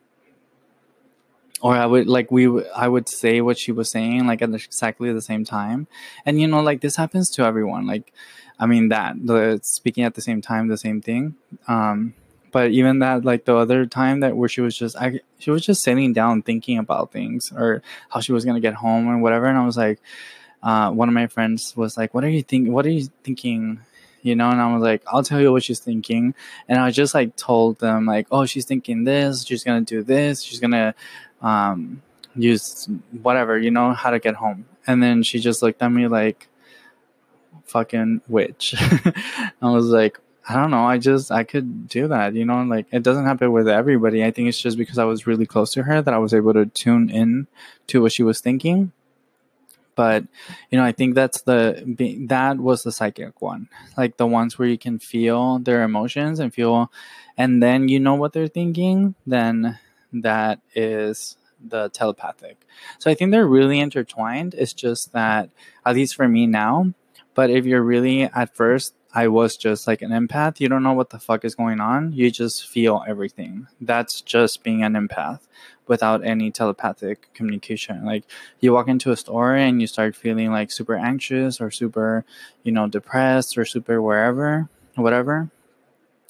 or 1.62 1.76
I 1.76 1.86
would 1.86 2.08
like 2.08 2.32
we 2.32 2.46
w- 2.46 2.66
I 2.76 2.88
would 2.88 3.10
say 3.10 3.42
what 3.42 3.58
she 3.58 3.72
was 3.72 3.90
saying 3.90 4.28
like 4.28 4.42
at 4.42 4.54
exactly 4.54 5.12
the 5.12 5.22
same 5.22 5.44
time, 5.44 5.88
and 6.26 6.40
you 6.40 6.48
know 6.48 6.62
like 6.62 6.82
this 6.82 6.96
happens 6.96 7.30
to 7.32 7.44
everyone. 7.44 7.88
Like, 7.88 8.14
I 8.60 8.66
mean 8.66 8.90
that 8.90 9.16
the 9.26 9.60
speaking 9.64 10.04
at 10.04 10.14
the 10.14 10.22
same 10.22 10.42
time, 10.42 10.68
the 10.68 10.78
same 10.78 11.02
thing. 11.02 11.36
Um, 11.68 12.14
but 12.52 12.72
even 12.72 13.00
that 13.00 13.26
like 13.26 13.46
the 13.46 13.56
other 13.56 13.86
time 13.86 14.20
that 14.20 14.38
where 14.38 14.50
she 14.50 14.62
was 14.62 14.78
just 14.78 14.96
I 14.98 15.20
she 15.40 15.52
was 15.52 15.66
just 15.66 15.84
sitting 15.84 16.14
down 16.14 16.42
thinking 16.44 16.78
about 16.78 17.12
things 17.12 17.52
or 17.56 17.82
how 18.10 18.20
she 18.20 18.34
was 18.34 18.46
gonna 18.46 18.60
get 18.60 18.76
home 18.76 19.08
and 19.08 19.22
whatever, 19.22 19.48
and 19.48 19.58
I 19.58 19.66
was 19.66 19.78
like, 19.78 20.00
uh, 20.64 20.92
one 20.92 21.08
of 21.08 21.14
my 21.14 21.28
friends 21.28 21.76
was 21.76 21.98
like, 21.98 22.14
"What 22.14 22.24
are 22.24 22.30
you 22.30 22.44
thinking? 22.44 22.74
What 22.74 22.86
are 22.86 22.92
you 22.92 23.08
thinking?" 23.24 23.82
you 24.24 24.36
know 24.36 24.50
and 24.50 24.60
i 24.60 24.74
was 24.74 24.82
like 24.82 25.04
i'll 25.08 25.22
tell 25.22 25.40
you 25.40 25.52
what 25.52 25.64
she's 25.64 25.80
thinking 25.80 26.34
and 26.68 26.80
i 26.80 26.90
just 26.90 27.14
like 27.14 27.36
told 27.36 27.78
them 27.80 28.08
like 28.08 28.26
oh 28.32 28.48
she's 28.48 28.66
thinking 28.66 29.04
this 29.04 29.46
she's 29.46 29.64
gonna 29.64 29.80
do 29.80 30.02
this 30.02 30.42
she's 30.42 30.60
gonna 30.60 30.94
um, 31.42 32.02
use 32.36 32.88
whatever, 33.22 33.58
you 33.58 33.72
know, 33.72 33.94
how 33.94 34.12
to 34.12 34.20
get 34.20 34.36
home. 34.36 34.66
And 34.86 35.02
then 35.02 35.24
she 35.24 35.40
just 35.40 35.62
looked 35.62 35.82
at 35.82 35.92
me 35.92 36.08
like, 36.08 36.48
fucking 37.66 38.22
witch. 38.28 38.76
I 38.80 39.70
was 39.70 39.88
like, 39.88 40.20
I 40.48 40.56
don't 40.56 40.72
know. 40.72 40.86
I 40.86 40.98
just, 40.98 41.32
I 41.32 41.44
could 41.44 41.90
do 41.90 42.08
that, 42.08 42.34
you 42.34 42.46
know, 42.46 42.64
like 42.64 42.86
it 42.92 43.04
doesn't 43.04 43.26
happen 43.26 43.52
with 43.52 43.68
everybody. 43.68 44.24
I 44.24 44.32
think 44.32 44.48
it's 44.48 44.62
just 44.62 44.78
because 44.78 44.98
I 44.98 45.04
was 45.04 45.28
really 45.28 45.46
close 45.46 45.74
to 45.74 45.84
her 45.84 46.02
that 46.02 46.14
I 46.14 46.18
was 46.18 46.34
able 46.34 46.54
to 46.54 46.68
tune 46.68 47.10
in 47.10 47.48
to 47.88 48.02
what 48.02 48.14
she 48.14 48.24
was 48.24 48.40
thinking. 48.40 48.94
But, 49.98 50.24
you 50.70 50.78
know, 50.78 50.86
I 50.86 50.94
think 50.94 51.16
that's 51.16 51.42
the, 51.42 51.84
that 52.30 52.58
was 52.58 52.84
the 52.84 52.92
psychic 52.92 53.42
one. 53.42 53.68
Like 53.98 54.18
the 54.18 54.28
ones 54.28 54.58
where 54.58 54.68
you 54.68 54.78
can 54.78 55.00
feel 55.00 55.58
their 55.58 55.82
emotions 55.82 56.40
and 56.40 56.54
feel, 56.54 56.92
and 57.36 57.62
then 57.62 57.90
you 57.90 58.00
know 58.00 58.14
what 58.14 58.32
they're 58.32 58.48
thinking, 58.48 59.16
then 59.26 59.80
that 60.14 60.62
is 60.76 61.36
the 61.60 61.90
telepathic. 61.90 62.58
So 63.00 63.10
I 63.10 63.16
think 63.16 63.32
they're 63.32 63.48
really 63.48 63.80
intertwined. 63.80 64.54
It's 64.54 64.74
just 64.74 65.14
that, 65.14 65.50
at 65.84 65.96
least 65.96 66.16
for 66.16 66.28
me 66.28 66.46
now, 66.46 66.94
but 67.34 67.50
if 67.50 67.66
you're 67.66 67.82
really 67.82 68.24
at 68.24 68.56
first, 68.56 68.94
I 69.14 69.30
was 69.30 69.58
just 69.58 69.88
like 69.88 70.04
an 70.04 70.12
empath. 70.12 70.60
You 70.60 70.70
don't 70.70 70.84
know 70.84 70.94
what 70.94 71.10
the 71.10 71.18
fuck 71.18 71.44
is 71.44 71.56
going 71.56 71.80
on. 71.80 72.14
You 72.14 72.30
just 72.30 72.68
feel 72.68 73.04
everything. 73.08 73.68
That's 73.82 74.22
just 74.22 74.62
being 74.62 74.84
an 74.84 74.94
empath 74.94 75.40
without 75.88 76.26
any 76.26 76.52
telepathic 76.52 77.34
communication. 77.34 78.06
Like 78.06 78.24
you 78.60 78.74
walk 78.74 78.88
into 78.88 79.12
a 79.12 79.18
store 79.18 79.56
and 79.56 79.82
you 79.82 79.88
start 79.88 80.16
feeling 80.16 80.52
like 80.52 80.72
super 80.72 80.96
anxious 80.96 81.62
or 81.62 81.72
super, 81.72 82.26
you 82.64 82.72
know, 82.72 82.88
depressed 82.88 83.58
or 83.58 83.66
super 83.66 84.02
wherever, 84.02 84.70
whatever. 84.96 85.50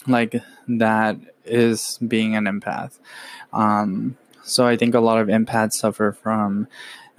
Like 0.08 0.42
that 0.68 1.18
is 1.46 1.98
being 2.06 2.36
an 2.36 2.46
empath. 2.46 3.00
Um, 3.52 4.18
so 4.44 4.66
I 4.66 4.78
think 4.78 4.96
a 4.96 5.00
lot 5.00 5.20
of 5.20 5.28
empaths 5.28 5.74
suffer 5.74 6.12
from 6.12 6.68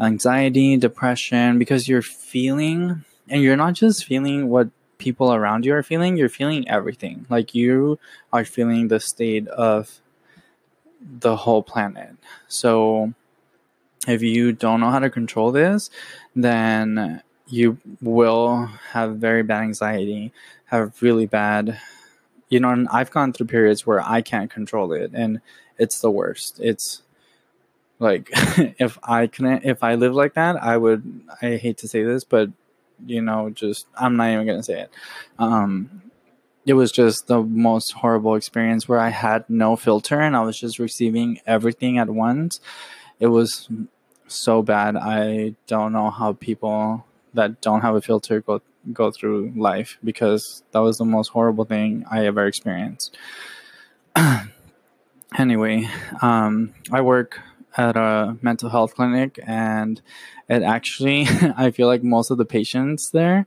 anxiety, 0.00 0.76
depression, 0.76 1.58
because 1.58 1.88
you're 1.88 2.02
feeling, 2.02 3.04
and 3.28 3.42
you're 3.42 3.56
not 3.56 3.74
just 3.74 4.04
feeling 4.04 4.48
what 4.48 4.70
people 4.98 5.32
around 5.32 5.64
you 5.64 5.74
are 5.74 5.82
feeling, 5.82 6.16
you're 6.16 6.28
feeling 6.28 6.68
everything. 6.68 7.26
Like 7.28 7.54
you 7.54 7.98
are 8.32 8.44
feeling 8.44 8.88
the 8.88 9.00
state 9.00 9.46
of 9.48 10.00
the 11.00 11.36
whole 11.36 11.62
planet. 11.62 12.16
So 12.48 13.12
if 14.06 14.22
you 14.22 14.52
don't 14.52 14.80
know 14.80 14.90
how 14.90 14.98
to 14.98 15.10
control 15.10 15.52
this, 15.52 15.90
then 16.34 17.22
you 17.46 17.78
will 18.00 18.66
have 18.92 19.16
very 19.16 19.42
bad 19.42 19.62
anxiety, 19.62 20.32
have 20.66 21.00
really 21.02 21.26
bad 21.26 21.78
you 22.48 22.60
know, 22.60 22.70
and 22.70 22.88
I've 22.90 23.10
gone 23.10 23.32
through 23.32 23.46
periods 23.46 23.86
where 23.86 24.00
I 24.00 24.22
can't 24.22 24.50
control 24.50 24.92
it, 24.92 25.10
and 25.14 25.40
it's 25.78 26.00
the 26.00 26.10
worst. 26.10 26.60
It's 26.60 27.02
like 27.98 28.30
if 28.78 28.98
I 29.02 29.26
can, 29.26 29.60
if 29.64 29.82
I 29.82 29.94
live 29.94 30.14
like 30.14 30.34
that, 30.34 30.62
I 30.62 30.76
would. 30.76 31.22
I 31.42 31.56
hate 31.56 31.78
to 31.78 31.88
say 31.88 32.02
this, 32.02 32.24
but 32.24 32.50
you 33.06 33.20
know, 33.22 33.50
just 33.50 33.86
I'm 33.94 34.16
not 34.16 34.30
even 34.30 34.46
gonna 34.46 34.62
say 34.62 34.82
it. 34.82 34.90
Um, 35.38 36.02
it 36.68 36.74
was 36.74 36.92
just 36.92 37.28
the 37.28 37.42
most 37.42 37.92
horrible 37.92 38.34
experience 38.34 38.86
where 38.86 38.98
I 38.98 39.08
had 39.08 39.48
no 39.48 39.74
filter 39.74 40.20
and 40.20 40.36
I 40.36 40.42
was 40.42 40.60
just 40.60 40.78
receiving 40.78 41.40
everything 41.46 41.96
at 41.96 42.10
once. 42.10 42.60
It 43.18 43.28
was 43.28 43.70
so 44.26 44.62
bad. 44.62 44.94
I 44.94 45.54
don't 45.66 45.94
know 45.94 46.10
how 46.10 46.34
people 46.34 47.06
that 47.32 47.62
don't 47.62 47.80
have 47.80 47.94
a 47.94 48.02
filter 48.02 48.42
go 48.42 48.60
go 48.92 49.10
through 49.10 49.54
life 49.56 49.96
because 50.04 50.62
that 50.72 50.80
was 50.80 50.98
the 50.98 51.06
most 51.06 51.28
horrible 51.28 51.64
thing 51.64 52.04
I 52.10 52.26
ever 52.26 52.46
experienced. 52.46 53.16
anyway, 55.38 55.88
um, 56.20 56.74
I 56.92 57.00
work 57.00 57.40
at 57.78 57.96
a 57.96 58.36
mental 58.42 58.68
health 58.68 58.94
clinic, 58.94 59.38
and 59.46 60.02
it 60.48 60.62
actually, 60.62 61.26
I 61.56 61.70
feel 61.70 61.86
like 61.86 62.02
most 62.02 62.30
of 62.30 62.36
the 62.36 62.44
patients 62.44 63.10
there 63.10 63.46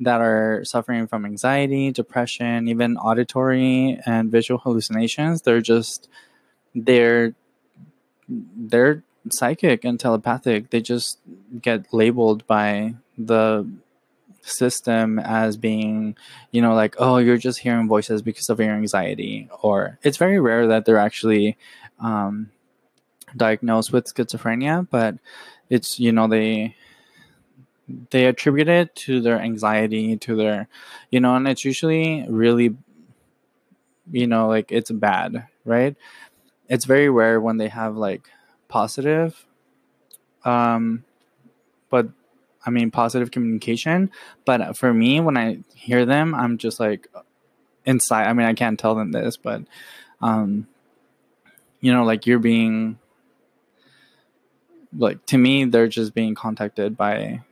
that 0.00 0.20
are 0.20 0.64
suffering 0.64 1.06
from 1.06 1.24
anxiety, 1.24 1.92
depression, 1.92 2.68
even 2.68 2.96
auditory 2.96 4.00
and 4.06 4.32
visual 4.32 4.58
hallucinations, 4.58 5.42
they're 5.42 5.60
just, 5.60 6.08
they're, 6.74 7.34
they're 8.28 9.02
psychic 9.28 9.84
and 9.84 10.00
telepathic. 10.00 10.70
They 10.70 10.80
just 10.80 11.18
get 11.60 11.92
labeled 11.92 12.46
by 12.46 12.94
the 13.18 13.70
system 14.42 15.18
as 15.18 15.58
being, 15.58 16.16
you 16.50 16.62
know, 16.62 16.74
like, 16.74 16.96
oh, 16.98 17.18
you're 17.18 17.36
just 17.36 17.58
hearing 17.58 17.88
voices 17.88 18.22
because 18.22 18.48
of 18.48 18.58
your 18.58 18.72
anxiety. 18.72 19.48
Or 19.62 19.98
it's 20.02 20.16
very 20.16 20.40
rare 20.40 20.66
that 20.68 20.86
they're 20.86 20.98
actually 20.98 21.58
um, 21.98 22.50
diagnosed 23.36 23.92
with 23.92 24.12
schizophrenia, 24.12 24.88
but 24.88 25.16
it's, 25.68 26.00
you 26.00 26.12
know, 26.12 26.26
they 26.26 26.74
they 28.10 28.26
attribute 28.26 28.68
it 28.68 28.94
to 28.94 29.20
their 29.20 29.40
anxiety 29.40 30.16
to 30.16 30.36
their 30.36 30.68
you 31.10 31.20
know 31.20 31.34
and 31.36 31.46
it's 31.48 31.64
usually 31.64 32.24
really 32.28 32.76
you 34.10 34.26
know 34.26 34.48
like 34.48 34.70
it's 34.72 34.90
bad 34.90 35.46
right 35.64 35.96
it's 36.68 36.84
very 36.84 37.08
rare 37.08 37.40
when 37.40 37.56
they 37.56 37.68
have 37.68 37.96
like 37.96 38.28
positive 38.68 39.46
um 40.44 41.04
but 41.90 42.08
I 42.64 42.70
mean, 42.70 42.90
positive 42.90 43.30
communication. 43.30 44.10
But 44.44 44.76
for 44.76 44.92
me, 44.92 45.20
when 45.20 45.36
I 45.36 45.60
hear 45.74 46.04
them, 46.04 46.34
I'm 46.34 46.58
just 46.58 46.80
like 46.80 47.08
inside. 47.84 48.26
I 48.26 48.32
mean, 48.32 48.46
I 48.46 48.54
can't 48.54 48.78
tell 48.78 48.94
them 48.94 49.12
this, 49.12 49.36
but, 49.36 49.62
um, 50.20 50.66
you 51.80 51.92
know, 51.92 52.04
like 52.04 52.26
you're 52.26 52.38
being, 52.38 52.98
like, 54.96 55.24
to 55.26 55.38
me, 55.38 55.64
they're 55.64 55.88
just 55.88 56.14
being 56.14 56.34
contacted 56.34 56.96
by 56.96 57.42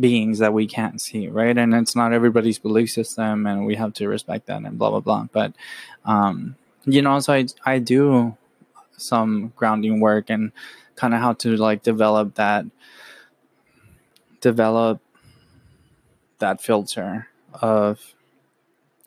beings 0.00 0.38
that 0.38 0.54
we 0.54 0.66
can't 0.66 1.00
see, 1.00 1.28
right? 1.28 1.56
And 1.56 1.74
it's 1.74 1.96
not 1.96 2.12
everybody's 2.12 2.58
belief 2.58 2.90
system, 2.90 3.46
and 3.46 3.66
we 3.66 3.74
have 3.76 3.92
to 3.94 4.08
respect 4.08 4.46
that 4.46 4.62
and 4.62 4.78
blah, 4.78 4.90
blah, 4.90 5.00
blah. 5.00 5.26
But, 5.32 5.54
um, 6.04 6.56
you 6.84 7.02
know, 7.02 7.18
so 7.20 7.32
I, 7.32 7.46
I 7.64 7.78
do 7.78 8.36
some 8.96 9.52
grounding 9.56 10.00
work 10.00 10.30
and 10.30 10.52
kind 10.94 11.14
of 11.14 11.20
how 11.20 11.32
to 11.32 11.56
like 11.56 11.82
develop 11.82 12.34
that 12.34 12.64
develop 14.40 15.00
that 16.38 16.60
filter 16.60 17.28
of 17.54 18.14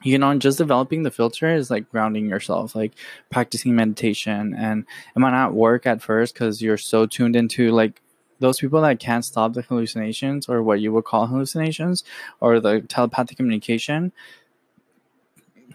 you 0.03 0.17
know 0.17 0.37
just 0.37 0.57
developing 0.57 1.03
the 1.03 1.11
filter 1.11 1.53
is 1.53 1.69
like 1.69 1.89
grounding 1.89 2.29
yourself 2.29 2.75
like 2.75 2.93
practicing 3.29 3.75
meditation 3.75 4.53
and 4.57 4.85
it 5.15 5.19
might 5.19 5.31
not 5.31 5.53
work 5.53 5.85
at 5.85 6.01
first 6.01 6.33
because 6.33 6.61
you're 6.61 6.77
so 6.77 7.05
tuned 7.05 7.35
into 7.35 7.71
like 7.71 8.01
those 8.39 8.59
people 8.59 8.81
that 8.81 8.99
can't 8.99 9.25
stop 9.25 9.53
the 9.53 9.61
hallucinations 9.61 10.47
or 10.47 10.61
what 10.61 10.79
you 10.79 10.91
would 10.91 11.05
call 11.05 11.27
hallucinations 11.27 12.03
or 12.39 12.59
the 12.59 12.81
telepathic 12.81 13.37
communication 13.37 14.11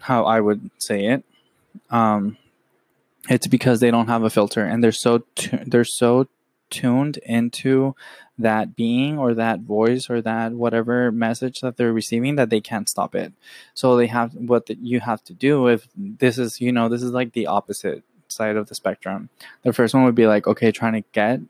how 0.01 0.23
i 0.25 0.39
would 0.39 0.69
say 0.77 1.05
it 1.05 1.23
um 1.89 2.37
it's 3.29 3.47
because 3.47 3.79
they 3.79 3.91
don't 3.91 4.07
have 4.07 4.23
a 4.23 4.29
filter 4.29 4.63
and 4.63 4.83
they're 4.83 4.91
so 4.91 5.23
tu- 5.35 5.59
they're 5.65 5.83
so 5.83 6.27
tuned 6.71 7.17
into 7.17 7.93
that 8.39 8.75
being 8.75 9.19
or 9.19 9.35
that 9.35 9.59
voice 9.59 10.09
or 10.09 10.21
that 10.21 10.53
whatever 10.53 11.11
message 11.11 11.59
that 11.59 11.77
they're 11.77 11.93
receiving 11.93 12.35
that 12.35 12.49
they 12.49 12.61
can't 12.61 12.89
stop 12.89 13.13
it. 13.13 13.33
So 13.75 13.95
they 13.95 14.07
have 14.07 14.33
what 14.33 14.65
the, 14.65 14.77
you 14.81 15.01
have 15.01 15.23
to 15.25 15.33
do 15.33 15.67
if 15.67 15.87
this 15.95 16.39
is 16.39 16.59
you 16.59 16.71
know 16.71 16.89
this 16.89 17.03
is 17.03 17.11
like 17.11 17.33
the 17.33 17.47
opposite 17.47 18.03
side 18.29 18.55
of 18.55 18.67
the 18.67 18.75
spectrum. 18.75 19.29
The 19.63 19.73
first 19.73 19.93
one 19.93 20.05
would 20.05 20.15
be 20.15 20.25
like 20.25 20.47
okay 20.47 20.71
trying 20.71 20.93
to 20.93 21.03
get 21.11 21.41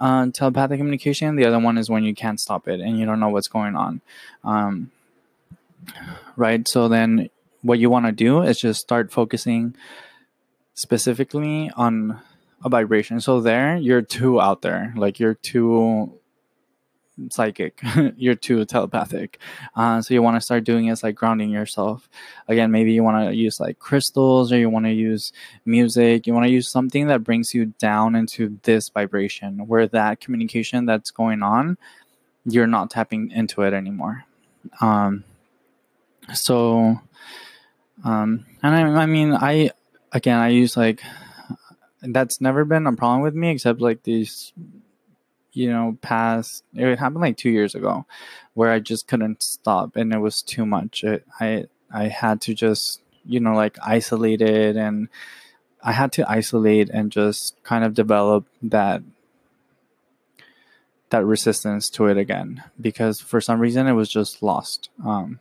uh, 0.00 0.26
telepathic 0.32 0.78
communication 0.78 1.36
the 1.36 1.44
other 1.44 1.58
one 1.58 1.78
is 1.78 1.88
when 1.88 2.04
you 2.04 2.14
can't 2.14 2.40
stop 2.40 2.68
it 2.68 2.80
and 2.80 2.98
you 2.98 3.06
don't 3.06 3.20
know 3.20 3.28
what's 3.28 3.48
going 3.48 3.76
on 3.76 4.00
um, 4.44 4.90
right 6.36 6.68
so 6.68 6.88
then 6.88 7.28
what 7.62 7.78
you 7.78 7.90
want 7.90 8.06
to 8.06 8.12
do 8.12 8.42
is 8.42 8.60
just 8.60 8.80
start 8.80 9.10
focusing 9.10 9.74
specifically 10.74 11.70
on 11.76 12.20
a 12.64 12.68
vibration. 12.68 13.20
So 13.20 13.40
there, 13.40 13.76
you're 13.76 14.02
too 14.02 14.40
out 14.40 14.62
there. 14.62 14.92
Like 14.96 15.18
you're 15.18 15.34
too 15.34 16.12
psychic. 17.30 17.80
you're 18.16 18.34
too 18.34 18.64
telepathic. 18.64 19.38
Uh, 19.74 20.00
so 20.02 20.14
you 20.14 20.22
want 20.22 20.36
to 20.36 20.40
start 20.40 20.64
doing 20.64 20.88
is 20.88 21.02
like 21.02 21.14
grounding 21.14 21.50
yourself. 21.50 22.08
Again, 22.48 22.70
maybe 22.70 22.92
you 22.92 23.02
want 23.02 23.28
to 23.28 23.34
use 23.34 23.60
like 23.60 23.78
crystals 23.78 24.52
or 24.52 24.58
you 24.58 24.70
want 24.70 24.86
to 24.86 24.92
use 24.92 25.32
music. 25.64 26.26
You 26.26 26.34
want 26.34 26.46
to 26.46 26.52
use 26.52 26.68
something 26.68 27.06
that 27.08 27.24
brings 27.24 27.54
you 27.54 27.66
down 27.78 28.14
into 28.14 28.58
this 28.62 28.88
vibration 28.88 29.66
where 29.66 29.86
that 29.88 30.20
communication 30.20 30.86
that's 30.86 31.10
going 31.10 31.42
on, 31.42 31.78
you're 32.44 32.66
not 32.66 32.90
tapping 32.90 33.30
into 33.30 33.62
it 33.62 33.72
anymore. 33.72 34.24
Um, 34.80 35.24
so, 36.34 37.00
um, 38.04 38.46
and 38.62 38.74
I, 38.74 39.02
I 39.02 39.06
mean, 39.06 39.32
I, 39.32 39.70
again, 40.12 40.38
I 40.38 40.48
use 40.48 40.76
like, 40.76 41.02
that's 42.02 42.40
never 42.40 42.64
been 42.64 42.86
a 42.86 42.92
problem 42.92 43.22
with 43.22 43.34
me 43.34 43.50
except 43.50 43.80
like 43.80 44.02
these 44.02 44.52
you 45.56 45.70
know, 45.70 45.96
past 46.02 46.64
it 46.74 46.98
happened 46.98 47.22
like 47.22 47.38
two 47.38 47.48
years 47.48 47.74
ago, 47.74 48.04
where 48.52 48.70
I 48.70 48.78
just 48.78 49.08
couldn't 49.08 49.42
stop 49.42 49.96
and 49.96 50.12
it 50.12 50.18
was 50.18 50.42
too 50.42 50.66
much. 50.66 51.02
It, 51.02 51.26
I 51.40 51.64
I 51.90 52.08
had 52.08 52.42
to 52.42 52.54
just 52.54 53.00
you 53.24 53.40
know 53.40 53.54
like 53.54 53.78
isolate 53.82 54.42
it 54.42 54.76
and 54.76 55.08
I 55.82 55.92
had 55.92 56.12
to 56.12 56.30
isolate 56.30 56.90
and 56.90 57.10
just 57.10 57.56
kind 57.62 57.84
of 57.84 57.94
develop 57.94 58.44
that 58.64 59.02
that 61.08 61.24
resistance 61.24 61.88
to 61.90 62.06
it 62.06 62.18
again 62.18 62.62
because 62.78 63.20
for 63.20 63.40
some 63.40 63.58
reason 63.58 63.86
it 63.86 63.92
was 63.92 64.10
just 64.10 64.42
lost. 64.42 64.90
Um, 65.02 65.40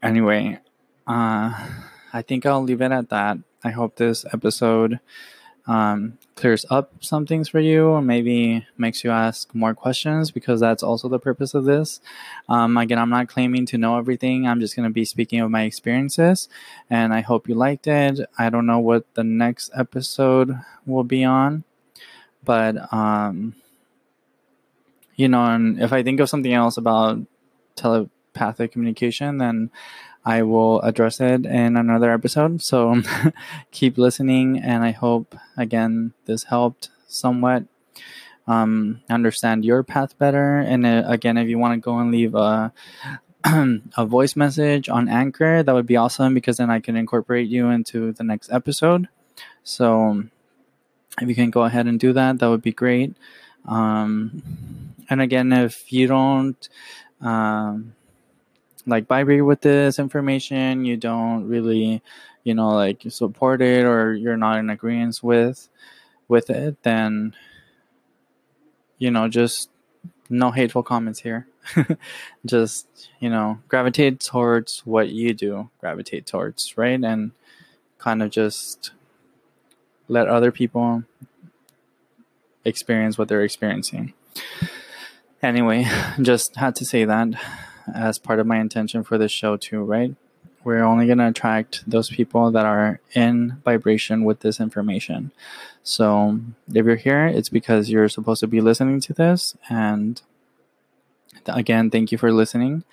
anyway, 0.00 0.60
uh, 1.08 1.68
I 2.12 2.22
think 2.22 2.46
I'll 2.46 2.62
leave 2.62 2.82
it 2.82 2.92
at 2.92 3.08
that. 3.08 3.38
I 3.64 3.70
hope 3.70 3.96
this 3.96 4.24
episode 4.32 5.00
um, 5.66 6.18
clears 6.34 6.66
up 6.70 6.92
some 7.00 7.24
things 7.26 7.48
for 7.48 7.60
you 7.60 7.86
or 7.86 8.02
maybe 8.02 8.66
makes 8.76 9.04
you 9.04 9.10
ask 9.10 9.54
more 9.54 9.74
questions 9.74 10.30
because 10.30 10.60
that's 10.60 10.82
also 10.82 11.08
the 11.08 11.18
purpose 11.18 11.54
of 11.54 11.64
this. 11.64 12.00
Um, 12.48 12.76
again, 12.76 12.98
I'm 12.98 13.10
not 13.10 13.28
claiming 13.28 13.66
to 13.66 13.78
know 13.78 13.96
everything. 13.96 14.46
I'm 14.46 14.60
just 14.60 14.74
going 14.74 14.88
to 14.88 14.92
be 14.92 15.04
speaking 15.04 15.40
of 15.40 15.50
my 15.50 15.62
experiences 15.62 16.48
and 16.90 17.14
I 17.14 17.20
hope 17.20 17.48
you 17.48 17.54
liked 17.54 17.86
it. 17.86 18.20
I 18.38 18.50
don't 18.50 18.66
know 18.66 18.80
what 18.80 19.12
the 19.14 19.24
next 19.24 19.70
episode 19.74 20.58
will 20.84 21.04
be 21.04 21.24
on, 21.24 21.64
but, 22.44 22.92
um, 22.92 23.54
you 25.14 25.28
know, 25.28 25.44
and 25.44 25.80
if 25.80 25.92
I 25.92 26.02
think 26.02 26.18
of 26.20 26.28
something 26.28 26.52
else 26.52 26.76
about 26.76 27.18
telepathic 27.76 28.72
communication, 28.72 29.38
then 29.38 29.70
I 30.24 30.42
will 30.42 30.80
address 30.82 31.20
it 31.20 31.44
in 31.46 31.76
another 31.76 32.12
episode. 32.12 32.62
So 32.62 33.02
keep 33.70 33.98
listening, 33.98 34.58
and 34.58 34.84
I 34.84 34.92
hope 34.92 35.34
again 35.56 36.12
this 36.26 36.44
helped 36.44 36.90
somewhat 37.08 37.64
um, 38.46 39.00
understand 39.08 39.64
your 39.64 39.82
path 39.82 40.16
better. 40.18 40.58
And 40.58 40.86
uh, 40.86 41.04
again, 41.06 41.36
if 41.36 41.48
you 41.48 41.58
want 41.58 41.74
to 41.74 41.84
go 41.84 41.98
and 41.98 42.10
leave 42.10 42.34
a 42.34 42.72
a 43.44 44.06
voice 44.06 44.36
message 44.36 44.88
on 44.88 45.08
Anchor, 45.08 45.62
that 45.62 45.74
would 45.74 45.86
be 45.86 45.96
awesome 45.96 46.34
because 46.34 46.58
then 46.58 46.70
I 46.70 46.80
can 46.80 46.96
incorporate 46.96 47.48
you 47.48 47.70
into 47.70 48.12
the 48.12 48.24
next 48.24 48.52
episode. 48.52 49.08
So 49.64 50.24
if 51.20 51.28
you 51.28 51.34
can 51.34 51.50
go 51.50 51.64
ahead 51.64 51.86
and 51.86 51.98
do 51.98 52.12
that, 52.12 52.38
that 52.38 52.48
would 52.48 52.62
be 52.62 52.72
great. 52.72 53.14
Um, 53.66 54.42
and 55.10 55.20
again, 55.20 55.52
if 55.52 55.92
you 55.92 56.06
don't 56.06 56.68
um, 57.20 57.94
like 58.86 59.06
vibrate 59.06 59.44
with 59.44 59.60
this 59.60 59.98
information, 59.98 60.84
you 60.84 60.96
don't 60.96 61.48
really, 61.48 62.02
you 62.44 62.54
know, 62.54 62.70
like 62.70 63.02
support 63.08 63.62
it 63.62 63.84
or 63.84 64.12
you're 64.14 64.36
not 64.36 64.58
in 64.58 64.70
agreement 64.70 65.20
with 65.22 65.68
with 66.28 66.50
it, 66.50 66.82
then 66.82 67.34
you 68.98 69.10
know, 69.10 69.28
just 69.28 69.68
no 70.30 70.50
hateful 70.50 70.82
comments 70.82 71.20
here. 71.20 71.46
just, 72.46 73.08
you 73.20 73.28
know, 73.28 73.58
gravitate 73.68 74.20
towards 74.20 74.80
what 74.84 75.10
you 75.10 75.34
do 75.34 75.70
gravitate 75.80 76.26
towards, 76.26 76.76
right? 76.76 77.02
And 77.02 77.32
kind 77.98 78.22
of 78.22 78.30
just 78.30 78.92
let 80.08 80.28
other 80.28 80.50
people 80.50 81.04
experience 82.64 83.18
what 83.18 83.28
they're 83.28 83.44
experiencing. 83.44 84.12
Anyway, 85.42 85.86
just 86.22 86.56
had 86.56 86.76
to 86.76 86.84
say 86.84 87.04
that 87.04 87.28
as 87.94 88.18
part 88.18 88.40
of 88.40 88.46
my 88.46 88.58
intention 88.58 89.04
for 89.04 89.18
this 89.18 89.32
show 89.32 89.56
too, 89.56 89.82
right? 89.82 90.14
We're 90.64 90.82
only 90.82 91.06
going 91.06 91.18
to 91.18 91.28
attract 91.28 91.82
those 91.88 92.08
people 92.08 92.50
that 92.52 92.64
are 92.64 93.00
in 93.14 93.60
vibration 93.64 94.24
with 94.24 94.40
this 94.40 94.60
information. 94.60 95.32
So 95.82 96.40
if 96.72 96.86
you're 96.86 96.96
here, 96.96 97.26
it's 97.26 97.48
because 97.48 97.90
you're 97.90 98.08
supposed 98.08 98.40
to 98.40 98.46
be 98.46 98.60
listening 98.60 99.00
to 99.00 99.12
this. 99.12 99.56
And 99.68 100.22
again, 101.46 101.90
thank 101.90 102.12
you 102.12 102.18
for 102.18 102.32
listening. 102.32 102.84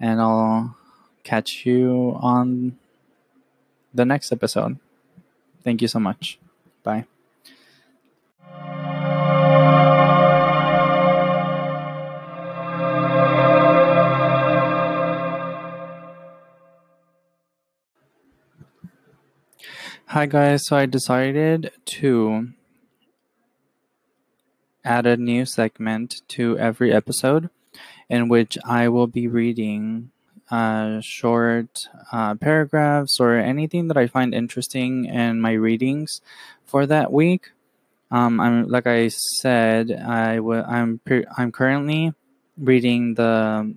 And 0.00 0.20
I'll 0.20 0.76
catch 1.24 1.66
you 1.66 2.16
on 2.20 2.78
the 3.92 4.04
next 4.04 4.32
episode. 4.32 4.78
Thank 5.62 5.82
you 5.82 5.88
so 5.88 6.00
much. 6.00 6.38
Bye. 6.82 7.13
Hi 20.14 20.26
guys, 20.26 20.66
so 20.66 20.76
I 20.76 20.86
decided 20.86 21.72
to 21.98 22.50
add 24.84 25.06
a 25.06 25.16
new 25.16 25.44
segment 25.44 26.22
to 26.28 26.56
every 26.56 26.92
episode 26.92 27.50
in 28.08 28.28
which 28.28 28.56
I 28.64 28.86
will 28.86 29.08
be 29.08 29.26
reading 29.26 30.12
uh, 30.52 31.00
short 31.02 31.88
uh, 32.12 32.36
paragraphs 32.36 33.18
or 33.18 33.34
anything 33.34 33.88
that 33.88 33.96
I 33.96 34.06
find 34.06 34.32
interesting 34.32 35.06
in 35.06 35.40
my 35.40 35.54
readings 35.54 36.20
for 36.64 36.86
that 36.86 37.12
week. 37.12 37.50
Um, 38.12 38.38
I'm 38.38 38.68
like 38.68 38.86
I 38.86 39.08
said, 39.08 39.90
I 39.90 40.36
w- 40.36 40.62
I'm 40.62 41.00
I'm 41.36 41.50
currently 41.50 42.14
reading 42.56 43.14
the 43.14 43.74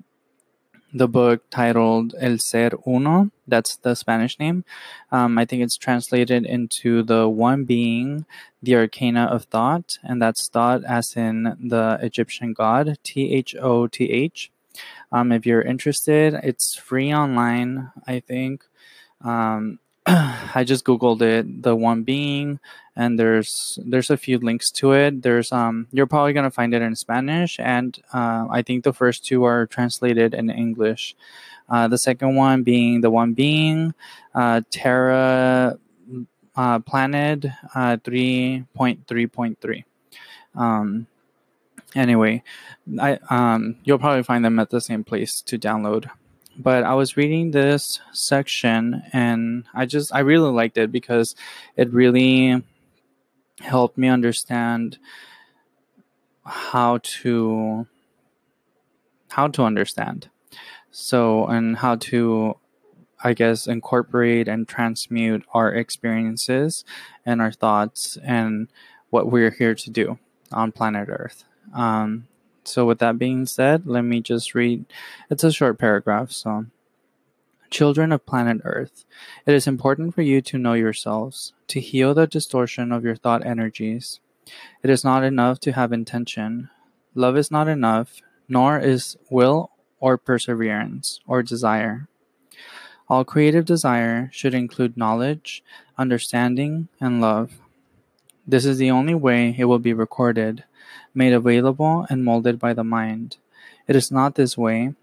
the 0.98 1.08
book 1.08 1.50
titled 1.50 2.16
El 2.20 2.38
Ser 2.38 2.72
Uno. 2.86 3.32
That's 3.48 3.78
the 3.78 3.96
Spanish 3.96 4.38
name. 4.40 4.66
Um, 5.12 5.38
I 5.38 5.46
think 5.46 5.64
it's 5.64 5.78
translated 5.78 6.46
into 6.46 7.04
the 7.04 7.30
one 7.30 7.64
being, 7.64 8.26
the 8.62 8.76
arcana 8.76 9.26
of 9.26 9.46
thought, 9.46 10.00
and 10.04 10.22
that's 10.22 10.50
thought 10.50 10.84
as 10.84 11.16
in 11.16 11.56
the 11.60 11.98
Egyptian 12.02 12.54
god, 12.54 12.98
T 13.04 13.34
H 13.34 13.56
O 13.62 13.88
T 13.88 14.12
H. 14.12 14.52
Um, 15.12 15.32
if 15.32 15.46
you're 15.46 15.62
interested, 15.62 16.34
it's 16.44 16.76
free 16.76 17.14
online, 17.14 17.92
I 18.06 18.20
think. 18.20 18.66
Um, 19.24 19.80
I 20.56 20.64
just 20.66 20.86
googled 20.86 21.22
it, 21.22 21.64
the 21.64 21.76
one 21.76 22.04
being, 22.04 22.62
and 22.96 23.20
there's 23.20 23.78
there's 23.84 24.10
a 24.10 24.16
few 24.16 24.38
links 24.40 24.72
to 24.80 24.94
it. 24.94 25.22
There's 25.22 25.52
um 25.52 25.88
you're 25.92 26.08
probably 26.08 26.32
gonna 26.32 26.50
find 26.50 26.74
it 26.74 26.82
in 26.82 26.96
Spanish, 26.96 27.60
and 27.60 28.00
uh, 28.14 28.48
I 28.50 28.62
think 28.62 28.86
the 28.86 28.94
first 28.94 29.26
two 29.26 29.44
are 29.44 29.66
translated 29.66 30.34
in 30.34 30.50
English. 30.50 31.14
Uh, 31.68 31.90
the 31.90 31.98
second 31.98 32.36
one 32.36 32.64
being 32.64 33.02
the 33.02 33.12
one 33.12 33.34
being, 33.34 33.94
uh, 34.34 34.62
Terra 34.72 35.78
uh, 36.56 36.80
Planet 36.80 37.46
uh, 37.76 37.98
three 38.02 38.64
point 38.74 39.08
three 39.08 39.28
point 39.28 39.60
three. 39.60 39.84
Um, 40.56 41.08
anyway, 41.96 42.44
I 42.98 43.20
um 43.30 43.76
you'll 43.84 44.00
probably 44.00 44.24
find 44.24 44.46
them 44.46 44.58
at 44.60 44.70
the 44.70 44.80
same 44.80 45.04
place 45.04 45.42
to 45.42 45.60
download 45.60 46.10
but 46.58 46.84
I 46.84 46.94
was 46.96 47.18
reading 47.18 47.52
this 47.52 48.00
section 48.12 49.04
and 49.14 49.66
I 49.74 49.86
just 49.86 50.14
I 50.14 50.20
really 50.20 50.52
liked 50.52 50.78
it 50.78 50.92
because 50.92 51.36
it 51.76 51.94
really 51.94 52.64
helped 53.60 53.98
me 53.98 54.08
understand 54.08 54.98
how 56.46 57.00
to 57.04 57.88
how 59.30 59.48
to 59.48 59.64
understand 59.64 60.30
so 60.92 61.46
and 61.46 61.78
how 61.78 61.96
to 61.96 62.56
I 63.24 63.34
guess 63.34 63.68
incorporate 63.68 64.48
and 64.48 64.68
transmute 64.68 65.44
our 65.54 65.74
experiences 65.74 66.86
and 67.26 67.42
our 67.42 67.52
thoughts 67.52 68.18
and 68.24 68.68
what 69.10 69.32
we're 69.32 69.52
here 69.52 69.74
to 69.74 69.90
do 69.90 70.20
on 70.52 70.72
planet 70.72 71.10
Earth. 71.10 71.44
Um, 71.74 72.28
so, 72.68 72.86
with 72.86 73.00
that 73.00 73.18
being 73.18 73.46
said, 73.46 73.88
let 73.88 74.02
me 74.04 74.22
just 74.22 74.54
read. 74.54 74.86
It's 75.30 75.44
a 75.44 75.52
short 75.52 75.80
paragraph. 75.80 76.32
So, 76.32 76.66
Children 77.70 78.14
of 78.14 78.26
planet 78.26 78.62
Earth, 78.64 79.04
it 79.46 79.54
is 79.54 79.68
important 79.68 80.16
for 80.16 80.22
you 80.22 80.42
to 80.42 80.58
know 80.58 80.74
yourselves, 80.74 81.54
to 81.68 81.82
heal 81.82 82.14
the 82.14 82.26
distortion 82.26 82.94
of 82.94 83.04
your 83.04 83.16
thought 83.16 83.46
energies. 83.46 84.22
It 84.82 84.90
is 84.90 85.04
not 85.04 85.26
enough 85.26 85.60
to 85.62 85.74
have 85.74 85.92
intention. 85.92 86.70
Love 87.14 87.36
is 87.36 87.52
not 87.52 87.68
enough, 87.68 88.22
nor 88.48 88.80
is 88.80 89.18
will 89.30 89.72
or 90.00 90.18
perseverance 90.18 91.20
or 91.28 91.44
desire. 91.44 92.08
All 93.10 93.26
creative 93.26 93.66
desire 93.66 94.30
should 94.32 94.54
include 94.54 94.96
knowledge, 94.96 95.62
understanding, 95.98 96.88
and 97.02 97.20
love. 97.20 97.60
This 98.48 98.66
is 98.66 98.78
the 98.78 98.92
only 98.92 99.16
way 99.16 99.54
it 99.58 99.66
will 99.66 99.80
be 99.80 99.94
recorded, 99.94 100.64
made 101.18 101.34
available, 101.34 102.06
and 102.10 102.24
molded 102.24 102.60
by 102.60 102.74
the 102.74 102.84
mind. 102.84 103.38
It 103.88 103.96
is 103.96 104.12
not 104.12 104.36
this 104.36 104.58
way. 104.58 104.94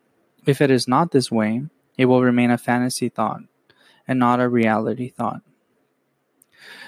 If 0.46 0.60
it 0.60 0.70
is 0.70 0.86
not 0.86 1.10
this 1.10 1.30
way, 1.30 1.64
it 1.98 2.06
will 2.06 2.22
remain 2.22 2.50
a 2.50 2.58
fantasy 2.58 3.08
thought 3.08 3.42
and 4.06 4.18
not 4.18 4.40
a 4.40 4.48
reality 4.48 5.10
thought. 5.10 5.42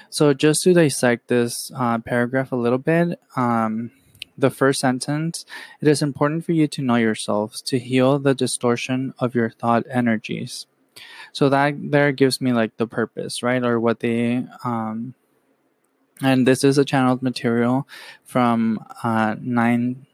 So, 0.09 0.33
just 0.33 0.61
to 0.63 0.73
dissect 0.73 1.27
this 1.27 1.71
uh, 1.75 1.99
paragraph 1.99 2.51
a 2.51 2.55
little 2.55 2.77
bit, 2.77 3.19
um, 3.35 3.91
the 4.37 4.49
first 4.49 4.79
sentence 4.79 5.45
it 5.81 5.87
is 5.87 6.01
important 6.01 6.45
for 6.45 6.53
you 6.53 6.67
to 6.67 6.81
know 6.81 6.95
yourselves 6.95 7.61
to 7.63 7.79
heal 7.79 8.17
the 8.19 8.33
distortion 8.33 9.13
of 9.19 9.35
your 9.35 9.49
thought 9.49 9.83
energies. 9.91 10.65
So, 11.33 11.49
that 11.49 11.75
there 11.91 12.11
gives 12.13 12.39
me 12.39 12.53
like 12.53 12.77
the 12.77 12.87
purpose, 12.87 13.43
right? 13.43 13.63
Or 13.63 13.79
what 13.79 13.99
they, 13.99 14.45
um, 14.63 15.15
and 16.21 16.47
this 16.47 16.63
is 16.63 16.77
a 16.77 16.85
channeled 16.85 17.21
material 17.21 17.87
from 18.23 18.83
uh, 19.03 19.35
nine 19.39 20.05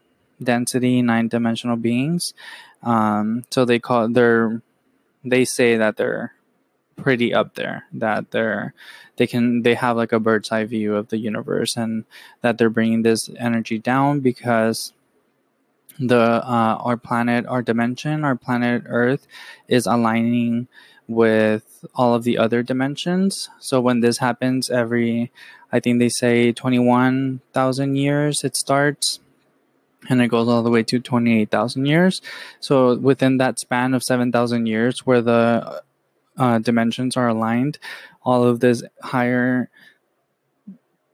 density, 0.42 1.02
nine 1.02 1.28
dimensional 1.28 1.76
beings. 1.76 2.34
Um, 2.82 3.44
so, 3.50 3.64
they 3.64 3.78
call, 3.78 4.08
they're, 4.08 4.60
they 5.24 5.44
say 5.44 5.76
that 5.76 5.96
they're 5.96 6.34
pretty 6.96 7.34
up 7.34 7.54
there 7.54 7.84
that 7.92 8.30
they're 8.30 8.74
they 9.16 9.26
can 9.26 9.62
they 9.62 9.74
have 9.74 9.96
like 9.96 10.12
a 10.12 10.20
bird's 10.20 10.50
eye 10.52 10.64
view 10.64 10.94
of 10.94 11.08
the 11.08 11.18
universe 11.18 11.76
and 11.76 12.04
that 12.40 12.58
they're 12.58 12.70
bringing 12.70 13.02
this 13.02 13.30
energy 13.38 13.78
down 13.78 14.20
because 14.20 14.92
the 15.98 16.18
uh, 16.18 16.76
our 16.80 16.96
planet 16.96 17.46
our 17.46 17.62
dimension 17.62 18.24
our 18.24 18.36
planet 18.36 18.82
earth 18.86 19.26
is 19.68 19.86
aligning 19.86 20.66
with 21.06 21.84
all 21.94 22.14
of 22.14 22.24
the 22.24 22.38
other 22.38 22.62
dimensions 22.62 23.50
so 23.58 23.80
when 23.80 24.00
this 24.00 24.18
happens 24.18 24.70
every 24.70 25.30
i 25.74 25.80
think 25.80 25.98
they 25.98 26.08
say 26.08 26.52
21000 26.52 27.96
years 27.96 28.42
it 28.44 28.56
starts 28.56 29.20
and 30.08 30.20
it 30.20 30.28
goes 30.28 30.48
all 30.48 30.62
the 30.62 30.70
way 30.70 30.82
to 30.82 31.00
28,000 31.00 31.86
years. 31.86 32.20
So 32.60 32.96
within 32.96 33.38
that 33.38 33.58
span 33.58 33.94
of 33.94 34.02
7,000 34.02 34.66
years 34.66 35.06
where 35.06 35.22
the 35.22 35.82
uh, 36.36 36.58
dimensions 36.58 37.16
are 37.16 37.28
aligned, 37.28 37.78
all 38.22 38.44
of 38.44 38.60
this 38.60 38.82
higher 39.02 39.70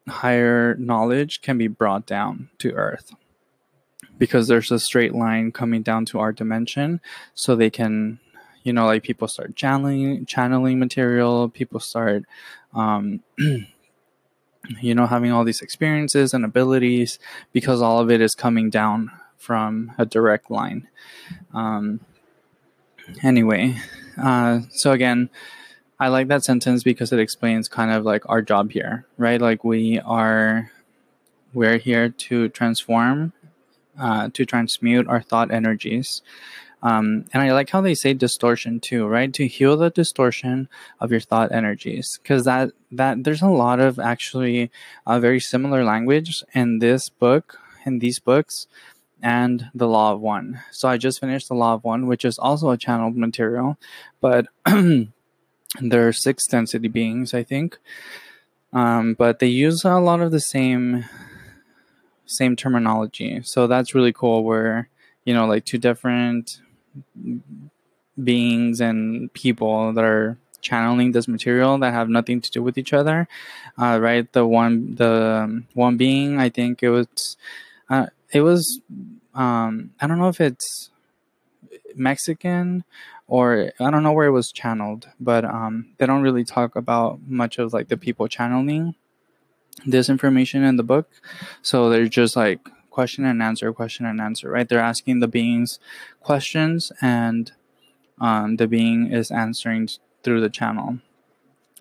higher 0.09 0.75
knowledge 0.77 1.41
can 1.41 1.57
be 1.57 1.69
brought 1.69 2.05
down 2.05 2.49
to 2.59 2.73
earth 2.73 3.13
because 4.19 4.49
there's 4.49 4.73
a 4.73 4.79
straight 4.79 5.15
line 5.15 5.53
coming 5.53 5.83
down 5.83 6.05
to 6.05 6.19
our 6.19 6.33
dimension 6.33 7.01
so 7.35 7.55
they 7.55 7.71
can 7.71 8.19
you 8.65 8.73
know 8.73 8.87
like 8.87 9.05
people 9.05 9.29
start 9.29 9.55
channeling 9.55 10.27
channeling 10.27 10.81
material 10.81 11.49
people 11.49 11.79
start 11.79 12.25
um, 12.75 13.21
you 14.81 14.95
know 14.95 15.07
having 15.07 15.33
all 15.33 15.45
these 15.45 15.61
experiences 15.61 16.33
and 16.33 16.45
abilities 16.45 17.18
because 17.53 17.83
all 17.83 17.99
of 17.99 18.11
it 18.11 18.21
is 18.21 18.35
coming 18.35 18.71
down 18.71 19.11
from 19.37 19.93
a 19.99 20.07
direct 20.07 20.51
line 20.51 20.87
um, 21.55 22.01
anyway 23.23 23.77
uh, 24.21 24.61
so 24.71 24.93
again, 24.93 25.31
I 25.99 26.09
like 26.09 26.29
that 26.29 26.45
sentence 26.45 26.83
because 26.83 27.12
it 27.12 27.18
explains 27.18 27.68
kind 27.68 27.91
of 27.91 28.05
like 28.05 28.29
our 28.29 28.43
job 28.43 28.71
here, 28.71 29.07
right? 29.16 29.41
Like 29.41 29.64
we 29.64 29.99
are, 30.01 30.71
we're 31.53 31.79
here 31.79 32.09
to 32.09 32.49
transform, 32.49 33.33
uh, 33.99 34.31
to 34.33 34.47
transmute 34.47 35.09
our 35.09 35.21
thought 35.21 35.51
energies. 35.51 36.23
Um, 36.83 37.26
and 37.33 37.43
I 37.43 37.53
like 37.53 37.70
how 37.70 37.81
they 37.81 37.95
say 37.95 38.14
distortion 38.14 38.81
too, 38.81 39.07
right? 39.07 39.33
To 39.35 39.47
heal 39.47 39.76
the 39.76 39.91
distortion 39.91 40.68
of 40.99 41.11
your 41.11 41.20
thought 41.20 41.53
energies, 41.53 42.18
because 42.22 42.45
that 42.45 42.72
that 42.91 43.24
there's 43.24 43.43
a 43.43 43.49
lot 43.49 43.81
of 43.81 43.99
actually 43.99 44.70
uh, 45.07 45.20
very 45.20 45.41
similar 45.41 45.85
language 45.85 46.43
in 46.55 46.78
this 46.78 47.09
book, 47.09 47.59
in 47.85 47.99
these 47.99 48.18
books, 48.18 48.66
and 49.22 49.70
the 49.74 49.87
Law 49.87 50.12
of 50.12 50.20
One. 50.20 50.61
So 50.70 50.89
I 50.89 50.97
just 50.97 51.20
finished 51.20 51.49
the 51.49 51.55
Law 51.55 51.74
of 51.74 51.85
One, 51.85 52.07
which 52.07 52.24
is 52.24 52.39
also 52.39 52.70
a 52.70 52.78
channeled 52.78 53.16
material, 53.16 53.76
but 54.20 54.47
there 54.64 56.09
are 56.09 56.12
six 56.12 56.47
density 56.47 56.89
beings, 56.89 57.35
I 57.35 57.43
think. 57.43 57.78
Um, 58.72 59.14
but 59.14 59.41
they 59.41 59.49
use 59.49 59.85
a 59.85 59.99
lot 59.99 60.20
of 60.20 60.31
the 60.31 60.41
same 60.41 61.05
same 62.24 62.57
terminology. 62.57 63.43
So 63.43 63.66
that's 63.66 63.95
really 63.95 64.12
cool. 64.12 64.45
Where 64.45 64.89
you 65.24 65.35
know, 65.35 65.47
like 65.47 65.64
two 65.64 65.78
different 65.78 66.61
beings 68.22 68.80
and 68.80 69.32
people 69.32 69.93
that 69.93 70.05
are 70.05 70.36
channeling 70.61 71.12
this 71.12 71.26
material 71.26 71.78
that 71.78 71.93
have 71.93 72.09
nothing 72.09 72.41
to 72.41 72.51
do 72.51 72.62
with 72.62 72.76
each 72.76 72.93
other. 72.93 73.26
Uh, 73.80 73.99
right? 74.01 74.30
The 74.32 74.47
one, 74.47 74.95
the 74.97 75.64
one 75.74 75.97
being, 75.97 76.38
I 76.38 76.49
think 76.49 76.82
it 76.82 76.91
was. 76.91 77.36
Uh, 77.88 78.07
it 78.32 78.43
was 78.43 78.80
um, 79.34 79.91
I 80.01 80.07
don't 80.07 80.18
know 80.18 80.28
if 80.28 80.41
it's 80.41 80.91
Mexican 81.95 82.84
or 83.26 83.72
I 83.78 83.91
don't 83.91 84.03
know 84.03 84.12
where 84.12 84.26
it 84.26 84.32
was 84.32 84.53
channeled, 84.53 85.09
but 85.20 85.45
um, 85.45 85.95
they 85.99 86.07
don't 86.07 86.22
really 86.22 86.45
talk 86.45 86.76
about 86.76 87.20
much 87.26 87.59
of 87.59 87.72
like 87.72 87.88
the 87.88 87.97
people 87.97 88.28
channeling 88.28 88.95
this 89.86 90.09
information 90.09 90.62
in 90.62 90.76
the 90.76 90.82
book. 90.82 91.09
So 91.62 91.88
they're 91.88 92.09
just 92.09 92.36
like 92.36 92.61
question 92.91 93.24
and 93.24 93.43
answer, 93.43 93.72
question 93.72 94.07
and 94.07 94.20
answer, 94.20 94.51
right? 94.51 94.68
They're 94.68 94.80
asking 94.80 95.20
the 95.20 95.28
beings 95.28 95.78
questions 96.20 96.93
and 97.01 97.53
um, 98.20 98.57
the 98.57 98.66
being 98.66 99.11
is 99.12 99.30
answering 99.30 99.88
through 100.22 100.41
the 100.41 100.51
channel. 100.51 100.99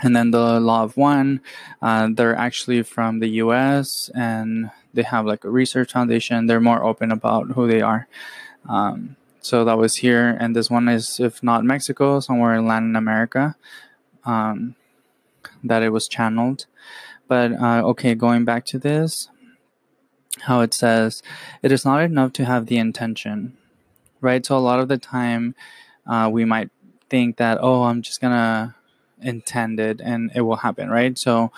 And 0.02 0.16
then 0.16 0.32
the 0.32 0.60
Law 0.62 0.84
of 0.84 0.96
One, 0.96 1.42
uh, 1.82 2.08
they're 2.12 2.36
actually 2.36 2.84
from 2.84 3.20
the 3.20 3.28
US 3.44 4.10
and 4.16 4.72
they 4.94 5.04
have 5.04 5.26
like 5.26 5.44
a 5.44 5.50
research 5.50 5.92
foundation. 5.92 6.46
They're 6.46 6.62
more 6.62 6.84
open 6.84 7.12
about 7.12 7.52
who 7.52 7.68
they 7.68 7.82
are. 7.82 8.08
Um, 8.68 9.18
so 9.42 9.64
that 9.66 9.78
was 9.78 9.96
here, 9.96 10.38
and 10.40 10.56
this 10.56 10.70
one 10.70 10.90
is, 10.90 11.20
if 11.20 11.42
not 11.42 11.64
Mexico, 11.64 12.20
somewhere 12.20 12.56
in 12.56 12.68
Latin 12.68 12.96
America, 12.96 13.56
um, 14.26 14.76
that 15.64 15.82
it 15.82 15.90
was 15.90 16.08
channeled. 16.08 16.66
But 17.28 17.54
uh, 17.54 17.82
okay, 17.86 18.16
going 18.16 18.44
back 18.44 18.66
to 18.66 18.80
this, 18.80 19.30
how 20.44 20.62
it 20.62 20.74
says, 20.74 21.24
it 21.62 21.72
is 21.72 21.86
not 21.86 22.02
enough 22.02 22.34
to 22.34 22.46
have 22.46 22.66
the 22.68 22.78
intention, 22.78 23.58
right? 24.22 24.46
So 24.46 24.58
a 24.58 24.60
lot 24.60 24.80
of 24.80 24.88
the 24.88 24.98
time, 24.98 25.56
uh, 26.08 26.30
we 26.32 26.46
might 26.46 26.70
think 27.10 27.38
that, 27.38 27.58
oh, 27.62 27.84
I'm 27.84 28.02
just 28.02 28.22
gonna 28.22 28.76
intend 29.22 29.80
it 29.80 30.00
and 30.02 30.32
it 30.34 30.42
will 30.42 30.58
happen, 30.58 30.90
right? 30.90 31.18
So 31.18 31.52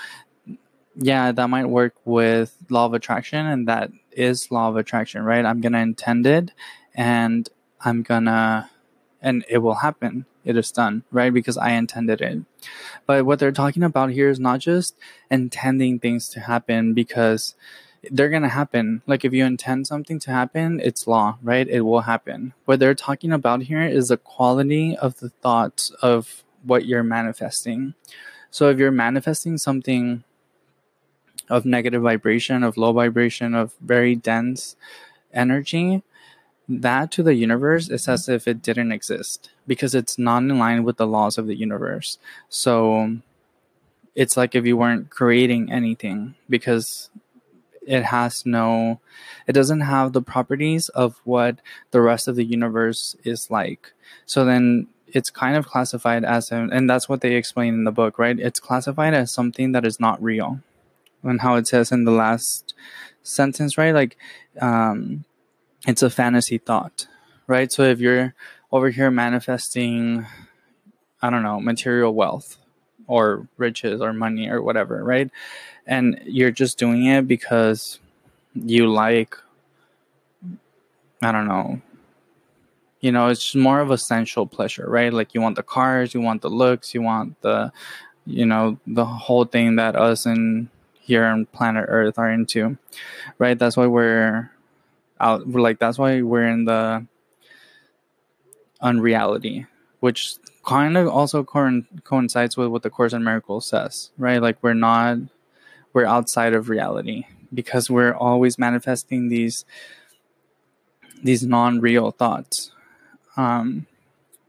yeah, 0.95 1.31
that 1.31 1.49
might 1.49 1.65
work 1.65 1.95
with 2.05 2.55
law 2.69 2.85
of 2.85 2.93
attraction, 2.93 3.45
and 3.45 3.67
that 3.67 3.91
is 4.11 4.51
law 4.51 4.69
of 4.69 4.77
attraction, 4.77 5.23
right? 5.23 5.45
I'm 5.45 5.61
gonna 5.61 5.79
intend 5.79 6.25
it, 6.25 6.51
and 6.93 7.47
I'm 7.79 8.03
gonna, 8.03 8.69
and 9.21 9.45
it 9.49 9.59
will 9.59 9.75
happen. 9.75 10.25
It 10.43 10.57
is 10.57 10.71
done, 10.71 11.03
right? 11.11 11.33
Because 11.33 11.57
I 11.57 11.71
intended 11.71 12.21
it. 12.21 12.39
But 13.05 13.25
what 13.25 13.39
they're 13.39 13.51
talking 13.51 13.83
about 13.83 14.11
here 14.11 14.29
is 14.29 14.39
not 14.39 14.59
just 14.59 14.95
intending 15.29 15.99
things 15.99 16.27
to 16.29 16.41
happen 16.41 16.93
because 16.93 17.55
they're 18.09 18.29
gonna 18.29 18.49
happen. 18.49 19.01
Like 19.05 19.23
if 19.23 19.33
you 19.33 19.45
intend 19.45 19.87
something 19.87 20.19
to 20.19 20.31
happen, 20.31 20.79
it's 20.79 21.07
law, 21.07 21.37
right? 21.41 21.67
It 21.67 21.81
will 21.81 22.01
happen. 22.01 22.53
What 22.65 22.79
they're 22.79 22.95
talking 22.95 23.31
about 23.31 23.63
here 23.63 23.81
is 23.81 24.07
the 24.07 24.17
quality 24.17 24.97
of 24.97 25.19
the 25.19 25.29
thoughts 25.29 25.91
of 26.01 26.43
what 26.63 26.85
you're 26.85 27.03
manifesting. 27.03 27.93
So 28.49 28.69
if 28.69 28.79
you're 28.79 28.91
manifesting 28.91 29.57
something 29.57 30.23
of 31.49 31.65
negative 31.65 32.01
vibration, 32.01 32.63
of 32.63 32.77
low 32.77 32.93
vibration, 32.93 33.53
of 33.53 33.73
very 33.81 34.15
dense 34.15 34.75
energy, 35.33 36.01
that 36.67 37.11
to 37.11 37.23
the 37.23 37.35
universe 37.35 37.89
is 37.89 38.07
as 38.07 38.29
if 38.29 38.47
it 38.47 38.61
didn't 38.61 38.91
exist 38.91 39.49
because 39.67 39.93
it's 39.93 40.17
not 40.17 40.43
in 40.43 40.57
line 40.57 40.83
with 40.83 40.97
the 40.97 41.07
laws 41.07 41.37
of 41.37 41.47
the 41.47 41.55
universe. 41.55 42.17
So 42.49 43.17
it's 44.15 44.37
like 44.37 44.55
if 44.55 44.65
you 44.65 44.77
weren't 44.77 45.09
creating 45.09 45.71
anything 45.71 46.35
because 46.49 47.09
it 47.85 48.03
has 48.03 48.45
no, 48.45 48.99
it 49.47 49.53
doesn't 49.53 49.81
have 49.81 50.13
the 50.13 50.21
properties 50.21 50.89
of 50.89 51.19
what 51.23 51.59
the 51.91 52.01
rest 52.01 52.27
of 52.27 52.35
the 52.35 52.45
universe 52.45 53.15
is 53.23 53.49
like. 53.49 53.93
So 54.25 54.45
then 54.45 54.87
it's 55.07 55.29
kind 55.29 55.57
of 55.57 55.67
classified 55.67 56.23
as, 56.23 56.51
a, 56.51 56.55
and 56.71 56.89
that's 56.89 57.09
what 57.09 57.21
they 57.21 57.35
explain 57.35 57.73
in 57.73 57.83
the 57.83 57.91
book, 57.91 58.17
right? 58.19 58.39
It's 58.39 58.59
classified 58.59 59.13
as 59.13 59.33
something 59.33 59.71
that 59.73 59.85
is 59.85 59.99
not 59.99 60.21
real 60.21 60.61
and 61.23 61.41
how 61.41 61.55
it 61.55 61.67
says 61.67 61.91
in 61.91 62.05
the 62.05 62.11
last 62.11 62.73
sentence, 63.23 63.77
right? 63.77 63.93
Like, 63.93 64.17
um, 64.59 65.25
it's 65.87 66.03
a 66.03 66.09
fantasy 66.09 66.57
thought, 66.57 67.07
right? 67.47 67.71
So 67.71 67.83
if 67.83 67.99
you're 67.99 68.35
over 68.71 68.89
here 68.89 69.11
manifesting, 69.11 70.25
I 71.21 71.29
don't 71.29 71.43
know, 71.43 71.59
material 71.59 72.13
wealth 72.13 72.57
or 73.07 73.47
riches 73.57 74.01
or 74.01 74.13
money 74.13 74.49
or 74.49 74.61
whatever, 74.61 75.03
right? 75.03 75.29
And 75.87 76.21
you're 76.25 76.51
just 76.51 76.77
doing 76.77 77.05
it 77.05 77.27
because 77.27 77.99
you 78.53 78.87
like, 78.87 79.35
I 81.21 81.31
don't 81.31 81.47
know, 81.47 81.81
you 83.01 83.11
know, 83.11 83.27
it's 83.27 83.55
more 83.55 83.79
of 83.79 83.91
a 83.91 83.97
sensual 83.97 84.45
pleasure, 84.45 84.85
right? 84.87 85.11
Like 85.11 85.33
you 85.33 85.41
want 85.41 85.55
the 85.55 85.63
cars, 85.63 86.13
you 86.13 86.21
want 86.21 86.41
the 86.41 86.49
looks, 86.49 86.93
you 86.93 87.01
want 87.01 87.41
the, 87.41 87.71
you 88.25 88.45
know, 88.45 88.79
the 88.85 89.05
whole 89.05 89.45
thing 89.45 89.75
that 89.77 89.95
us 89.95 90.25
and 90.25 90.69
here 90.99 91.25
on 91.25 91.47
planet 91.47 91.85
Earth 91.87 92.17
are 92.19 92.31
into, 92.31 92.77
right? 93.39 93.57
That's 93.57 93.75
why 93.75 93.87
we're 93.87 94.51
out. 95.19 95.47
We're 95.47 95.61
like 95.61 95.79
that's 95.79 95.97
why 95.97 96.21
we're 96.21 96.47
in 96.47 96.65
the 96.65 97.05
unreality, 98.81 99.65
which 99.99 100.35
kind 100.65 100.97
of 100.97 101.07
also 101.07 101.43
co- 101.43 101.83
coincides 102.03 102.57
with 102.57 102.67
what 102.67 102.83
the 102.83 102.89
Course 102.89 103.13
in 103.13 103.23
Miracles 103.23 103.67
says, 103.67 104.11
right? 104.17 104.41
Like 104.41 104.57
we're 104.61 104.73
not, 104.73 105.17
we're 105.93 106.05
outside 106.05 106.53
of 106.53 106.69
reality 106.69 107.25
because 107.53 107.89
we're 107.89 108.13
always 108.13 108.57
manifesting 108.57 109.29
these 109.29 109.65
these 111.23 111.43
non-real 111.43 112.11
thoughts, 112.11 112.71
um, 113.37 113.85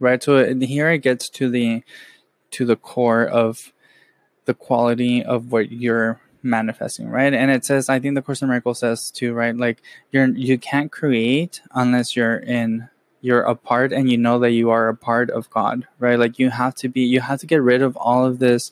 right? 0.01 0.23
So 0.23 0.55
here 0.55 0.91
it 0.91 0.99
gets 0.99 1.29
to 1.31 1.51
the 1.51 1.83
to 2.53 2.65
the 2.65 2.77
core 2.77 3.25
of 3.27 3.73
the 4.45 4.55
quality 4.55 5.23
of 5.23 5.53
what 5.53 5.71
you're 5.71 6.21
manifesting, 6.43 7.09
right? 7.09 7.33
And 7.33 7.51
it 7.51 7.65
says, 7.65 7.89
I 7.89 7.99
think 7.99 8.15
the 8.15 8.23
Course 8.23 8.43
in 8.43 8.49
Miracles 8.49 8.81
says 8.81 9.11
too, 9.11 9.33
right? 9.33 9.57
Like 9.57 9.83
you're 10.11 10.29
you 10.29 10.59
can't 10.59 10.91
create 10.91 11.61
unless 11.75 12.17
you're 12.17 12.37
in 12.39 12.89
you're 13.23 13.43
a 13.43 13.55
part 13.55 13.93
and 13.93 14.11
you 14.11 14.19
know 14.19 14.39
that 14.41 14.51
you 14.51 14.71
are 14.71 14.89
a 14.89 14.97
part 14.97 15.31
of 15.31 15.49
God, 15.49 15.87
right? 15.99 16.19
Like 16.19 16.39
you 16.39 16.51
have 16.51 16.75
to 16.77 16.89
be, 16.89 17.03
you 17.03 17.21
have 17.21 17.41
to 17.41 17.47
get 17.47 17.63
rid 17.63 17.81
of 17.81 17.97
all 17.97 18.27
of 18.27 18.41
this, 18.41 18.71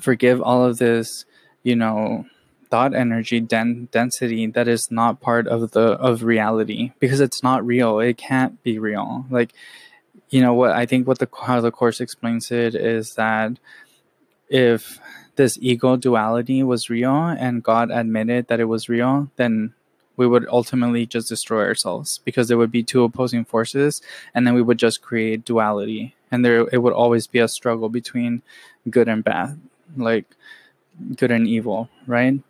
forgive 0.00 0.40
all 0.40 0.64
of 0.64 0.78
this, 0.78 1.26
you 1.64 1.76
know, 1.76 2.24
thought 2.70 2.94
energy 2.94 3.40
den- 3.40 3.88
density 3.90 4.46
that 4.46 4.68
is 4.68 4.90
not 4.90 5.20
part 5.20 5.46
of 5.46 5.72
the 5.72 5.80
of 5.80 6.22
reality 6.22 6.92
because 6.98 7.20
it's 7.20 7.42
not 7.42 7.66
real. 7.66 7.98
It 7.98 8.16
can't 8.16 8.62
be 8.62 8.78
real. 8.78 9.26
Like, 9.30 9.52
you 10.30 10.40
know 10.40 10.54
what 10.54 10.70
I 10.70 10.86
think 10.86 11.06
what 11.06 11.18
the 11.18 11.28
how 11.42 11.60
the 11.60 11.70
course 11.70 12.00
explains 12.00 12.50
it 12.50 12.74
is 12.74 13.14
that 13.14 13.58
if 14.48 15.00
this 15.36 15.58
ego 15.60 15.96
duality 15.96 16.62
was 16.62 16.90
real 16.90 17.14
and 17.14 17.62
God 17.62 17.90
admitted 17.90 18.48
that 18.48 18.60
it 18.60 18.64
was 18.64 18.88
real, 18.88 19.30
then 19.36 19.74
we 20.16 20.26
would 20.26 20.46
ultimately 20.48 21.06
just 21.06 21.28
destroy 21.28 21.62
ourselves 21.64 22.18
because 22.24 22.48
there 22.48 22.56
would 22.56 22.70
be 22.70 22.82
two 22.82 23.04
opposing 23.04 23.44
forces 23.44 24.00
and 24.34 24.46
then 24.46 24.54
we 24.54 24.62
would 24.62 24.78
just 24.78 25.02
create 25.02 25.44
duality. 25.44 26.14
And 26.30 26.44
there 26.44 26.66
it 26.72 26.78
would 26.78 26.92
always 26.92 27.26
be 27.26 27.38
a 27.38 27.48
struggle 27.48 27.88
between 27.88 28.42
good 28.90 29.08
and 29.08 29.22
bad 29.22 29.60
like 29.96 30.24
good 31.16 31.30
and 31.30 31.46
evil 31.46 31.88
right? 32.06 32.40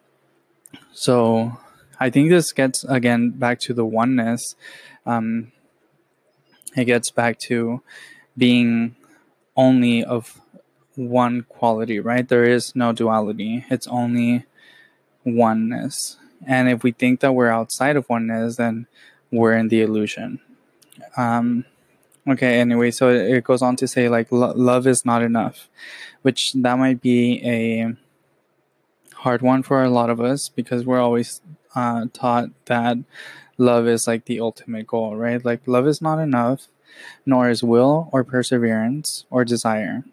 So 0.93 1.59
i 1.99 2.11
think 2.11 2.29
this 2.29 2.53
gets 2.53 2.85
again 2.85 3.31
back 3.31 3.59
to 3.61 3.75
the 3.75 3.85
oneness. 3.85 4.55
Um 5.05 5.53
it 6.77 6.85
gets 6.85 7.11
back 7.11 7.39
to 7.49 7.83
being 8.37 8.97
only 9.57 10.05
of 10.05 10.41
one 10.95 11.43
quality 11.49 12.01
right? 12.01 12.29
There 12.29 12.45
is 12.45 12.75
no 12.75 12.93
duality. 12.93 13.65
It's 13.69 13.87
only 13.89 14.47
oneness 15.25 16.17
and 16.47 16.69
if 16.69 16.83
we 16.83 16.93
think 16.93 17.21
that 17.21 17.33
we're 17.33 17.51
outside 17.51 17.97
of 17.97 18.09
oneness, 18.09 18.57
then 18.57 18.87
we're 19.31 19.57
in 19.57 19.69
the 19.69 19.83
illusion. 19.83 20.41
Um, 21.17 21.65
okay, 22.29 22.61
anyway, 22.61 22.91
so 22.91 23.09
it 23.09 23.45
goes 23.45 23.63
on 23.63 23.77
to 23.77 23.89
say, 23.89 24.09
like, 24.09 24.31
lo- 24.33 24.53
love 24.55 24.87
is 24.87 25.05
not 25.05 25.23
enough, 25.23 25.69
which 26.23 26.53
that 26.55 26.79
might 26.79 27.01
be 27.01 27.41
a 27.45 27.95
hard 29.21 29.43
one 29.43 29.63
for 29.63 29.83
a 29.83 29.91
lot 29.91 30.11
of 30.11 30.21
us 30.21 30.49
because 30.49 30.85
we're 30.85 31.01
always 31.01 31.41
uh, 31.75 32.07
taught 32.13 32.51
that 32.67 32.99
love 33.59 33.87
is 33.87 34.07
like 34.07 34.27
the 34.27 34.41
ultimate 34.41 34.87
goal, 34.87 35.17
right? 35.17 35.45
Like, 35.45 35.63
love 35.67 35.87
is 35.87 36.03
not 36.03 36.19
enough, 36.19 36.69
nor 37.25 37.49
is 37.49 37.63
will 37.63 38.09
or 38.13 38.25
perseverance 38.25 39.25
or 39.31 39.45
desire. 39.45 40.05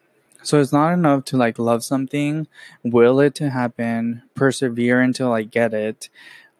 So 0.43 0.59
it's 0.59 0.73
not 0.73 0.93
enough 0.93 1.25
to 1.25 1.37
like 1.37 1.57
love 1.57 1.83
something, 1.83 2.47
will 2.83 3.19
it 3.21 3.35
to 3.35 3.49
happen, 3.49 4.23
persevere 4.35 5.01
until 5.01 5.31
I 5.31 5.43
get 5.43 5.73
it, 5.73 6.09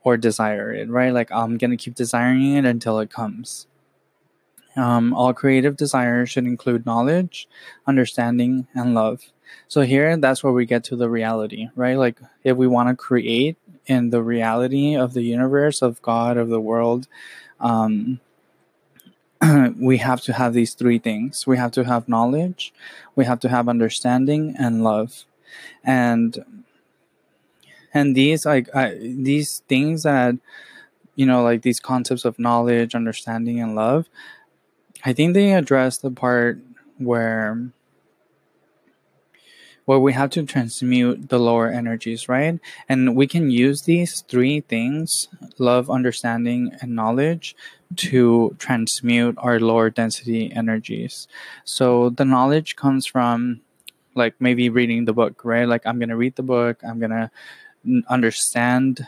or 0.04 0.18
desire 0.18 0.74
it, 0.74 0.90
right? 0.90 1.14
Like 1.14 1.32
I'm 1.32 1.58
gonna 1.58 1.78
keep 1.78 1.96
desiring 1.96 2.56
it 2.56 2.66
until 2.66 3.00
it 3.00 3.10
comes. 3.10 3.68
Um, 4.76 5.14
all 5.14 5.34
creative 5.34 5.78
desires 5.78 6.30
should 6.30 6.46
include 6.46 6.86
knowledge, 6.86 7.48
understanding, 7.86 8.68
and 8.74 8.96
love. 8.96 9.22
So 9.68 9.82
here, 9.82 10.18
that's 10.18 10.44
where 10.44 10.54
we 10.54 10.66
get 10.66 10.84
to 10.86 10.96
the 10.96 11.10
reality, 11.10 11.68
right? 11.76 11.98
Like 11.98 12.20
if 12.44 12.58
we 12.58 12.68
want 12.68 12.90
to 12.90 12.96
create 12.96 13.58
in 13.86 14.10
the 14.10 14.24
reality 14.24 14.96
of 14.96 15.14
the 15.14 15.22
universe, 15.22 15.82
of 15.82 16.02
God, 16.02 16.38
of 16.38 16.50
the 16.50 16.62
world, 16.62 17.08
um, 17.60 18.20
we 19.78 19.98
have 19.98 20.22
to 20.22 20.34
have 20.34 20.54
these 20.54 20.74
three 20.74 21.00
things. 21.00 21.46
We 21.46 21.58
have 21.58 21.72
to 21.72 21.84
have 21.84 22.08
knowledge, 22.08 22.74
we 23.16 23.26
have 23.26 23.40
to 23.42 23.50
have 23.50 23.68
understanding, 23.68 24.56
and 24.58 24.84
love. 24.84 25.26
And 25.84 26.64
and 27.94 28.16
these 28.16 28.46
like 28.46 28.74
I, 28.76 28.96
these 28.96 29.62
things 29.68 30.04
that 30.04 30.36
you 31.16 31.26
know 31.26 31.44
like 31.44 31.62
these 31.62 31.80
concepts 31.80 32.26
of 32.26 32.40
knowledge, 32.40 32.96
understanding, 32.96 33.60
and 33.60 33.76
love. 33.76 34.08
I 35.06 35.14
think 35.14 35.34
they 35.34 35.54
address 35.54 35.98
the 35.98 36.12
part 36.12 36.60
where 36.98 37.72
where 39.86 40.00
we 40.00 40.14
have 40.14 40.30
to 40.30 40.44
transmute 40.44 41.28
the 41.28 41.40
lower 41.40 41.68
energies, 41.68 42.30
right? 42.30 42.60
And 42.88 43.18
we 43.18 43.28
can 43.28 43.50
use 43.50 43.82
these 43.82 44.22
three 44.22 44.62
things 44.62 45.28
love, 45.58 45.90
understanding, 45.90 46.72
and 46.82 46.96
knowledge 46.96 47.56
to 47.98 48.56
transmute 48.60 49.36
our 49.38 49.60
lower 49.60 49.90
density 49.90 50.52
energies. 50.52 51.28
So 51.64 52.10
the 52.10 52.26
knowledge 52.26 52.76
comes 52.76 53.06
from 53.06 53.62
like 54.16 54.36
maybe 54.40 54.70
reading 54.70 55.06
the 55.06 55.14
book, 55.14 55.44
right? 55.44 55.68
Like 55.68 55.86
I'm 55.86 56.00
going 56.00 56.10
to 56.10 56.16
read 56.16 56.36
the 56.36 56.44
book, 56.44 56.80
I'm 56.84 57.00
going 57.00 57.12
to 57.12 57.32
understand. 58.10 59.08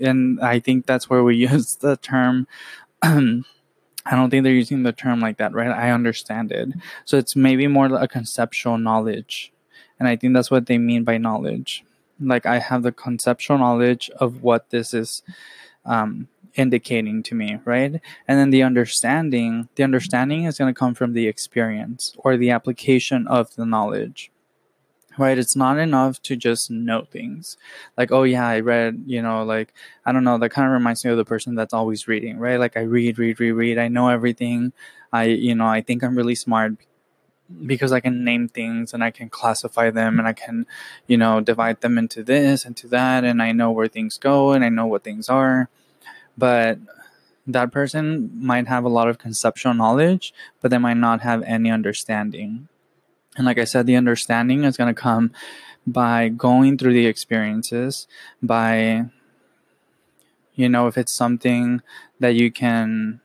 And 0.00 0.40
I 0.40 0.60
think 0.60 0.86
that's 0.86 1.08
where 1.08 1.22
we 1.22 1.36
use 1.50 1.76
the 1.76 1.96
term. 1.96 2.46
I 3.02 4.16
don't 4.16 4.30
think 4.30 4.44
they're 4.44 4.52
using 4.52 4.82
the 4.82 4.92
term 4.92 5.20
like 5.20 5.36
that, 5.38 5.52
right? 5.52 5.70
I 5.70 5.90
understand 5.90 6.52
it. 6.52 6.70
So 7.04 7.18
it's 7.18 7.36
maybe 7.36 7.66
more 7.66 7.88
like 7.88 8.02
a 8.02 8.08
conceptual 8.08 8.78
knowledge. 8.78 9.52
And 9.98 10.08
I 10.08 10.16
think 10.16 10.34
that's 10.34 10.50
what 10.50 10.66
they 10.66 10.78
mean 10.78 11.04
by 11.04 11.18
knowledge. 11.18 11.84
Like 12.18 12.46
I 12.46 12.58
have 12.58 12.82
the 12.82 12.92
conceptual 12.92 13.58
knowledge 13.58 14.10
of 14.18 14.42
what 14.42 14.70
this 14.70 14.94
is 14.94 15.22
um, 15.84 16.28
indicating 16.54 17.22
to 17.24 17.34
me, 17.34 17.58
right? 17.64 18.00
And 18.26 18.38
then 18.38 18.50
the 18.50 18.62
understanding, 18.62 19.68
the 19.74 19.84
understanding 19.84 20.44
is 20.44 20.58
going 20.58 20.72
to 20.72 20.78
come 20.78 20.94
from 20.94 21.12
the 21.12 21.26
experience 21.26 22.14
or 22.18 22.36
the 22.36 22.50
application 22.50 23.26
of 23.26 23.54
the 23.56 23.66
knowledge. 23.66 24.30
Right? 25.18 25.36
It's 25.36 25.56
not 25.56 25.78
enough 25.78 26.22
to 26.22 26.36
just 26.36 26.70
know 26.70 27.04
things. 27.04 27.58
Like, 27.98 28.10
oh 28.10 28.22
yeah, 28.22 28.46
I 28.46 28.60
read, 28.60 29.02
you 29.06 29.20
know, 29.20 29.42
like 29.42 29.74
I 30.06 30.12
don't 30.12 30.24
know, 30.24 30.38
that 30.38 30.50
kind 30.50 30.66
of 30.66 30.72
reminds 30.72 31.04
me 31.04 31.10
of 31.10 31.16
the 31.18 31.24
person 31.24 31.54
that's 31.54 31.74
always 31.74 32.08
reading, 32.08 32.38
right? 32.38 32.58
Like 32.58 32.76
I 32.76 32.82
read, 32.82 33.18
read, 33.18 33.38
read, 33.38 33.52
read. 33.52 33.78
I 33.78 33.88
know 33.88 34.08
everything. 34.08 34.72
I, 35.12 35.24
you 35.24 35.54
know, 35.54 35.66
I 35.66 35.82
think 35.82 36.02
I'm 36.02 36.16
really 36.16 36.36
smart 36.36 36.74
because 37.66 37.92
I 37.92 38.00
can 38.00 38.24
name 38.24 38.48
things 38.48 38.94
and 38.94 39.02
I 39.02 39.10
can 39.10 39.28
classify 39.28 39.90
them 39.90 40.18
and 40.20 40.28
I 40.28 40.32
can, 40.32 40.66
you 41.08 41.16
know, 41.16 41.40
divide 41.40 41.80
them 41.80 41.98
into 41.98 42.22
this 42.22 42.64
and 42.64 42.76
to 42.78 42.88
that 42.88 43.24
and 43.24 43.42
I 43.42 43.52
know 43.52 43.72
where 43.72 43.88
things 43.88 44.16
go 44.16 44.52
and 44.52 44.64
I 44.64 44.68
know 44.68 44.86
what 44.86 45.02
things 45.02 45.28
are 45.28 45.68
but 46.40 46.78
that 47.46 47.70
person 47.70 48.30
might 48.34 48.66
have 48.66 48.84
a 48.84 48.88
lot 48.88 49.08
of 49.08 49.18
conceptual 49.18 49.74
knowledge, 49.74 50.32
but 50.60 50.70
they 50.70 50.78
might 50.78 50.96
not 50.96 51.20
have 51.20 51.42
any 51.42 51.70
understanding. 51.70 52.68
And 53.36 53.46
like 53.46 53.58
I 53.58 53.64
said, 53.64 53.86
the 53.86 53.96
understanding 53.96 54.64
is 54.64 54.76
going 54.76 54.92
to 54.92 55.00
come 55.00 55.32
by 55.86 56.28
going 56.28 56.78
through 56.78 56.94
the 56.94 57.06
experiences, 57.06 58.06
by, 58.42 59.04
you 60.54 60.68
know, 60.68 60.86
if 60.86 60.96
it's 60.98 61.14
something 61.14 61.82
that 62.18 62.34
you 62.34 62.50
can 62.50 63.20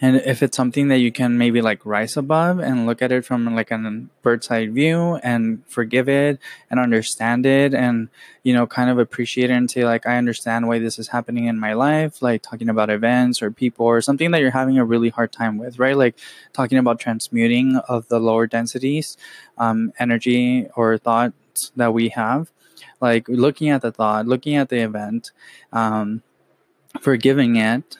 and 0.00 0.16
if 0.16 0.42
it's 0.42 0.56
something 0.56 0.88
that 0.88 0.98
you 0.98 1.10
can 1.10 1.38
maybe 1.38 1.62
like 1.62 1.84
rise 1.86 2.16
above 2.16 2.58
and 2.58 2.86
look 2.86 3.00
at 3.00 3.12
it 3.12 3.24
from 3.24 3.54
like 3.54 3.70
a 3.70 4.02
bird's 4.22 4.50
eye 4.50 4.66
view 4.66 5.16
and 5.22 5.62
forgive 5.66 6.08
it 6.08 6.38
and 6.70 6.80
understand 6.80 7.46
it 7.46 7.72
and 7.72 8.08
you 8.42 8.52
know 8.52 8.66
kind 8.66 8.90
of 8.90 8.98
appreciate 8.98 9.50
it 9.50 9.54
and 9.54 9.70
say 9.70 9.84
like 9.84 10.06
i 10.06 10.18
understand 10.18 10.68
why 10.68 10.78
this 10.78 10.98
is 10.98 11.08
happening 11.08 11.46
in 11.46 11.58
my 11.58 11.72
life 11.72 12.20
like 12.20 12.42
talking 12.42 12.68
about 12.68 12.90
events 12.90 13.40
or 13.40 13.50
people 13.50 13.86
or 13.86 14.00
something 14.00 14.32
that 14.32 14.40
you're 14.40 14.50
having 14.50 14.78
a 14.78 14.84
really 14.84 15.08
hard 15.08 15.32
time 15.32 15.56
with 15.56 15.76
right? 15.78 15.96
Like 15.96 16.18
talking 16.52 16.78
about 16.78 17.00
transmuting 17.00 17.76
of 17.88 18.08
the 18.08 18.18
lower 18.18 18.46
densities 18.46 19.16
um, 19.58 19.92
energy 19.98 20.68
or 20.74 20.98
thoughts 20.98 21.72
that 21.76 21.92
we 21.92 22.10
have. 22.10 22.50
Like 23.00 23.28
looking 23.28 23.68
at 23.70 23.82
the 23.82 23.92
thought 23.92 24.26
looking 24.26 24.56
at 24.56 24.68
the 24.68 24.78
event 24.78 25.30
um, 25.72 26.22
forgiving 27.00 27.56
it 27.56 27.96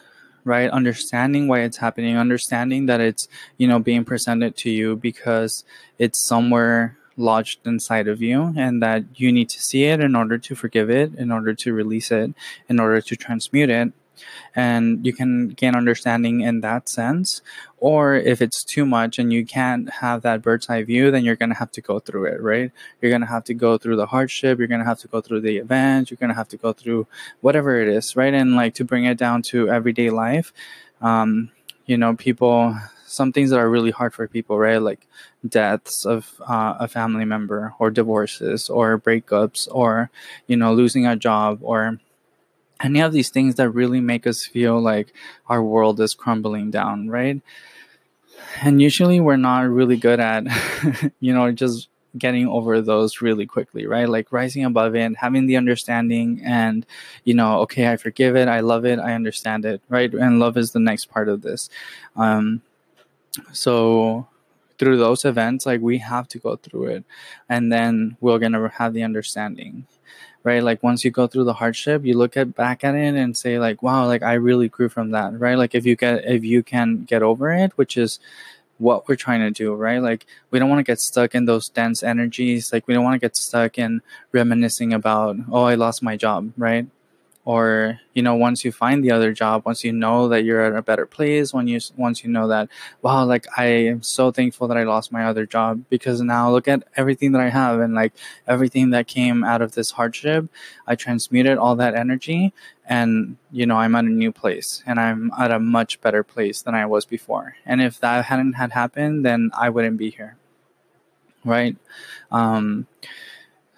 right? 0.46 0.70
Understanding 0.70 1.48
why 1.48 1.60
it's 1.60 1.76
happening 1.76 2.16
understanding 2.16 2.86
that 2.86 3.00
it's 3.00 3.28
you 3.58 3.66
know 3.68 3.78
being 3.78 4.04
presented 4.04 4.56
to 4.56 4.70
you 4.70 4.96
because 4.96 5.64
it's 5.98 6.18
somewhere 6.18 6.96
lodged 7.16 7.66
inside 7.66 8.08
of 8.08 8.22
you 8.22 8.52
and 8.56 8.82
that 8.82 9.02
you 9.14 9.32
need 9.32 9.48
to 9.48 9.60
see 9.60 9.84
it 9.84 10.00
in 10.00 10.14
order 10.14 10.38
to 10.38 10.54
forgive 10.54 10.90
it 10.90 11.14
in 11.14 11.32
order 11.32 11.54
to 11.54 11.72
release 11.72 12.10
it 12.10 12.30
in 12.68 12.78
order 12.78 13.00
to 13.00 13.16
transmute 13.16 13.70
it 13.70 13.92
and 14.54 15.04
you 15.04 15.12
can 15.12 15.48
gain 15.48 15.74
understanding 15.74 16.40
in 16.40 16.60
that 16.60 16.88
sense. 16.88 17.42
Or 17.78 18.14
if 18.14 18.40
it's 18.40 18.64
too 18.64 18.86
much 18.86 19.18
and 19.18 19.32
you 19.32 19.44
can't 19.44 19.90
have 19.90 20.22
that 20.22 20.42
bird's 20.42 20.68
eye 20.68 20.82
view 20.82 21.10
then 21.10 21.24
you're 21.24 21.36
going 21.36 21.50
to 21.50 21.56
have 21.56 21.70
to 21.72 21.80
go 21.80 21.98
through 21.98 22.24
it 22.26 22.40
right? 22.40 22.72
You're 23.00 23.10
going 23.10 23.20
to 23.20 23.26
have 23.26 23.44
to 23.44 23.54
go 23.54 23.78
through 23.78 23.96
the 23.96 24.06
hardship. 24.06 24.58
You're 24.58 24.68
going 24.68 24.80
to 24.80 24.86
have 24.86 25.00
to 25.00 25.08
go 25.08 25.20
through 25.20 25.42
the 25.42 25.58
events 25.58 26.10
you're 26.10 26.16
going 26.16 26.30
to 26.30 26.34
have 26.34 26.48
to 26.48 26.56
go 26.56 26.72
through 26.72 27.06
whatever 27.40 27.80
it 27.80 27.88
is 27.88 28.16
right? 28.16 28.32
And 28.32 28.56
like 28.56 28.74
to 28.74 28.84
bring 28.84 29.04
it 29.04 29.18
down 29.18 29.42
to 29.42 29.68
everyday 29.68 30.10
life 30.10 30.52
um, 31.02 31.50
you 31.86 31.96
know 31.96 32.14
people 32.14 32.74
some 33.06 33.32
things 33.32 33.50
that 33.50 33.58
are 33.58 33.70
really 33.70 33.90
hard 33.90 34.12
for 34.12 34.26
people 34.28 34.58
right? 34.58 34.82
Like 34.82 35.06
deaths 35.48 36.04
of 36.04 36.40
uh, 36.46 36.74
a 36.78 36.88
family 36.88 37.24
member 37.24 37.72
or 37.78 37.90
divorces 37.90 38.68
or 38.68 38.98
breakups 38.98 39.68
or 39.70 40.10
you 40.46 40.56
know 40.56 40.74
losing 40.74 41.06
a 41.06 41.16
job 41.16 41.58
or 41.62 41.98
any 42.80 43.00
of 43.00 43.12
these 43.12 43.30
things 43.30 43.54
that 43.56 43.70
really 43.70 44.00
make 44.00 44.26
us 44.26 44.44
feel 44.44 44.80
like 44.80 45.12
our 45.48 45.62
world 45.62 46.00
is 46.00 46.14
crumbling 46.14 46.70
down, 46.70 47.08
right? 47.08 47.40
And 48.62 48.80
usually 48.80 49.20
we're 49.20 49.36
not 49.36 49.68
really 49.68 49.96
good 49.96 50.20
at, 50.20 50.44
you 51.20 51.32
know, 51.32 51.50
just 51.52 51.88
getting 52.18 52.46
over 52.46 52.80
those 52.80 53.20
really 53.20 53.46
quickly, 53.46 53.86
right? 53.86 54.08
Like 54.08 54.32
rising 54.32 54.64
above 54.64 54.94
it, 54.94 55.16
having 55.16 55.46
the 55.46 55.56
understanding, 55.56 56.40
and, 56.44 56.86
you 57.24 57.34
know, 57.34 57.60
okay, 57.60 57.90
I 57.90 57.96
forgive 57.96 58.36
it, 58.36 58.48
I 58.48 58.60
love 58.60 58.84
it, 58.84 58.98
I 58.98 59.12
understand 59.12 59.64
it, 59.64 59.82
right? 59.88 60.12
And 60.12 60.38
love 60.38 60.56
is 60.56 60.72
the 60.72 60.80
next 60.80 61.06
part 61.06 61.28
of 61.28 61.42
this. 61.42 61.68
Um, 62.16 62.62
so 63.52 64.28
through 64.78 64.98
those 64.98 65.24
events, 65.24 65.66
like 65.66 65.80
we 65.80 65.98
have 65.98 66.28
to 66.28 66.38
go 66.38 66.56
through 66.56 66.86
it, 66.86 67.04
and 67.48 67.72
then 67.72 68.16
we're 68.20 68.38
gonna 68.38 68.68
have 68.68 68.94
the 68.94 69.02
understanding 69.02 69.86
right? 70.46 70.62
Like 70.62 70.82
once 70.82 71.04
you 71.04 71.10
go 71.10 71.26
through 71.26 71.44
the 71.44 71.52
hardship 71.52 72.04
you 72.04 72.16
look 72.16 72.36
at 72.36 72.54
back 72.54 72.84
at 72.84 72.94
it 72.94 73.14
and 73.14 73.36
say 73.36 73.58
like 73.58 73.82
wow 73.82 74.06
like 74.06 74.22
i 74.22 74.34
really 74.34 74.68
grew 74.68 74.88
from 74.88 75.10
that 75.10 75.38
right? 75.38 75.58
Like 75.58 75.74
if 75.74 75.84
you 75.84 75.96
get 75.96 76.24
if 76.24 76.44
you 76.44 76.62
can 76.62 77.04
get 77.04 77.22
over 77.22 77.52
it 77.52 77.72
which 77.76 77.96
is 77.96 78.18
what 78.78 79.08
we're 79.08 79.16
trying 79.16 79.40
to 79.40 79.50
do 79.50 79.74
right? 79.74 80.00
Like 80.00 80.26
we 80.50 80.58
don't 80.58 80.70
want 80.70 80.80
to 80.80 80.90
get 80.90 81.00
stuck 81.00 81.34
in 81.34 81.46
those 81.46 81.68
dense 81.68 82.02
energies. 82.02 82.72
Like 82.72 82.86
we 82.86 82.94
don't 82.94 83.04
want 83.04 83.14
to 83.14 83.26
get 83.26 83.36
stuck 83.36 83.78
in 83.78 84.00
reminiscing 84.32 84.92
about 84.94 85.36
oh 85.50 85.64
i 85.64 85.74
lost 85.74 86.02
my 86.02 86.16
job 86.16 86.52
right 86.56 86.86
or 87.46 88.00
you 88.12 88.22
know 88.22 88.34
once 88.34 88.64
you 88.64 88.72
find 88.72 89.02
the 89.02 89.10
other 89.10 89.32
job 89.32 89.62
once 89.64 89.84
you 89.84 89.92
know 89.92 90.28
that 90.28 90.42
you're 90.42 90.60
at 90.60 90.76
a 90.76 90.82
better 90.82 91.06
place 91.06 91.54
when 91.54 91.68
you 91.68 91.78
once 91.96 92.24
you 92.24 92.28
know 92.28 92.48
that 92.48 92.68
wow 93.02 93.24
like 93.24 93.46
i 93.56 93.64
am 93.64 94.02
so 94.02 94.32
thankful 94.32 94.66
that 94.66 94.76
i 94.76 94.82
lost 94.82 95.12
my 95.12 95.24
other 95.24 95.46
job 95.46 95.80
because 95.88 96.20
now 96.20 96.50
look 96.50 96.66
at 96.66 96.82
everything 96.96 97.30
that 97.32 97.40
i 97.40 97.48
have 97.48 97.78
and 97.80 97.94
like 97.94 98.12
everything 98.48 98.90
that 98.90 99.06
came 99.06 99.44
out 99.44 99.62
of 99.62 99.72
this 99.72 99.92
hardship. 99.92 100.48
I 100.86 100.96
transmuted 100.96 101.56
all 101.56 101.76
that 101.76 101.94
energy 101.94 102.52
and 102.84 103.36
you 103.52 103.64
know 103.64 103.76
i'm 103.76 103.94
at 103.94 104.04
a 104.04 104.08
new 104.08 104.32
place 104.32 104.82
and 104.84 104.98
i'm 104.98 105.30
at 105.38 105.50
a 105.52 105.60
much 105.60 106.00
better 106.00 106.24
place 106.24 106.62
than 106.62 106.74
i 106.74 106.84
was 106.84 107.04
before. 107.04 107.54
And 107.64 107.80
if 107.80 108.00
that 108.00 108.24
hadn't 108.24 108.54
had 108.54 108.72
happened 108.72 109.24
then 109.24 109.50
i 109.56 109.70
wouldn't 109.70 109.98
be 109.98 110.10
here. 110.10 110.36
Right? 111.44 111.76
Um 112.32 112.88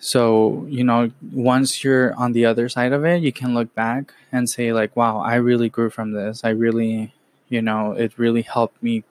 so, 0.00 0.66
you 0.68 0.84
know, 0.84 1.10
once 1.32 1.82
you're 1.82 2.14
on 2.14 2.32
the 2.32 2.46
other 2.46 2.68
side 2.68 2.92
of 2.92 3.04
it, 3.04 3.22
you 3.22 3.32
can 3.32 3.54
look 3.54 3.74
back 3.74 4.14
and 4.30 4.48
say, 4.48 4.72
like, 4.72 4.94
wow, 4.96 5.18
I 5.18 5.36
really 5.36 5.68
grew 5.68 5.90
from 5.90 6.12
this. 6.12 6.42
I 6.44 6.50
really, 6.50 7.14
you 7.48 7.60
know, 7.60 7.92
it 7.92 8.16
really 8.16 8.42
helped 8.42 8.80
me 8.82 9.02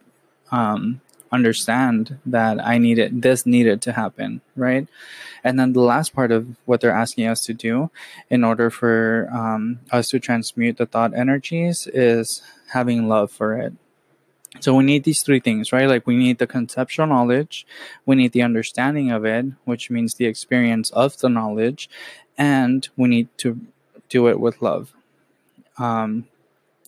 um, 0.50 1.02
understand 1.32 2.20
that 2.26 2.66
I 2.66 2.78
needed 2.78 3.22
this 3.22 3.46
needed 3.46 3.82
to 3.84 3.92
happen, 3.92 4.42
right? 4.56 4.88
And 5.44 5.60
then 5.60 5.74
the 5.74 5.82
last 5.82 6.14
part 6.14 6.32
of 6.32 6.56
what 6.66 6.80
they're 6.80 6.92
asking 6.92 7.28
us 7.28 7.44
to 7.44 7.54
do 7.54 7.92
in 8.30 8.46
order 8.46 8.70
for 8.70 9.30
um, 9.32 9.80
us 9.92 10.10
to 10.10 10.20
transmute 10.20 10.78
the 10.78 10.86
thought 10.86 11.14
energies 11.14 11.88
is 11.94 12.42
having 12.70 13.10
love 13.10 13.30
for 13.32 13.58
it. 13.58 13.74
So 14.60 14.76
we 14.76 14.84
need 14.84 15.04
these 15.04 15.22
three 15.22 15.40
things, 15.40 15.72
right? 15.72 15.88
Like 15.88 16.08
we 16.08 16.16
need 16.16 16.38
the 16.40 16.48
conceptual 16.48 17.08
knowledge, 17.08 17.66
we 18.06 18.16
need 18.16 18.32
the 18.32 18.42
understanding 18.42 19.12
of 19.12 19.26
it, 19.26 19.46
which 19.66 19.90
means 19.90 20.16
the 20.16 20.26
experience 20.26 20.90
of 20.92 21.18
the 21.20 21.30
knowledge, 21.30 21.90
and 22.38 22.88
we 22.98 23.10
need 23.10 23.30
to 23.38 23.60
do 24.10 24.28
it 24.28 24.40
with 24.40 24.62
love. 24.62 24.94
Um, 25.78 26.28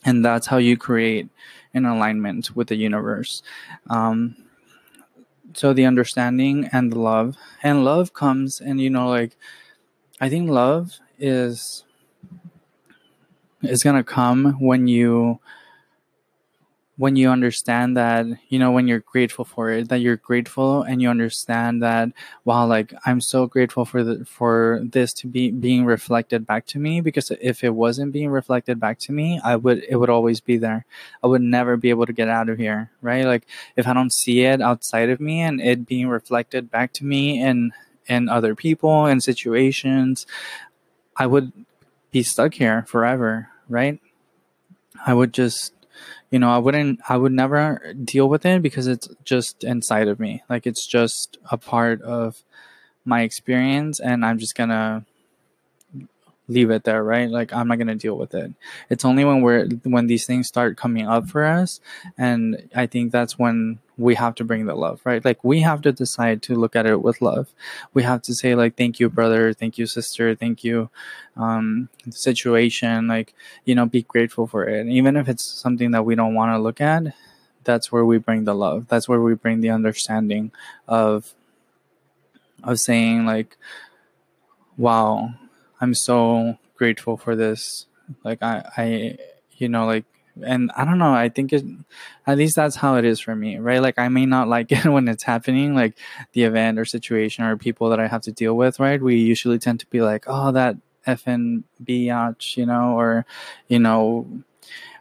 and 0.05 0.23
that's 0.23 0.47
how 0.47 0.57
you 0.57 0.77
create 0.77 1.29
an 1.73 1.85
alignment 1.85 2.55
with 2.55 2.67
the 2.67 2.75
universe. 2.75 3.43
Um, 3.89 4.35
so 5.53 5.73
the 5.73 5.85
understanding 5.85 6.69
and 6.71 6.91
the 6.91 6.99
love, 6.99 7.35
and 7.63 7.83
love 7.83 8.13
comes, 8.13 8.61
and 8.61 8.79
you 8.79 8.89
know, 8.89 9.09
like 9.09 9.35
I 10.21 10.29
think 10.29 10.49
love 10.49 10.99
is 11.17 11.83
is 13.61 13.83
gonna 13.83 14.03
come 14.03 14.53
when 14.59 14.87
you 14.87 15.39
when 16.99 17.15
you 17.15 17.29
understand 17.29 17.95
that 17.95 18.25
you 18.49 18.59
know 18.59 18.71
when 18.71 18.85
you're 18.85 18.99
grateful 18.99 19.45
for 19.45 19.71
it 19.71 19.87
that 19.87 20.01
you're 20.01 20.17
grateful 20.17 20.81
and 20.81 21.01
you 21.01 21.09
understand 21.09 21.81
that 21.81 22.09
wow 22.43 22.65
like 22.65 22.93
i'm 23.05 23.21
so 23.21 23.47
grateful 23.47 23.85
for 23.85 24.03
the 24.03 24.25
for 24.25 24.81
this 24.83 25.13
to 25.13 25.25
be 25.25 25.49
being 25.49 25.85
reflected 25.85 26.45
back 26.45 26.65
to 26.65 26.77
me 26.77 26.99
because 26.99 27.31
if 27.39 27.63
it 27.63 27.69
wasn't 27.69 28.11
being 28.11 28.29
reflected 28.29 28.81
back 28.81 28.99
to 28.99 29.13
me 29.13 29.39
i 29.45 29.55
would 29.55 29.81
it 29.87 29.95
would 29.95 30.09
always 30.09 30.41
be 30.41 30.57
there. 30.57 30.85
I 31.23 31.27
would 31.27 31.41
never 31.41 31.77
be 31.77 31.89
able 31.89 32.05
to 32.05 32.11
get 32.11 32.27
out 32.27 32.49
of 32.49 32.57
here 32.57 32.91
right? 33.01 33.25
Like 33.25 33.47
if 33.77 33.87
i 33.87 33.93
don't 33.93 34.11
see 34.11 34.41
it 34.41 34.61
outside 34.61 35.09
of 35.09 35.21
me 35.21 35.39
and 35.39 35.61
it 35.61 35.87
being 35.87 36.09
reflected 36.09 36.69
back 36.69 36.91
to 36.93 37.05
me 37.05 37.41
and 37.41 37.71
in 38.07 38.27
other 38.27 38.55
people 38.55 39.05
and 39.05 39.23
situations 39.23 40.27
i 41.15 41.25
would 41.25 41.53
be 42.11 42.23
stuck 42.23 42.55
here 42.55 42.83
forever 42.89 43.47
right? 43.69 44.01
I 45.05 45.13
would 45.13 45.31
just 45.31 45.71
you 46.31 46.39
know, 46.39 46.49
I 46.49 46.57
wouldn't, 46.57 46.99
I 47.09 47.17
would 47.17 47.31
never 47.31 47.93
deal 48.03 48.29
with 48.29 48.45
it 48.45 48.61
because 48.61 48.87
it's 48.87 49.09
just 49.23 49.63
inside 49.63 50.07
of 50.07 50.19
me. 50.19 50.43
Like 50.49 50.67
it's 50.67 50.85
just 50.85 51.37
a 51.51 51.57
part 51.57 52.01
of 52.01 52.43
my 53.05 53.21
experience, 53.21 53.99
and 53.99 54.25
I'm 54.25 54.37
just 54.37 54.55
gonna 54.55 55.05
leave 56.47 56.69
it 56.71 56.83
there, 56.83 57.03
right? 57.03 57.29
Like 57.29 57.53
I'm 57.53 57.67
not 57.67 57.77
gonna 57.77 57.95
deal 57.95 58.17
with 58.17 58.33
it. 58.33 58.51
It's 58.89 59.05
only 59.05 59.25
when 59.25 59.41
we're 59.41 59.67
when 59.83 60.07
these 60.07 60.25
things 60.25 60.47
start 60.47 60.77
coming 60.77 61.07
up 61.07 61.27
for 61.27 61.45
us, 61.45 61.79
and 62.17 62.69
I 62.75 62.87
think 62.87 63.11
that's 63.11 63.39
when 63.39 63.79
we 63.99 64.15
have 64.15 64.35
to 64.35 64.43
bring 64.45 64.65
the 64.65 64.75
love, 64.75 65.01
right? 65.03 65.23
Like 65.23 65.43
we 65.43 65.61
have 65.61 65.81
to 65.83 65.91
decide 65.91 66.41
to 66.43 66.55
look 66.55 66.75
at 66.75 66.85
it 66.87 67.01
with 67.03 67.21
love. 67.21 67.49
We 67.93 68.03
have 68.03 68.21
to 68.23 68.33
say 68.33 68.55
like, 68.55 68.77
"Thank 68.77 68.99
you, 68.99 69.09
brother. 69.09 69.53
Thank 69.53 69.77
you, 69.77 69.85
sister. 69.85 70.35
Thank 70.35 70.63
you, 70.63 70.89
um, 71.37 71.89
situation." 72.09 73.07
Like 73.07 73.33
you 73.65 73.75
know, 73.75 73.85
be 73.85 74.03
grateful 74.03 74.47
for 74.47 74.67
it, 74.67 74.87
even 74.87 75.15
if 75.17 75.29
it's 75.29 75.43
something 75.45 75.91
that 75.91 76.05
we 76.05 76.15
don't 76.15 76.35
want 76.35 76.53
to 76.53 76.59
look 76.59 76.81
at. 76.81 77.13
That's 77.65 77.91
where 77.91 78.05
we 78.05 78.17
bring 78.17 78.45
the 78.45 78.55
love. 78.55 78.87
That's 78.87 79.07
where 79.09 79.21
we 79.21 79.35
bring 79.35 79.61
the 79.61 79.69
understanding 79.69 80.51
of 80.87 81.33
of 82.63 82.79
saying 82.79 83.25
like, 83.25 83.57
"Wow." 84.77 85.35
I'm 85.81 85.93
so 85.95 86.57
grateful 86.75 87.17
for 87.17 87.35
this. 87.35 87.85
Like 88.23 88.43
I, 88.43 88.69
I, 88.77 89.17
you 89.57 89.69
know, 89.69 89.85
like, 89.85 90.05
and 90.43 90.71
I 90.75 90.85
don't 90.85 90.97
know. 90.97 91.13
I 91.13 91.29
think 91.29 91.53
it, 91.53 91.65
at 92.27 92.37
least 92.37 92.55
that's 92.55 92.75
how 92.75 92.95
it 92.95 93.05
is 93.05 93.19
for 93.19 93.35
me, 93.35 93.57
right? 93.57 93.81
Like 93.81 93.99
I 93.99 94.07
may 94.09 94.25
not 94.25 94.47
like 94.47 94.71
it 94.71 94.85
when 94.85 95.07
it's 95.07 95.23
happening, 95.23 95.75
like 95.75 95.97
the 96.33 96.43
event 96.43 96.79
or 96.79 96.85
situation 96.85 97.43
or 97.43 97.57
people 97.57 97.89
that 97.89 97.99
I 97.99 98.07
have 98.07 98.21
to 98.23 98.31
deal 98.31 98.55
with, 98.55 98.79
right? 98.79 99.01
We 99.01 99.15
usually 99.17 99.59
tend 99.59 99.79
to 99.81 99.87
be 99.87 100.01
like, 100.01 100.25
oh, 100.27 100.51
that 100.51 100.77
effing 101.07 101.63
biatch, 101.83 102.57
you 102.57 102.65
know, 102.65 102.97
or, 102.97 103.25
you 103.67 103.79
know, 103.79 104.27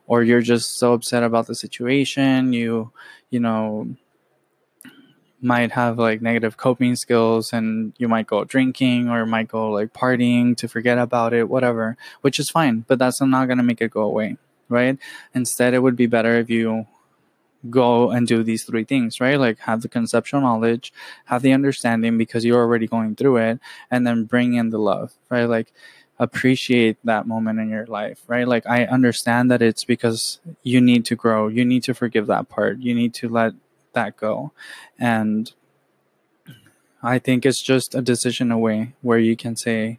or 0.06 0.22
you're 0.22 0.40
just 0.40 0.78
so 0.78 0.94
upset 0.94 1.22
about 1.22 1.46
the 1.46 1.54
situation, 1.54 2.52
you, 2.52 2.92
you 3.30 3.40
know, 3.40 3.88
might 5.40 5.72
have 5.72 5.98
like 5.98 6.20
negative 6.20 6.56
coping 6.56 6.96
skills 6.96 7.52
and 7.52 7.92
you 7.98 8.08
might 8.08 8.26
go 8.26 8.44
drinking 8.44 9.08
or 9.08 9.24
might 9.24 9.48
go 9.48 9.70
like 9.70 9.92
partying 9.92 10.56
to 10.56 10.68
forget 10.68 10.98
about 10.98 11.32
it, 11.32 11.48
whatever, 11.48 11.96
which 12.22 12.38
is 12.38 12.50
fine, 12.50 12.84
but 12.88 12.98
that's 12.98 13.20
not 13.20 13.46
going 13.46 13.58
to 13.58 13.64
make 13.64 13.80
it 13.80 13.90
go 13.90 14.02
away, 14.02 14.36
right? 14.68 14.98
Instead, 15.34 15.74
it 15.74 15.80
would 15.80 15.96
be 15.96 16.06
better 16.06 16.36
if 16.36 16.50
you 16.50 16.86
go 17.70 18.10
and 18.10 18.26
do 18.26 18.42
these 18.42 18.64
three 18.64 18.84
things, 18.84 19.20
right? 19.20 19.38
Like 19.38 19.58
have 19.60 19.82
the 19.82 19.88
conceptual 19.88 20.40
knowledge, 20.40 20.92
have 21.26 21.42
the 21.42 21.52
understanding 21.52 22.16
because 22.16 22.44
you're 22.44 22.60
already 22.60 22.86
going 22.86 23.16
through 23.16 23.38
it, 23.38 23.60
and 23.90 24.06
then 24.06 24.24
bring 24.24 24.54
in 24.54 24.70
the 24.70 24.78
love, 24.78 25.14
right? 25.30 25.44
Like 25.44 25.72
appreciate 26.18 26.98
that 27.04 27.26
moment 27.26 27.60
in 27.60 27.68
your 27.68 27.86
life, 27.86 28.22
right? 28.26 28.46
Like 28.46 28.66
I 28.66 28.84
understand 28.84 29.50
that 29.50 29.62
it's 29.62 29.84
because 29.84 30.40
you 30.62 30.80
need 30.80 31.04
to 31.06 31.16
grow, 31.16 31.48
you 31.48 31.64
need 31.64 31.82
to 31.84 31.94
forgive 31.94 32.26
that 32.26 32.48
part, 32.48 32.78
you 32.78 32.94
need 32.94 33.14
to 33.14 33.28
let 33.28 33.54
that 33.92 34.16
go. 34.16 34.52
And 34.98 35.52
I 37.02 37.18
think 37.18 37.46
it's 37.46 37.62
just 37.62 37.94
a 37.94 38.02
decision 38.02 38.50
away 38.50 38.94
where 39.02 39.18
you 39.18 39.36
can 39.36 39.54
say, 39.56 39.98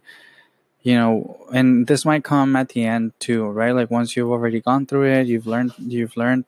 you 0.82 0.94
know, 0.94 1.46
and 1.52 1.86
this 1.86 2.04
might 2.04 2.24
come 2.24 2.56
at 2.56 2.70
the 2.70 2.84
end 2.84 3.12
too, 3.20 3.46
right? 3.46 3.72
Like 3.74 3.90
once 3.90 4.16
you've 4.16 4.30
already 4.30 4.60
gone 4.60 4.86
through 4.86 5.06
it, 5.12 5.26
you've 5.26 5.46
learned, 5.46 5.74
you've 5.78 6.16
learned 6.16 6.44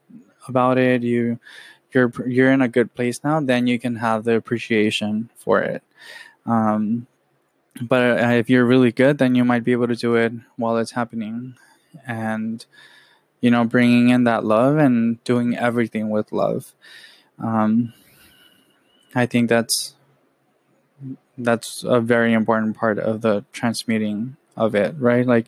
about 0.49 0.79
it, 0.79 1.03
you, 1.03 1.39
you're 1.93 2.13
you're 2.27 2.53
in 2.53 2.63
a 2.63 2.69
good 2.69 2.95
place 2.95 3.23
now. 3.25 3.41
Then 3.41 3.67
you 3.67 3.79
can 3.79 3.97
have 3.97 4.25
the 4.25 4.35
appreciation 4.37 5.31
for 5.37 5.61
it. 5.63 5.83
Um, 6.47 7.07
but 7.81 8.21
uh, 8.23 8.29
if 8.33 8.51
you're 8.51 8.65
really 8.67 8.93
good, 8.93 9.19
then 9.19 9.35
you 9.35 9.45
might 9.45 9.65
be 9.65 9.73
able 9.73 9.89
to 9.89 9.97
do 9.97 10.15
it 10.17 10.33
while 10.57 10.77
it's 10.79 10.93
happening. 10.93 11.57
and 12.07 12.67
you 13.41 13.51
know 13.51 13.65
bringing 13.65 14.09
in 14.11 14.25
that 14.25 14.45
love 14.45 14.77
and 14.79 15.23
doing 15.25 15.57
everything 15.57 16.11
with 16.11 16.33
love 16.33 16.75
um, 17.39 17.93
i 19.15 19.27
think 19.27 19.49
that's 19.49 19.95
that's 21.39 21.85
a 21.85 22.01
very 22.01 22.33
important 22.33 22.77
part 22.77 22.99
of 22.99 23.21
the 23.21 23.45
transmuting 23.53 24.37
of 24.57 24.75
it 24.75 24.95
right? 24.99 25.27
Like 25.27 25.47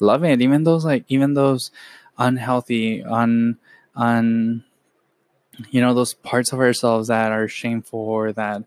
loving 0.00 0.30
it 0.30 0.42
even 0.42 0.64
those 0.64 0.84
like 0.84 1.04
even 1.08 1.34
those 1.34 1.70
unhealthy 2.18 3.02
un 3.02 3.58
un 3.96 4.64
you 5.70 5.80
know 5.80 5.94
those 5.94 6.14
parts 6.14 6.52
of 6.52 6.60
ourselves 6.60 7.08
that 7.08 7.32
are 7.32 7.48
shameful 7.48 8.00
or 8.00 8.32
that 8.32 8.62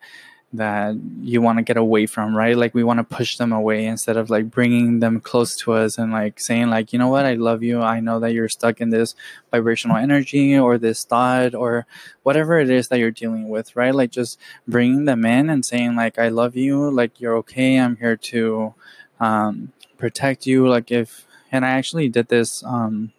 that 0.57 0.95
you 1.21 1.41
want 1.41 1.57
to 1.57 1.63
get 1.63 1.77
away 1.77 2.05
from 2.05 2.35
right? 2.35 2.57
Like 2.57 2.73
we 2.73 2.83
want 2.83 2.99
to 2.99 3.15
push 3.15 3.37
them 3.37 3.51
away 3.51 3.85
instead 3.85 4.17
of 4.17 4.29
like 4.29 4.49
bringing 4.49 4.99
them 4.99 5.19
close 5.19 5.55
to 5.57 5.73
us 5.73 5.97
and 5.97 6.11
like 6.11 6.39
saying 6.39 6.69
like 6.69 6.93
you 6.93 6.99
know 6.99 7.07
what? 7.07 7.25
I 7.25 7.33
love 7.33 7.63
you. 7.63 7.81
I 7.81 7.99
know 7.99 8.19
that 8.19 8.33
you're 8.33 8.49
stuck 8.49 8.81
in 8.81 8.89
this 8.89 9.15
vibrational 9.51 9.97
energy 9.97 10.57
or 10.57 10.77
this 10.77 11.03
thought 11.03 11.55
or 11.55 11.85
whatever 12.23 12.59
it 12.59 12.69
is 12.69 12.87
that 12.89 12.99
you're 12.99 13.11
dealing 13.11 13.49
with 13.49 13.75
right? 13.75 13.93
Like 13.93 14.11
just 14.11 14.39
bringing 14.67 15.05
them 15.05 15.25
in 15.25 15.49
and 15.49 15.65
saying 15.65 15.95
like 15.95 16.17
i 16.19 16.29
love 16.29 16.55
you. 16.55 16.89
Like 16.89 17.19
you're 17.19 17.37
okay. 17.37 17.79
I'm 17.79 17.97
here 17.97 18.15
to 18.17 18.73
um, 19.19 19.71
protect 19.97 20.45
you. 20.45 20.67
Like 20.67 20.91
if 20.91 21.25
and 21.51 21.65
i 21.65 21.69
actually 21.69 22.09
did 22.09 22.27
this 22.27 22.63
um, 22.63 23.11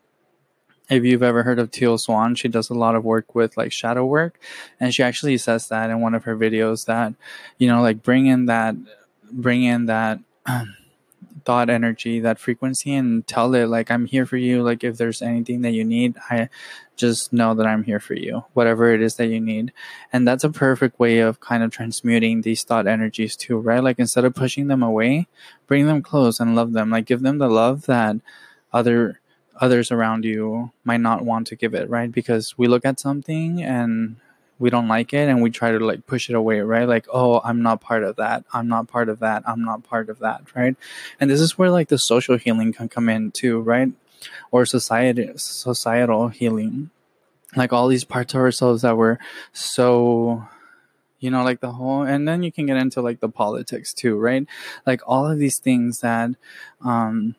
if 0.89 1.05
you've 1.05 1.23
ever 1.23 1.43
heard 1.43 1.59
of 1.59 1.71
Teal 1.71 1.99
Swan, 1.99 2.35
she 2.35 2.49
does 2.49 2.71
a 2.71 2.75
lot 2.75 2.95
of 2.95 3.05
work 3.05 3.35
with 3.35 3.57
like 3.57 3.73
shadow 3.73 4.05
work, 4.05 4.39
and 4.79 4.95
she 4.95 5.03
actually 5.03 5.39
says 5.39 5.69
that 5.69 5.91
in 5.91 6.01
one 6.01 6.15
of 6.15 6.25
her 6.25 6.37
videos 6.37 6.87
that, 6.87 7.15
you 7.59 7.67
know, 7.69 7.83
like 7.83 8.03
bring 8.03 8.27
in 8.27 8.47
that, 8.47 8.77
bring 9.31 9.65
in 9.65 9.87
that 9.87 10.21
thought 11.45 11.71
energy, 11.71 12.21
that 12.21 12.39
frequency, 12.39 12.95
and 12.95 13.27
tell 13.27 13.55
it 13.55 13.67
like 13.67 13.91
I'm 13.91 14.07
here 14.07 14.27
for 14.27 14.37
you. 14.37 14.63
Like 14.63 14.85
if 14.85 14.97
there's 14.97 15.23
anything 15.23 15.63
that 15.63 15.73
you 15.73 15.85
need, 15.85 16.15
I 16.31 16.49
just 16.97 17.33
know 17.33 17.55
that 17.55 17.67
I'm 17.67 17.83
here 17.83 18.01
for 18.01 18.15
you, 18.15 18.45
whatever 18.55 18.93
it 18.93 19.03
is 19.03 19.17
that 19.17 19.27
you 19.27 19.41
need, 19.41 19.73
and 20.13 20.27
that's 20.27 20.45
a 20.45 20.51
perfect 20.51 21.01
way 21.01 21.19
of 21.19 21.41
kind 21.41 21.65
of 21.65 21.73
transmuting 21.73 22.43
these 22.43 22.63
thought 22.63 22.87
energies 22.87 23.35
too, 23.35 23.59
right? 23.59 23.83
Like 23.83 23.99
instead 23.99 24.25
of 24.25 24.37
pushing 24.37 24.69
them 24.69 24.85
away, 24.85 25.27
bring 25.67 25.87
them 25.87 26.01
close 26.01 26.39
and 26.39 26.55
love 26.55 26.73
them. 26.73 26.91
Like 26.91 27.07
give 27.07 27.23
them 27.23 27.39
the 27.39 27.51
love 27.51 27.87
that 27.87 28.17
other 28.73 29.21
others 29.61 29.91
around 29.91 30.25
you 30.25 30.73
might 30.85 31.01
not 31.01 31.25
want 31.25 31.47
to 31.49 31.57
give 31.57 31.75
it, 31.75 31.89
right? 31.89 32.11
Because 32.11 32.57
we 32.59 32.67
look 32.67 32.85
at 32.85 33.01
something 33.01 33.63
and 33.63 34.17
we 34.59 34.71
don't 34.71 34.89
like 34.89 35.13
it 35.13 35.29
and 35.29 35.43
we 35.43 35.51
try 35.51 35.71
to 35.71 35.79
like 35.79 36.07
push 36.07 36.31
it 36.31 36.35
away, 36.35 36.61
right? 36.61 36.89
Like, 36.89 37.07
oh, 37.13 37.41
I'm 37.45 37.63
not 37.63 37.81
part 37.81 38.05
of 38.05 38.17
that. 38.17 38.45
I'm 38.53 38.69
not 38.69 38.89
part 38.89 39.09
of 39.09 39.19
that. 39.21 39.43
I'm 39.47 39.65
not 39.65 39.83
part 39.83 40.09
of 40.09 40.19
that, 40.21 40.43
right? 40.55 40.77
And 41.21 41.31
this 41.31 41.41
is 41.41 41.59
where 41.59 41.71
like 41.71 41.89
the 41.89 41.99
social 41.99 42.39
healing 42.39 42.73
can 42.73 42.89
come 42.89 43.09
in 43.09 43.33
too, 43.33 43.61
right? 43.61 43.93
Or 44.51 44.65
society 44.65 45.31
societal 45.37 46.29
healing. 46.29 46.91
Like 47.55 47.73
all 47.73 47.89
these 47.89 48.05
parts 48.05 48.35
of 48.35 48.41
ourselves 48.41 48.83
that 48.83 48.97
were 48.97 49.19
so 49.53 50.47
you 51.19 51.31
know 51.31 51.43
like 51.43 51.61
the 51.61 51.73
whole 51.73 52.03
and 52.03 52.29
then 52.29 52.43
you 52.43 52.53
can 52.53 52.67
get 52.67 52.77
into 52.77 53.01
like 53.01 53.21
the 53.21 53.29
politics 53.29 53.95
too 53.95 54.19
right 54.19 54.47
like 54.85 55.01
all 55.07 55.27
of 55.27 55.39
these 55.39 55.59
things 55.59 56.01
that 56.01 56.31
um 56.83 57.35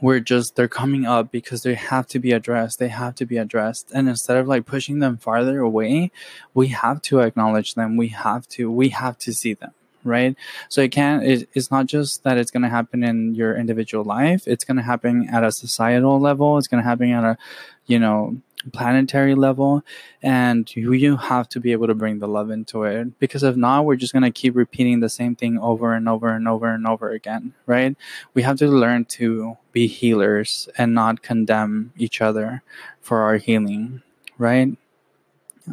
we're 0.00 0.20
just 0.20 0.56
they're 0.56 0.68
coming 0.68 1.06
up 1.06 1.30
because 1.30 1.62
they 1.62 1.74
have 1.74 2.06
to 2.06 2.18
be 2.18 2.32
addressed 2.32 2.78
they 2.78 2.88
have 2.88 3.14
to 3.14 3.26
be 3.26 3.36
addressed. 3.38 3.90
And 3.92 4.08
instead 4.08 4.36
of 4.36 4.46
like 4.46 4.66
pushing 4.66 4.98
them 4.98 5.16
farther 5.16 5.60
away 5.60 6.10
we 6.54 6.68
have 6.68 7.02
to 7.02 7.20
acknowledge 7.20 7.74
them 7.74 7.96
we 7.96 8.08
have 8.08 8.46
to 8.48 8.70
we 8.70 8.90
have 8.90 9.18
to 9.18 9.32
see 9.32 9.54
them 9.54 9.72
right? 10.06 10.36
So 10.68 10.80
it 10.80 10.92
can't 10.92 11.22
it, 11.24 11.48
it's 11.52 11.70
not 11.70 11.86
just 11.86 12.24
that 12.24 12.38
it's 12.38 12.50
going 12.50 12.62
to 12.62 12.68
happen 12.68 13.02
in 13.02 13.34
your 13.34 13.56
individual 13.56 14.04
life 14.04 14.46
it's 14.46 14.64
going 14.64 14.76
to 14.76 14.82
happen 14.82 15.28
at 15.30 15.44
a 15.44 15.52
societal 15.52 16.20
level 16.20 16.58
it's 16.58 16.68
going 16.68 16.82
to 16.82 16.88
happen 16.88 17.10
at 17.10 17.24
a 17.24 17.38
you 17.86 17.98
know 17.98 18.36
planetary 18.72 19.34
level 19.34 19.82
and 20.22 20.74
you, 20.74 20.92
you 20.92 21.16
have 21.16 21.48
to 21.48 21.60
be 21.60 21.70
able 21.70 21.86
to 21.86 21.94
bring 21.94 22.18
the 22.18 22.26
love 22.26 22.50
into 22.50 22.82
it 22.82 23.18
because 23.20 23.42
if 23.42 23.54
not 23.56 23.84
we're 23.84 23.94
just 23.96 24.12
going 24.12 24.22
to 24.22 24.30
keep 24.30 24.56
repeating 24.56 25.00
the 25.00 25.08
same 25.08 25.36
thing 25.36 25.58
over 25.58 25.92
and 25.94 26.08
over 26.08 26.30
and 26.30 26.48
over 26.48 26.68
and 26.68 26.86
over 26.86 27.10
again 27.10 27.52
right? 27.66 27.96
We 28.34 28.42
have 28.42 28.58
to 28.58 28.66
learn 28.68 29.04
to 29.16 29.56
be 29.72 29.86
healers 29.86 30.68
and 30.76 30.94
not 30.94 31.22
condemn 31.22 31.92
each 31.96 32.20
other 32.20 32.62
for 33.00 33.20
our 33.20 33.36
healing 33.36 34.02
right? 34.38 34.76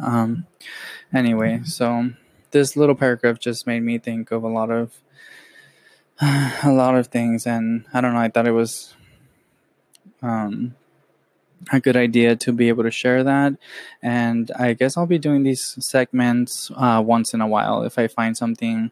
Um 0.00 0.46
anyway 1.12 1.62
so 1.64 2.10
this 2.54 2.76
little 2.76 2.94
paragraph 2.94 3.38
just 3.38 3.66
made 3.66 3.82
me 3.82 3.98
think 3.98 4.30
of 4.30 4.44
a 4.44 4.48
lot 4.48 4.70
of 4.70 4.94
a 6.22 6.72
lot 6.72 6.94
of 6.94 7.08
things 7.08 7.46
and 7.46 7.84
i 7.92 8.00
don't 8.00 8.14
know 8.14 8.20
i 8.20 8.28
thought 8.28 8.46
it 8.46 8.52
was 8.52 8.94
um 10.22 10.74
a 11.72 11.80
good 11.80 11.96
idea 11.96 12.36
to 12.36 12.52
be 12.52 12.68
able 12.68 12.82
to 12.82 12.90
share 12.90 13.24
that. 13.24 13.54
And 14.02 14.50
I 14.58 14.74
guess 14.74 14.96
I'll 14.96 15.06
be 15.06 15.18
doing 15.18 15.44
these 15.44 15.76
segments 15.80 16.70
uh, 16.76 17.02
once 17.04 17.32
in 17.32 17.40
a 17.40 17.46
while. 17.46 17.82
If 17.84 17.98
I 17.98 18.06
find 18.06 18.36
something 18.36 18.90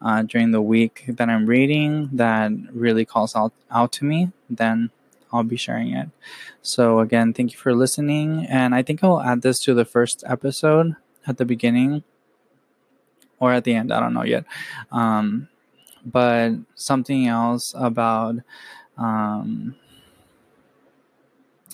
uh, 0.00 0.22
during 0.22 0.50
the 0.50 0.62
week 0.62 1.04
that 1.06 1.28
I'm 1.28 1.46
reading 1.46 2.08
that 2.14 2.52
really 2.72 3.04
calls 3.04 3.36
out, 3.36 3.52
out 3.70 3.92
to 3.92 4.06
me, 4.06 4.32
then 4.48 4.90
I'll 5.32 5.42
be 5.42 5.56
sharing 5.56 5.92
it. 5.92 6.08
So, 6.62 7.00
again, 7.00 7.34
thank 7.34 7.52
you 7.52 7.58
for 7.58 7.74
listening. 7.74 8.46
And 8.46 8.74
I 8.74 8.82
think 8.82 9.02
I'll 9.02 9.20
add 9.20 9.42
this 9.42 9.58
to 9.60 9.74
the 9.74 9.84
first 9.84 10.24
episode 10.26 10.96
at 11.26 11.36
the 11.38 11.44
beginning 11.44 12.04
or 13.38 13.52
at 13.52 13.64
the 13.64 13.74
end. 13.74 13.92
I 13.92 14.00
don't 14.00 14.14
know 14.14 14.24
yet. 14.24 14.44
Um, 14.90 15.48
but 16.04 16.52
something 16.74 17.26
else 17.26 17.74
about. 17.76 18.36
Um, 18.96 19.76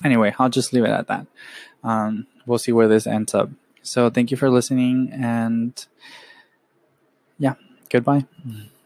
anyway, 0.04 0.34
I'll 0.38 0.48
just 0.48 0.72
leave 0.72 0.84
it 0.84 0.90
at 0.90 1.08
that. 1.08 1.26
Um, 1.82 2.26
we'll 2.46 2.58
see 2.58 2.72
where 2.72 2.88
this 2.88 3.06
ends 3.06 3.34
up. 3.34 3.50
So 3.82 4.10
thank 4.10 4.30
you 4.30 4.36
for 4.36 4.50
listening, 4.50 5.10
and 5.12 5.86
yeah, 7.38 7.54
goodbye. 7.88 8.26
Mm-hmm. 8.46 8.79